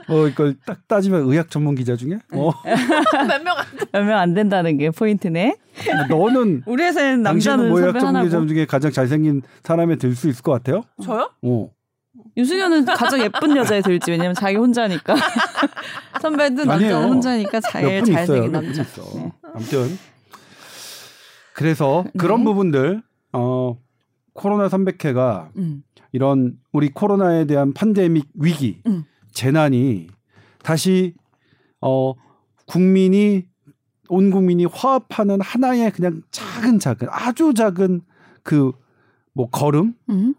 뭐 0.07 0.27
이걸 0.27 0.55
딱 0.65 0.87
따지면 0.87 1.23
의학 1.29 1.49
전문 1.49 1.75
기자 1.75 1.95
중에 1.95 2.19
어. 2.33 2.51
몇명 3.93 4.17
안 4.17 4.33
된다는 4.33 4.77
게 4.77 4.89
포인트네. 4.89 5.55
뭐 6.09 6.29
너는 6.29 6.63
우리 6.65 6.83
회사는 6.83 7.21
남자는 7.21 7.69
뭐 7.69 7.79
의학 7.79 7.99
전문 7.99 8.23
기자 8.23 8.45
중에 8.45 8.65
가장 8.65 8.91
잘생긴 8.91 9.41
사람에 9.63 9.97
들 9.97 10.15
수 10.15 10.29
있을 10.29 10.41
것 10.43 10.53
같아요? 10.53 10.83
저요? 11.03 11.29
어. 11.41 11.69
유승현은 12.37 12.85
가장 12.85 13.21
예쁜 13.21 13.55
여자에 13.55 13.81
들지 13.81 14.11
왜냐면 14.11 14.33
자기 14.33 14.57
혼자니까 14.57 15.15
선배도 16.21 16.65
남자 16.65 17.01
혼자니까 17.01 17.61
제일 17.71 18.03
잘생긴 18.03 18.51
남자. 18.51 18.83
네. 18.83 19.31
아무튼 19.53 19.97
그래서 21.53 22.03
네. 22.05 22.11
그런 22.17 22.43
부분들 22.43 23.01
어 23.33 23.77
코로나 24.33 24.67
300회가 24.67 25.49
음. 25.57 25.83
이런 26.11 26.57
우리 26.73 26.89
코로나에 26.89 27.45
대한 27.45 27.73
판데믹 27.73 28.27
위기 28.35 28.81
음. 28.85 29.05
재난이 29.31 30.07
다시 30.61 31.13
어 31.79 32.13
국민이 32.65 33.45
온 34.09 34.29
국민이 34.29 34.65
화합하는 34.65 35.39
하나의 35.41 35.91
그냥 35.91 36.21
작은 36.31 36.79
작은 36.79 37.07
아주 37.09 37.53
작은 37.53 38.01
그 38.43 38.73
뭐 39.35 39.49
걸음 39.49 39.93
음. 40.09 40.33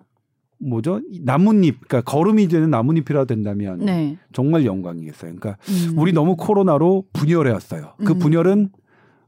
뭐죠 0.58 1.00
나뭇잎 1.22 1.80
그러니까 1.86 2.00
걸음이 2.10 2.48
되는 2.48 2.70
나뭇잎이라 2.70 3.24
된다면 3.24 3.78
네. 3.78 4.16
정말 4.32 4.64
영광이겠어요. 4.64 5.34
그러니까 5.36 5.56
음. 5.68 5.98
우리 5.98 6.12
너무 6.12 6.36
코로나로 6.36 7.04
분열해 7.12 7.50
왔어요. 7.50 7.92
그 7.98 8.12
음. 8.12 8.18
분열은 8.18 8.70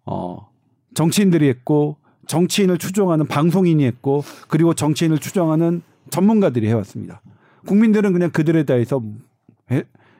어 0.07 0.49
정치인들이 0.95 1.49
했고 1.49 1.97
정치인을 2.27 2.79
추종하는 2.79 3.27
방송인이 3.27 3.85
했고 3.85 4.23
그리고 4.49 4.75
정치인을 4.75 5.19
추종하는 5.19 5.83
전문가들이 6.11 6.67
해왔습니다. 6.69 7.23
국민들은 7.67 8.13
그냥 8.13 8.31
그들에 8.31 8.65
대해서 8.65 9.03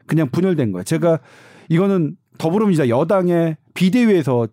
그냥 0.07 0.29
분열된 0.31 0.73
거예요. 0.73 0.85
제가 0.85 1.21
이거는 1.69 2.17
더불어민주당 2.39 2.89
여당의 2.89 3.57
비대위에서 3.75 4.49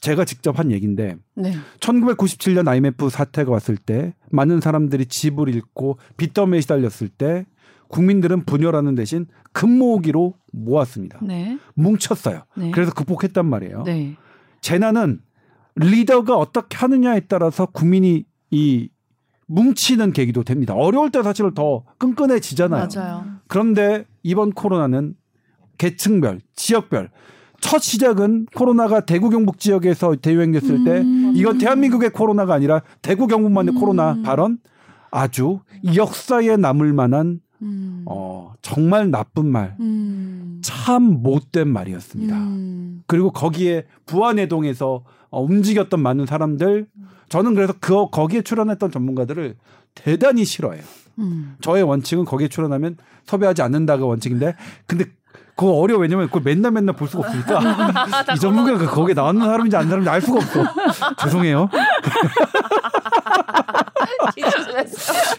제가 0.00 0.24
직접 0.24 0.58
한 0.58 0.70
얘기인데 0.70 1.16
네. 1.34 1.52
1997년 1.80 2.68
IMF 2.68 3.08
사태가 3.08 3.50
왔을 3.50 3.76
때 3.76 4.14
많은 4.30 4.60
사람들이 4.60 5.06
집을 5.06 5.48
잃고 5.48 5.98
빚더미에 6.16 6.60
시달렸을 6.60 7.08
때 7.08 7.46
국민들은 7.88 8.44
분열하는 8.44 8.94
대신 8.94 9.26
금 9.52 9.78
모으기로 9.78 10.34
모았습니다. 10.52 11.18
네. 11.22 11.58
뭉쳤어요. 11.74 12.42
네. 12.56 12.70
그래서 12.72 12.92
극복했단 12.92 13.46
말이에요. 13.46 13.84
네. 13.84 14.16
재난은 14.60 15.20
리더가 15.76 16.36
어떻게 16.36 16.76
하느냐에 16.76 17.20
따라서 17.20 17.66
국민이 17.66 18.24
이 18.50 18.88
뭉치는 19.46 20.12
계기도 20.12 20.42
됩니다. 20.42 20.74
어려울 20.74 21.10
때 21.10 21.22
사실 21.22 21.52
더 21.54 21.84
끈끈해지잖아요. 21.98 22.88
맞아요. 22.94 23.24
그런데 23.46 24.04
이번 24.22 24.52
코로나는 24.52 25.14
계층별, 25.78 26.40
지역별 26.54 27.10
첫 27.60 27.82
시작은 27.82 28.46
코로나가 28.54 29.00
대구 29.00 29.30
경북 29.30 29.58
지역에서 29.58 30.16
대유행됐을 30.16 30.70
음. 30.70 30.84
때 30.84 31.04
이건 31.38 31.58
대한민국의 31.58 32.10
코로나가 32.10 32.54
아니라 32.54 32.82
대구 33.02 33.26
경북만의 33.26 33.74
음. 33.74 33.80
코로나 33.80 34.20
발언 34.22 34.58
아주 35.10 35.60
역사에 35.94 36.56
남을 36.56 36.92
만한 36.92 37.40
음. 37.62 38.02
어 38.06 38.52
정말 38.62 39.10
나쁜 39.10 39.46
말, 39.46 39.76
음. 39.80 40.60
참 40.62 41.22
못된 41.22 41.68
말이었습니다. 41.68 42.36
음. 42.36 43.02
그리고 43.06 43.30
거기에 43.30 43.84
부안해동에서 44.06 45.04
어, 45.30 45.42
움직였던 45.42 46.00
많은 46.00 46.26
사람들 46.26 46.86
저는 47.28 47.54
그래서 47.54 47.74
그 47.80 48.10
거기에 48.10 48.42
출연했던 48.42 48.90
전문가들을 48.90 49.56
대단히 49.94 50.44
싫어해요. 50.44 50.82
음. 51.18 51.56
저의 51.60 51.82
원칙은 51.82 52.24
거기에 52.24 52.48
출연하면 52.48 52.96
섭외하지 53.24 53.62
않는다가 53.62 54.04
원칙인데 54.04 54.54
근데 54.86 55.06
그거 55.56 55.72
어려워 55.72 56.02
왜냐면 56.02 56.26
그걸 56.26 56.42
맨날 56.44 56.70
맨날 56.70 56.94
볼 56.94 57.08
수가 57.08 57.26
없으니까 57.26 57.60
이 58.36 58.38
전문가가 58.38 58.86
거기에 58.90 59.14
나왔는 59.14 59.40
사람인지 59.40 59.76
안 59.76 59.84
사람인지 59.84 60.10
알 60.10 60.20
수가 60.20 60.38
없어. 60.38 60.64
죄송해요. 61.24 61.70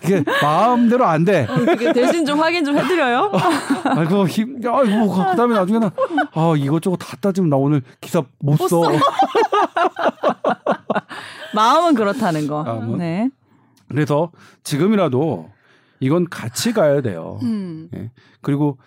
이게 0.03 0.24
마음대로 0.41 1.05
안 1.05 1.24
돼. 1.24 1.45
어, 1.47 1.93
대신 1.93 2.26
좀 2.26 2.39
확인 2.39 2.65
좀 2.65 2.78
해드려요. 2.78 3.32
아이고 3.86 4.28
힘, 4.28 4.59
아이고 4.65 5.13
그다음에 5.13 5.53
나중에는 5.53 5.89
아 6.34 6.53
이것저것 6.57 6.97
다 6.97 7.15
따지면 7.22 7.51
나 7.51 7.57
오늘 7.57 7.84
기사 8.01 8.24
못 8.39 8.57
써. 8.68 8.82
마음은 11.53 11.93
그렇다는 11.93 12.47
거. 12.47 12.63
마음은. 12.63 12.97
네. 12.97 13.30
그래서 13.88 14.32
지금이라도 14.63 15.49
이건 15.99 16.28
같이 16.30 16.74
가야 16.74 17.01
돼요. 17.01 17.39
음. 17.43 17.89
네. 17.91 18.09
그리고 18.41 18.78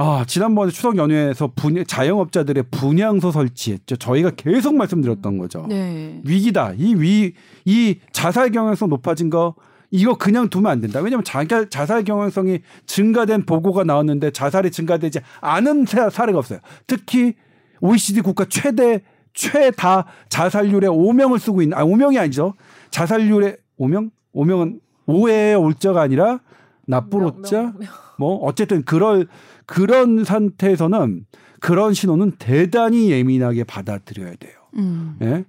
아, 0.00 0.24
지난번에 0.24 0.70
추석 0.70 0.96
연휴에서 0.96 1.50
분야, 1.56 1.82
자영업자들의 1.82 2.66
분양소 2.70 3.32
설치했죠. 3.32 3.96
저희가 3.96 4.30
계속 4.36 4.76
말씀드렸던 4.76 5.38
거죠. 5.38 5.66
네. 5.68 6.20
위기다. 6.24 6.74
이 6.76 6.94
위, 6.94 7.32
이 7.64 7.98
자살 8.12 8.52
경향성 8.52 8.90
높아진 8.90 9.28
거 9.28 9.56
이거 9.90 10.16
그냥 10.16 10.50
두면 10.50 10.70
안 10.70 10.80
된다. 10.80 11.00
왜냐하면 11.00 11.24
자살, 11.24 11.68
자살 11.68 12.04
경향성이 12.04 12.60
증가된 12.86 13.44
보고가 13.44 13.82
나왔는데 13.82 14.30
자살이 14.30 14.70
증가되지 14.70 15.18
않은 15.40 15.86
사례가 15.86 16.38
없어요. 16.38 16.60
특히 16.86 17.34
OECD 17.80 18.20
국가 18.20 18.44
최대 18.48 19.02
최다 19.34 20.04
자살률의 20.28 20.90
5명을 20.90 21.40
쓰고 21.40 21.60
있는 21.60 21.76
아 21.76 21.84
5명이 21.84 22.20
아니죠. 22.20 22.54
자살률의 22.92 23.56
5명? 23.80 24.10
5명은 24.32 24.78
5의 25.08 25.60
올자가 25.60 26.02
아니라 26.02 26.38
나쁜 26.86 27.24
올자? 27.24 27.72
뭐 28.18 28.36
어쨌든 28.44 28.84
그럴 28.84 29.26
그런 29.68 30.24
상태에서는 30.24 31.26
그런 31.60 31.92
신호는 31.92 32.32
대단히 32.38 33.10
예민하게 33.10 33.64
받아들여야 33.64 34.34
돼요. 34.36 34.54
음. 34.76 35.16
예? 35.22 35.44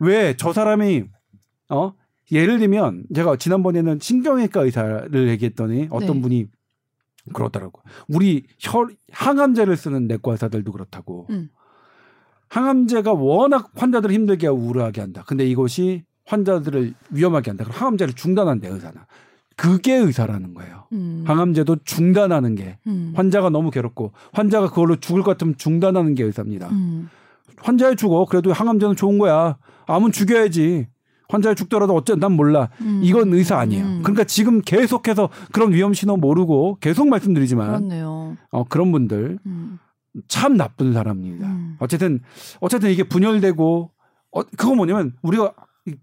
왜 0.00 0.34
저 0.36 0.52
사람이 0.52 1.04
어 1.70 1.94
예를 2.32 2.58
들면 2.58 3.04
제가 3.14 3.36
지난번에는 3.36 4.00
신경외과 4.00 4.62
의사를 4.62 5.28
얘기했더니 5.28 5.86
어떤 5.90 6.16
네. 6.16 6.20
분이 6.20 6.46
그러더라고. 7.32 7.80
우리 8.08 8.44
혈 8.58 8.88
항암제를 9.12 9.76
쓰는 9.76 10.08
내과 10.08 10.32
의사들도 10.32 10.72
그렇다고. 10.72 11.28
음. 11.30 11.48
항암제가 12.48 13.12
워낙 13.12 13.70
환자들을 13.76 14.12
힘들게 14.12 14.48
하고 14.48 14.58
우울하게 14.58 15.00
한다. 15.00 15.22
근데 15.26 15.46
이것이 15.46 16.04
환자들을 16.26 16.92
위험하게 17.10 17.50
한다. 17.50 17.64
그럼 17.64 17.78
항암제를 17.78 18.14
중단한대 18.14 18.68
의사는. 18.68 19.00
그게 19.56 19.94
의사라는 19.94 20.54
거예요. 20.54 20.84
음. 20.92 21.24
항암제도 21.26 21.76
중단하는 21.84 22.54
게 22.54 22.78
음. 22.86 23.12
환자가 23.14 23.50
너무 23.50 23.70
괴롭고 23.70 24.12
환자가 24.32 24.68
그걸로 24.68 24.96
죽을 24.96 25.22
것 25.22 25.32
같으면 25.32 25.54
중단하는 25.56 26.14
게 26.14 26.24
의사입니다. 26.24 26.68
음. 26.70 27.08
환자에 27.58 27.94
죽어 27.94 28.26
그래도 28.26 28.52
항암제는 28.52 28.96
좋은 28.96 29.18
거야. 29.18 29.56
암은 29.86 30.12
죽여야지. 30.12 30.88
환자에 31.28 31.54
죽더라도 31.54 31.94
어째 31.94 32.16
난 32.16 32.32
몰라. 32.32 32.68
음. 32.80 33.00
이건 33.02 33.32
의사 33.32 33.58
아니에요. 33.58 33.84
음. 33.84 34.00
그러니까 34.02 34.24
지금 34.24 34.60
계속해서 34.60 35.30
그런 35.52 35.72
위험 35.72 35.94
신호 35.94 36.16
모르고 36.16 36.78
계속 36.80 37.08
말씀드리지만 37.08 37.66
그렇네요. 37.68 38.36
어, 38.50 38.64
그런 38.64 38.92
분들 38.92 39.38
음. 39.46 39.78
참 40.28 40.56
나쁜 40.56 40.92
사람입니다. 40.92 41.76
어쨌든 41.78 42.20
어쨌든 42.60 42.90
이게 42.90 43.02
분열되고 43.02 43.90
어, 44.32 44.42
그거 44.56 44.74
뭐냐면 44.74 45.12
우리가 45.22 45.52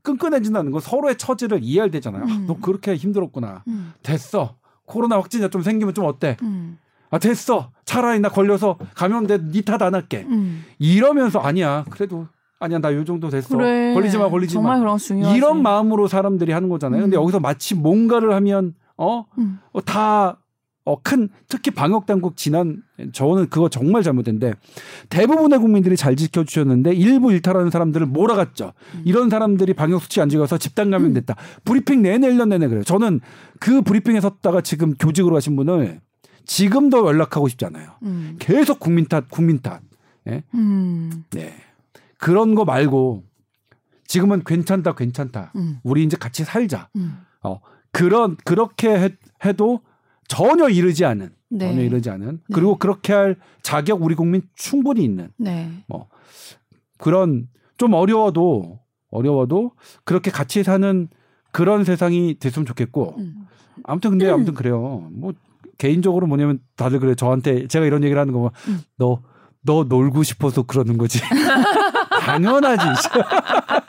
끈끈해진다는 0.03 0.71
건 0.71 0.81
서로의 0.81 1.17
처지를 1.17 1.59
이해할 1.61 1.91
때잖아요. 1.91 2.23
아, 2.23 2.25
음. 2.25 2.31
아, 2.31 2.43
너 2.47 2.57
그렇게 2.59 2.95
힘들었구나. 2.95 3.63
음. 3.67 3.93
됐어. 4.03 4.55
코로나 4.85 5.17
확진자 5.17 5.47
좀 5.49 5.61
생기면 5.61 5.93
좀 5.93 6.05
어때? 6.05 6.37
음. 6.43 6.77
아 7.09 7.17
됐어. 7.19 7.71
차라리 7.85 8.19
나 8.19 8.29
걸려서 8.29 8.77
감염돼 8.95 9.39
니탓 9.51 9.81
안 9.81 9.95
할게. 9.95 10.25
음. 10.29 10.63
이러면서 10.79 11.39
아니야. 11.39 11.85
그래도 11.89 12.27
아니야 12.59 12.79
나 12.79 12.93
요 12.93 13.03
정도 13.03 13.29
됐어. 13.29 13.57
그래. 13.57 13.93
걸리지 13.93 14.17
마 14.17 14.29
걸리지 14.29 14.53
정말 14.53 14.79
마. 14.79 15.35
이런 15.35 15.61
마음으로 15.63 16.07
사람들이 16.07 16.51
하는 16.51 16.69
거잖아요. 16.69 17.01
근데 17.01 17.17
음. 17.17 17.21
여기서 17.21 17.39
마치 17.39 17.75
뭔가를 17.75 18.33
하면 18.35 18.75
어? 18.97 19.25
음. 19.39 19.59
어, 19.73 19.81
다 19.81 20.37
어, 20.83 20.99
큰 21.01 21.29
특히 21.47 21.71
방역 21.71 22.07
당국 22.07 22.35
지난 22.35 22.81
저는 23.13 23.49
그거 23.49 23.69
정말 23.69 24.01
잘못된데 24.01 24.53
대부분의 25.09 25.59
국민들이 25.59 25.95
잘 25.95 26.15
지켜주셨는데 26.15 26.93
일부 26.93 27.31
일탈하는 27.31 27.69
사람들을 27.69 28.07
몰아갔죠. 28.07 28.73
음. 28.95 29.01
이런 29.05 29.29
사람들이 29.29 29.73
방역 29.73 30.01
수치 30.01 30.21
안 30.21 30.29
지켜서 30.29 30.57
집단 30.57 30.89
감염됐다. 30.89 31.35
음. 31.37 31.59
브리핑 31.65 32.01
내내 32.01 32.27
1년 32.29 32.47
내내 32.49 32.67
그래요. 32.67 32.83
저는 32.83 33.19
그 33.59 33.81
브리핑에 33.81 34.19
섰다가 34.21 34.61
지금 34.61 34.95
교직으로 34.95 35.35
가신 35.35 35.55
분을 35.55 36.01
지금도 36.45 37.05
연락하고 37.07 37.47
싶잖아요. 37.47 37.91
음. 38.03 38.37
계속 38.39 38.79
국민 38.79 39.05
탓, 39.05 39.25
국민 39.29 39.59
탓. 39.59 39.81
예? 40.27 40.43
음. 40.55 41.23
네. 41.31 41.53
그런 42.17 42.55
거 42.55 42.65
말고 42.65 43.23
지금은 44.07 44.43
괜찮다, 44.43 44.95
괜찮다. 44.95 45.53
음. 45.55 45.79
우리 45.83 46.03
이제 46.03 46.17
같이 46.17 46.43
살자. 46.43 46.89
음. 46.95 47.19
어, 47.43 47.59
그런 47.91 48.35
그렇게 48.43 48.89
해, 48.89 49.09
해도 49.45 49.81
전혀 50.31 50.69
이르지 50.69 51.03
않은 51.03 51.29
네. 51.49 51.67
전혀 51.67 51.81
이르지 51.81 52.09
않은 52.09 52.31
네. 52.47 52.53
그리고 52.53 52.77
그렇게 52.77 53.11
할 53.11 53.35
자격 53.63 54.01
우리 54.01 54.15
국민 54.15 54.41
충분히 54.55 55.03
있는 55.03 55.29
네. 55.35 55.69
뭐 55.87 56.07
그런 56.97 57.49
좀 57.77 57.93
어려워도 57.93 58.79
어려워도 59.09 59.73
그렇게 60.05 60.31
같이 60.31 60.63
사는 60.63 61.09
그런 61.51 61.83
세상이 61.83 62.35
됐으면 62.39 62.65
좋겠고 62.65 63.15
음. 63.17 63.45
아무튼 63.83 64.11
근데 64.11 64.29
아무튼 64.29 64.53
그래요. 64.53 65.09
뭐 65.11 65.33
개인적으로 65.77 66.27
뭐냐면 66.27 66.59
다들 66.77 67.01
그래 67.01 67.13
저한테 67.13 67.67
제가 67.67 67.85
이런 67.85 68.01
얘기를 68.05 68.17
하는 68.17 68.31
거면 68.31 68.51
음. 68.69 68.79
너너 68.97 69.83
놀고 69.83 70.23
싶어서 70.23 70.63
그러는 70.63 70.97
거지. 70.97 71.19
당연하지. 72.21 72.85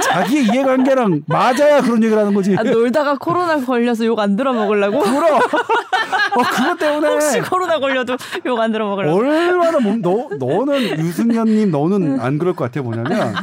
자기 0.00 0.42
이해관계랑 0.44 1.22
맞아야 1.26 1.80
그런 1.80 2.02
얘기를 2.02 2.18
하는 2.18 2.34
거지. 2.34 2.54
아, 2.56 2.62
놀다가 2.62 3.16
코로나 3.18 3.58
걸려서 3.64 4.04
욕 4.06 4.18
안 4.20 4.36
들어 4.36 4.52
먹으려고? 4.52 5.00
그럼. 5.00 5.24
어, 5.36 6.42
그것 6.50 6.78
때문에. 6.78 7.08
혹시 7.08 7.40
코로나 7.40 7.78
걸려도 7.80 8.16
욕 8.46 8.58
안 8.60 8.72
들어 8.72 8.88
먹으려고. 8.88 9.18
얼마나, 9.18 9.80
뭐, 9.80 9.96
너, 10.00 10.28
너는, 10.38 10.98
유승현님, 11.00 11.70
너는 11.70 12.20
안 12.20 12.38
그럴 12.38 12.54
것 12.54 12.64
같아. 12.64 12.80
뭐냐면, 12.82 13.34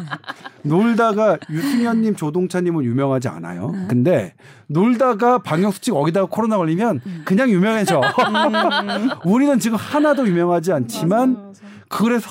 놀다가 0.64 1.38
유승현님, 1.50 2.16
조동찬님은 2.16 2.84
유명하지 2.84 3.28
않아요. 3.28 3.74
근데, 3.88 4.34
놀다가 4.68 5.40
방역수칙 5.40 5.96
어기다가 5.96 6.28
코로나 6.30 6.58
걸리면 6.58 7.02
그냥 7.26 7.50
유명해져. 7.50 8.00
음. 8.02 9.10
우리는 9.26 9.60
지금 9.60 9.78
하나도 9.78 10.28
유명하지 10.28 10.72
않지만, 10.74 11.34
맞아, 11.34 11.44
맞아. 11.48 11.62
그래서, 11.90 12.30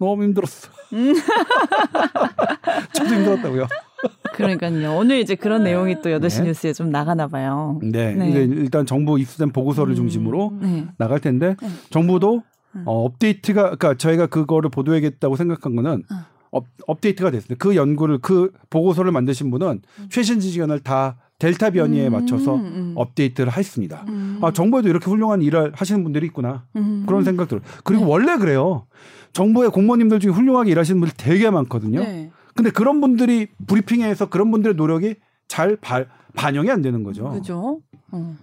너무 0.00 0.22
힘들었어. 0.24 0.68
음. 0.92 1.14
저도 2.92 3.14
힘들었다고요. 3.14 3.66
그러니까요. 4.34 4.96
오늘 4.96 5.18
이제 5.18 5.34
그런 5.34 5.62
내용이 5.64 6.00
또 6.02 6.10
8시 6.10 6.40
네. 6.42 6.48
뉴스에 6.48 6.72
좀 6.72 6.90
나가나 6.90 7.28
봐요. 7.28 7.78
네. 7.82 8.14
네. 8.14 8.30
일단 8.30 8.86
정부 8.86 9.18
입수된 9.18 9.52
보고서를 9.52 9.92
음. 9.92 9.96
중심으로 9.96 10.58
네. 10.60 10.86
나갈 10.98 11.20
텐데 11.20 11.56
네. 11.60 11.68
정부도 11.90 12.42
음. 12.74 12.82
어, 12.86 13.04
업데이트가 13.04 13.62
그러니까 13.76 13.94
저희가 13.94 14.26
그거를 14.26 14.70
보도하겠다고 14.70 15.36
생각한 15.36 15.76
거는 15.76 16.02
어. 16.10 16.14
업, 16.50 16.66
업데이트가 16.86 17.30
됐습니다. 17.30 17.62
그 17.62 17.76
연구를 17.76 18.18
그 18.18 18.52
보고서를 18.70 19.12
만드신 19.12 19.50
분은 19.50 19.82
음. 19.98 20.06
최신 20.10 20.40
지식연을 20.40 20.80
다 20.80 21.16
델타 21.42 21.70
변이에 21.70 22.06
음, 22.06 22.12
맞춰서 22.12 22.54
음. 22.54 22.92
업데이트를 22.94 23.56
했습니다. 23.56 24.04
음. 24.08 24.38
아 24.42 24.52
정부에도 24.52 24.88
이렇게 24.88 25.10
훌륭한 25.10 25.42
일을 25.42 25.72
하시는 25.74 26.04
분들이 26.04 26.26
있구나 26.26 26.66
음. 26.76 27.02
그런 27.04 27.24
생각 27.24 27.48
들어요. 27.48 27.64
그리고 27.82 28.04
네. 28.04 28.10
원래 28.12 28.36
그래요. 28.36 28.86
정부의 29.32 29.70
공무원님들 29.70 30.20
중에 30.20 30.30
훌륭하게 30.30 30.70
일하시는 30.70 31.00
분들 31.00 31.16
되게 31.16 31.50
많거든요. 31.50 31.98
네. 31.98 32.30
근데 32.54 32.70
그런 32.70 33.00
분들이 33.00 33.48
브리핑에서 33.66 34.28
그런 34.28 34.52
분들의 34.52 34.76
노력이 34.76 35.16
잘 35.48 35.74
바, 35.74 36.04
반영이 36.36 36.70
안 36.70 36.80
되는 36.80 37.02
거죠. 37.02 37.30
그죠. 37.30 37.80
어. 38.12 38.36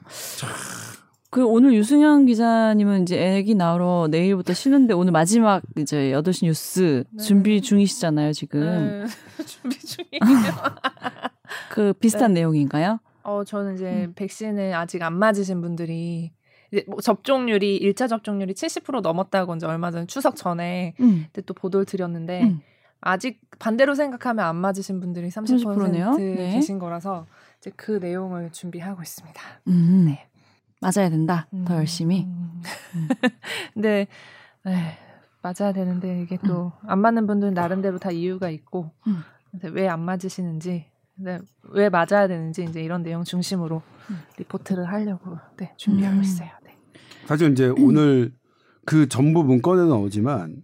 그 1.31 1.45
오늘 1.45 1.73
유승현 1.73 2.25
기자님은 2.25 3.03
이제 3.03 3.19
애기 3.19 3.53
나오러 3.53 4.07
내일부터 4.09 4.53
쉬는데 4.53 4.93
오늘 4.95 5.11
마지막 5.11 5.61
이제 5.77 6.11
8시 6.11 6.45
뉴스 6.45 7.03
네. 7.11 7.23
준비 7.23 7.61
중이시잖아요, 7.61 8.33
지금. 8.33 9.05
네. 9.05 9.05
준비 9.45 9.77
중이에요. 9.77 10.53
그 11.69 11.93
비슷한 11.93 12.33
네. 12.33 12.41
내용인가요? 12.41 12.99
어, 13.23 13.43
저는 13.43 13.75
이제 13.75 14.05
음. 14.07 14.13
백신을 14.15 14.73
아직 14.73 15.03
안 15.03 15.13
맞으신 15.13 15.61
분들이 15.61 16.31
이제 16.71 16.83
뭐 16.87 16.99
접종률이 16.99 17.79
1차 17.79 18.09
접종률이 18.09 18.53
70% 18.53 19.01
넘었다고 19.01 19.55
이제 19.55 19.67
얼마 19.67 19.91
전 19.91 20.07
추석 20.07 20.35
전에 20.35 20.95
음. 20.99 21.25
그때 21.27 21.41
또 21.43 21.53
보도를 21.53 21.85
드렸는데 21.85 22.43
음. 22.43 22.61
아직 23.01 23.39
반대로 23.59 23.93
생각하면 23.93 24.45
안 24.45 24.55
맞으신 24.55 24.99
분들이 24.99 25.29
30%, 25.29 25.63
30%네요? 25.63 26.15
네. 26.15 26.53
계신 26.53 26.79
거라서 26.79 27.27
이제 27.59 27.71
그 27.75 27.93
내용을 27.93 28.51
준비하고 28.51 29.01
있습니다. 29.01 29.41
음. 29.67 30.05
네. 30.07 30.28
맞아야 30.81 31.09
된다. 31.09 31.47
더 31.65 31.73
음. 31.73 31.77
열심히. 31.79 32.25
음. 32.25 32.61
근데 33.73 34.07
네, 34.65 34.97
맞아야 35.41 35.73
되는데 35.73 36.21
이게 36.21 36.37
또 36.45 36.71
안 36.87 36.99
맞는 36.99 37.27
분들은 37.27 37.53
나름대로 37.53 37.97
다 37.99 38.11
이유가 38.11 38.49
있고 38.49 38.91
왜 39.73 39.87
안 39.87 40.01
맞으시는지 40.01 40.85
네, 41.15 41.39
왜 41.63 41.89
맞아야 41.89 42.27
되는지 42.27 42.63
이제 42.63 42.81
이런 42.81 43.03
내용 43.03 43.23
중심으로 43.23 43.81
리포트를 44.37 44.87
하려고 44.87 45.37
네, 45.57 45.73
준비하고 45.77 46.21
있어요. 46.21 46.49
네. 46.63 46.77
사실 47.25 47.51
이제 47.51 47.69
오늘 47.77 48.33
그 48.85 49.07
전부 49.09 49.43
문건에 49.43 49.87
나오지만 49.87 50.63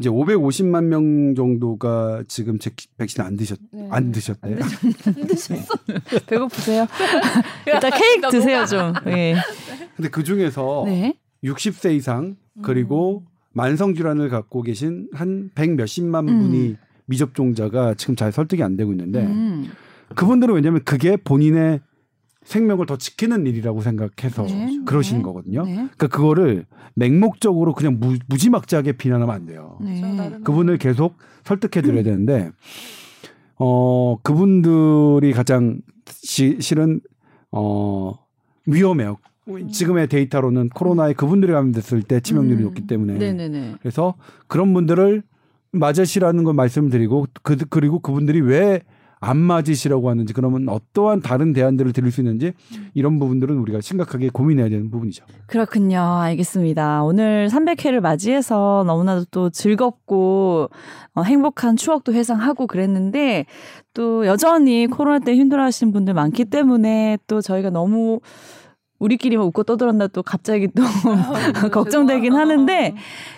이제 0.00 0.08
550만 0.08 0.84
명 0.84 1.34
정도가 1.34 2.24
지금 2.26 2.58
제 2.58 2.70
백신 2.96 3.22
안 3.22 3.36
드셨 3.36 3.58
네. 3.72 3.88
안 3.90 4.10
드셨대요. 4.10 4.56
안 5.06 5.26
드셨어. 5.26 5.74
배고프세요? 6.26 6.86
일단 7.66 7.90
케이크 7.90 8.28
드세요 8.30 8.64
좀. 8.64 8.94
예. 9.08 9.36
근데 9.96 10.08
그 10.08 10.24
중에서 10.24 10.84
네. 10.86 11.14
60세 11.44 11.94
이상 11.94 12.36
그리고 12.62 13.22
음. 13.24 13.32
만성 13.52 13.94
질환을 13.94 14.30
갖고 14.30 14.62
계신 14.62 15.08
한 15.12 15.50
100 15.54 15.74
몇십만 15.74 16.26
분이 16.26 16.68
음. 16.70 16.76
미접종자가 17.06 17.94
지금 17.94 18.16
잘 18.16 18.32
설득이 18.32 18.62
안 18.62 18.76
되고 18.76 18.90
있는데 18.92 19.24
음. 19.26 19.70
그분들은 20.14 20.54
왜냐하면 20.54 20.82
그게 20.84 21.16
본인의 21.16 21.80
생명을 22.44 22.86
더 22.86 22.96
지키는 22.96 23.46
일이라고 23.46 23.80
생각해서 23.82 24.44
네. 24.44 24.80
그러시는 24.84 25.20
네. 25.20 25.24
거거든요. 25.24 25.64
네. 25.64 25.74
그러니까 25.74 26.08
그거를 26.08 26.66
맹목적으로 26.94 27.74
그냥 27.74 27.98
무, 28.00 28.16
무지막지하게 28.26 28.92
비난하면 28.92 29.34
안 29.34 29.46
돼요. 29.46 29.78
네. 29.80 30.02
그분을 30.44 30.78
계속 30.78 31.16
설득해 31.44 31.82
드려야 31.82 32.02
되는데 32.02 32.50
어 33.56 34.16
그분들이 34.22 35.32
가장 35.32 35.80
시, 36.06 36.58
실은 36.60 37.00
어 37.50 38.14
위험해요. 38.66 39.18
지금의 39.70 40.08
데이터로는 40.08 40.68
코로나에 40.68 41.14
그분들이 41.14 41.52
감염됐을 41.52 42.02
때 42.02 42.20
치명률이 42.20 42.62
음. 42.62 42.64
높기 42.64 42.86
때문에 42.86 43.18
네네네. 43.18 43.74
그래서 43.80 44.14
그런 44.46 44.72
분들을 44.72 45.22
맞으시라는 45.72 46.44
걸 46.44 46.54
말씀드리고 46.54 47.26
그, 47.42 47.56
그리고 47.68 47.98
그분들이 47.98 48.40
왜 48.40 48.82
안 49.22 49.38
맞으시라고 49.38 50.10
하는지 50.10 50.32
그러면 50.32 50.68
어떠한 50.68 51.22
다른 51.22 51.52
대안들을 51.52 51.92
드릴 51.92 52.10
수 52.10 52.20
있는지 52.20 52.52
이런 52.92 53.20
부분들은 53.20 53.56
우리가 53.56 53.80
심각하게 53.80 54.30
고민해야 54.30 54.68
되는 54.68 54.90
부분이죠. 54.90 55.24
그렇군요. 55.46 56.00
알겠습니다. 56.00 57.04
오늘 57.04 57.46
300회를 57.48 58.00
맞이해서 58.00 58.82
너무나도 58.84 59.26
또 59.30 59.48
즐겁고 59.48 60.70
어, 61.14 61.22
행복한 61.22 61.76
추억도 61.76 62.12
회상하고 62.12 62.66
그랬는데 62.66 63.46
또 63.94 64.26
여전히 64.26 64.88
코로나 64.88 65.20
때 65.20 65.36
힘들어하시는 65.36 65.92
분들 65.92 66.14
많기 66.14 66.44
때문에 66.44 67.18
또 67.28 67.40
저희가 67.40 67.70
너무 67.70 68.18
우리끼리만 69.02 69.44
웃고 69.46 69.64
떠들었나 69.64 70.06
또 70.08 70.22
갑자기 70.22 70.68
또 70.68 70.82
아, 70.82 71.68
걱정되긴 71.70 72.34
하는데 72.34 72.94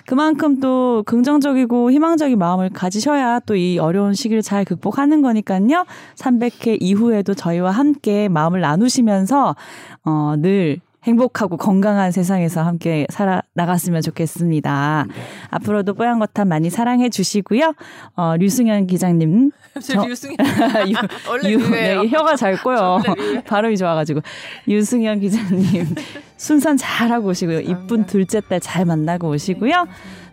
그만큼 0.07 0.61
또 0.61 1.03
긍정적이고 1.07 1.91
희망적인 1.91 2.39
마음을 2.39 2.71
가지셔야 2.71 3.41
또 3.41 3.55
이 3.55 3.79
어려운 3.79 4.15
시기를 4.15 4.43
잘 4.43 4.65
극복하는 4.65 5.23
거니까요. 5.23 5.87
300회 6.17 6.79
이후에도 6.81 7.35
저희와 7.35 7.71
함께 7.71 8.29
마음을 8.29 8.61
나누시면서 8.61 9.57
어, 10.05 10.35
늘 10.39 10.81
행복하고 11.05 11.57
건강한 11.57 12.11
세상에서 12.11 12.63
함께 12.63 13.07
살아 13.11 13.43
나갔으면 13.53 14.03
좋겠습니다. 14.03 15.07
네. 15.09 15.15
앞으로도 15.51 15.95
뽀얀거탑 15.95 16.49
많이 16.49 16.71
사랑해 16.71 17.11
주시고요. 17.11 17.75
어, 18.17 18.37
류승현 18.37 18.87
기자님. 18.87 19.51
저, 19.81 20.05
류승현. 20.07 20.37
원래 21.29 21.51
유, 21.51 21.71
네, 21.71 21.97
혀가 22.09 22.37
잘 22.37 22.61
꼬여. 22.61 23.03
발음이 23.47 23.77
좋아가지고. 23.77 24.21
유승현 24.67 25.21
기자님. 25.21 25.95
순산 26.37 26.77
잘하고 26.77 27.29
오시고요. 27.29 27.61
이쁜 27.61 28.07
둘째 28.07 28.41
딸 28.41 28.61
잘 28.61 28.85
만나고 28.85 29.29
오시고요. 29.29 29.87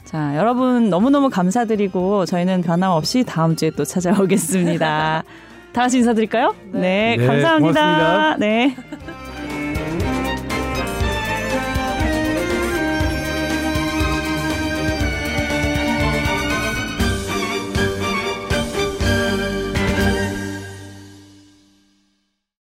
자, 0.05 0.35
여러분 0.35 0.89
너무너무 0.89 1.29
감사드리고 1.29 2.25
저희는 2.25 2.61
변함없이 2.61 3.23
다음 3.23 3.55
주에 3.55 3.71
또 3.71 3.83
찾아오겠습니다. 3.83 5.23
다 5.73 5.81
같이 5.81 5.97
인사드릴까요? 5.97 6.53
네, 6.73 7.15
네 7.17 7.25
감사합니다. 7.25 7.81
고맙습니다. 7.81 8.37
네. 8.37 8.75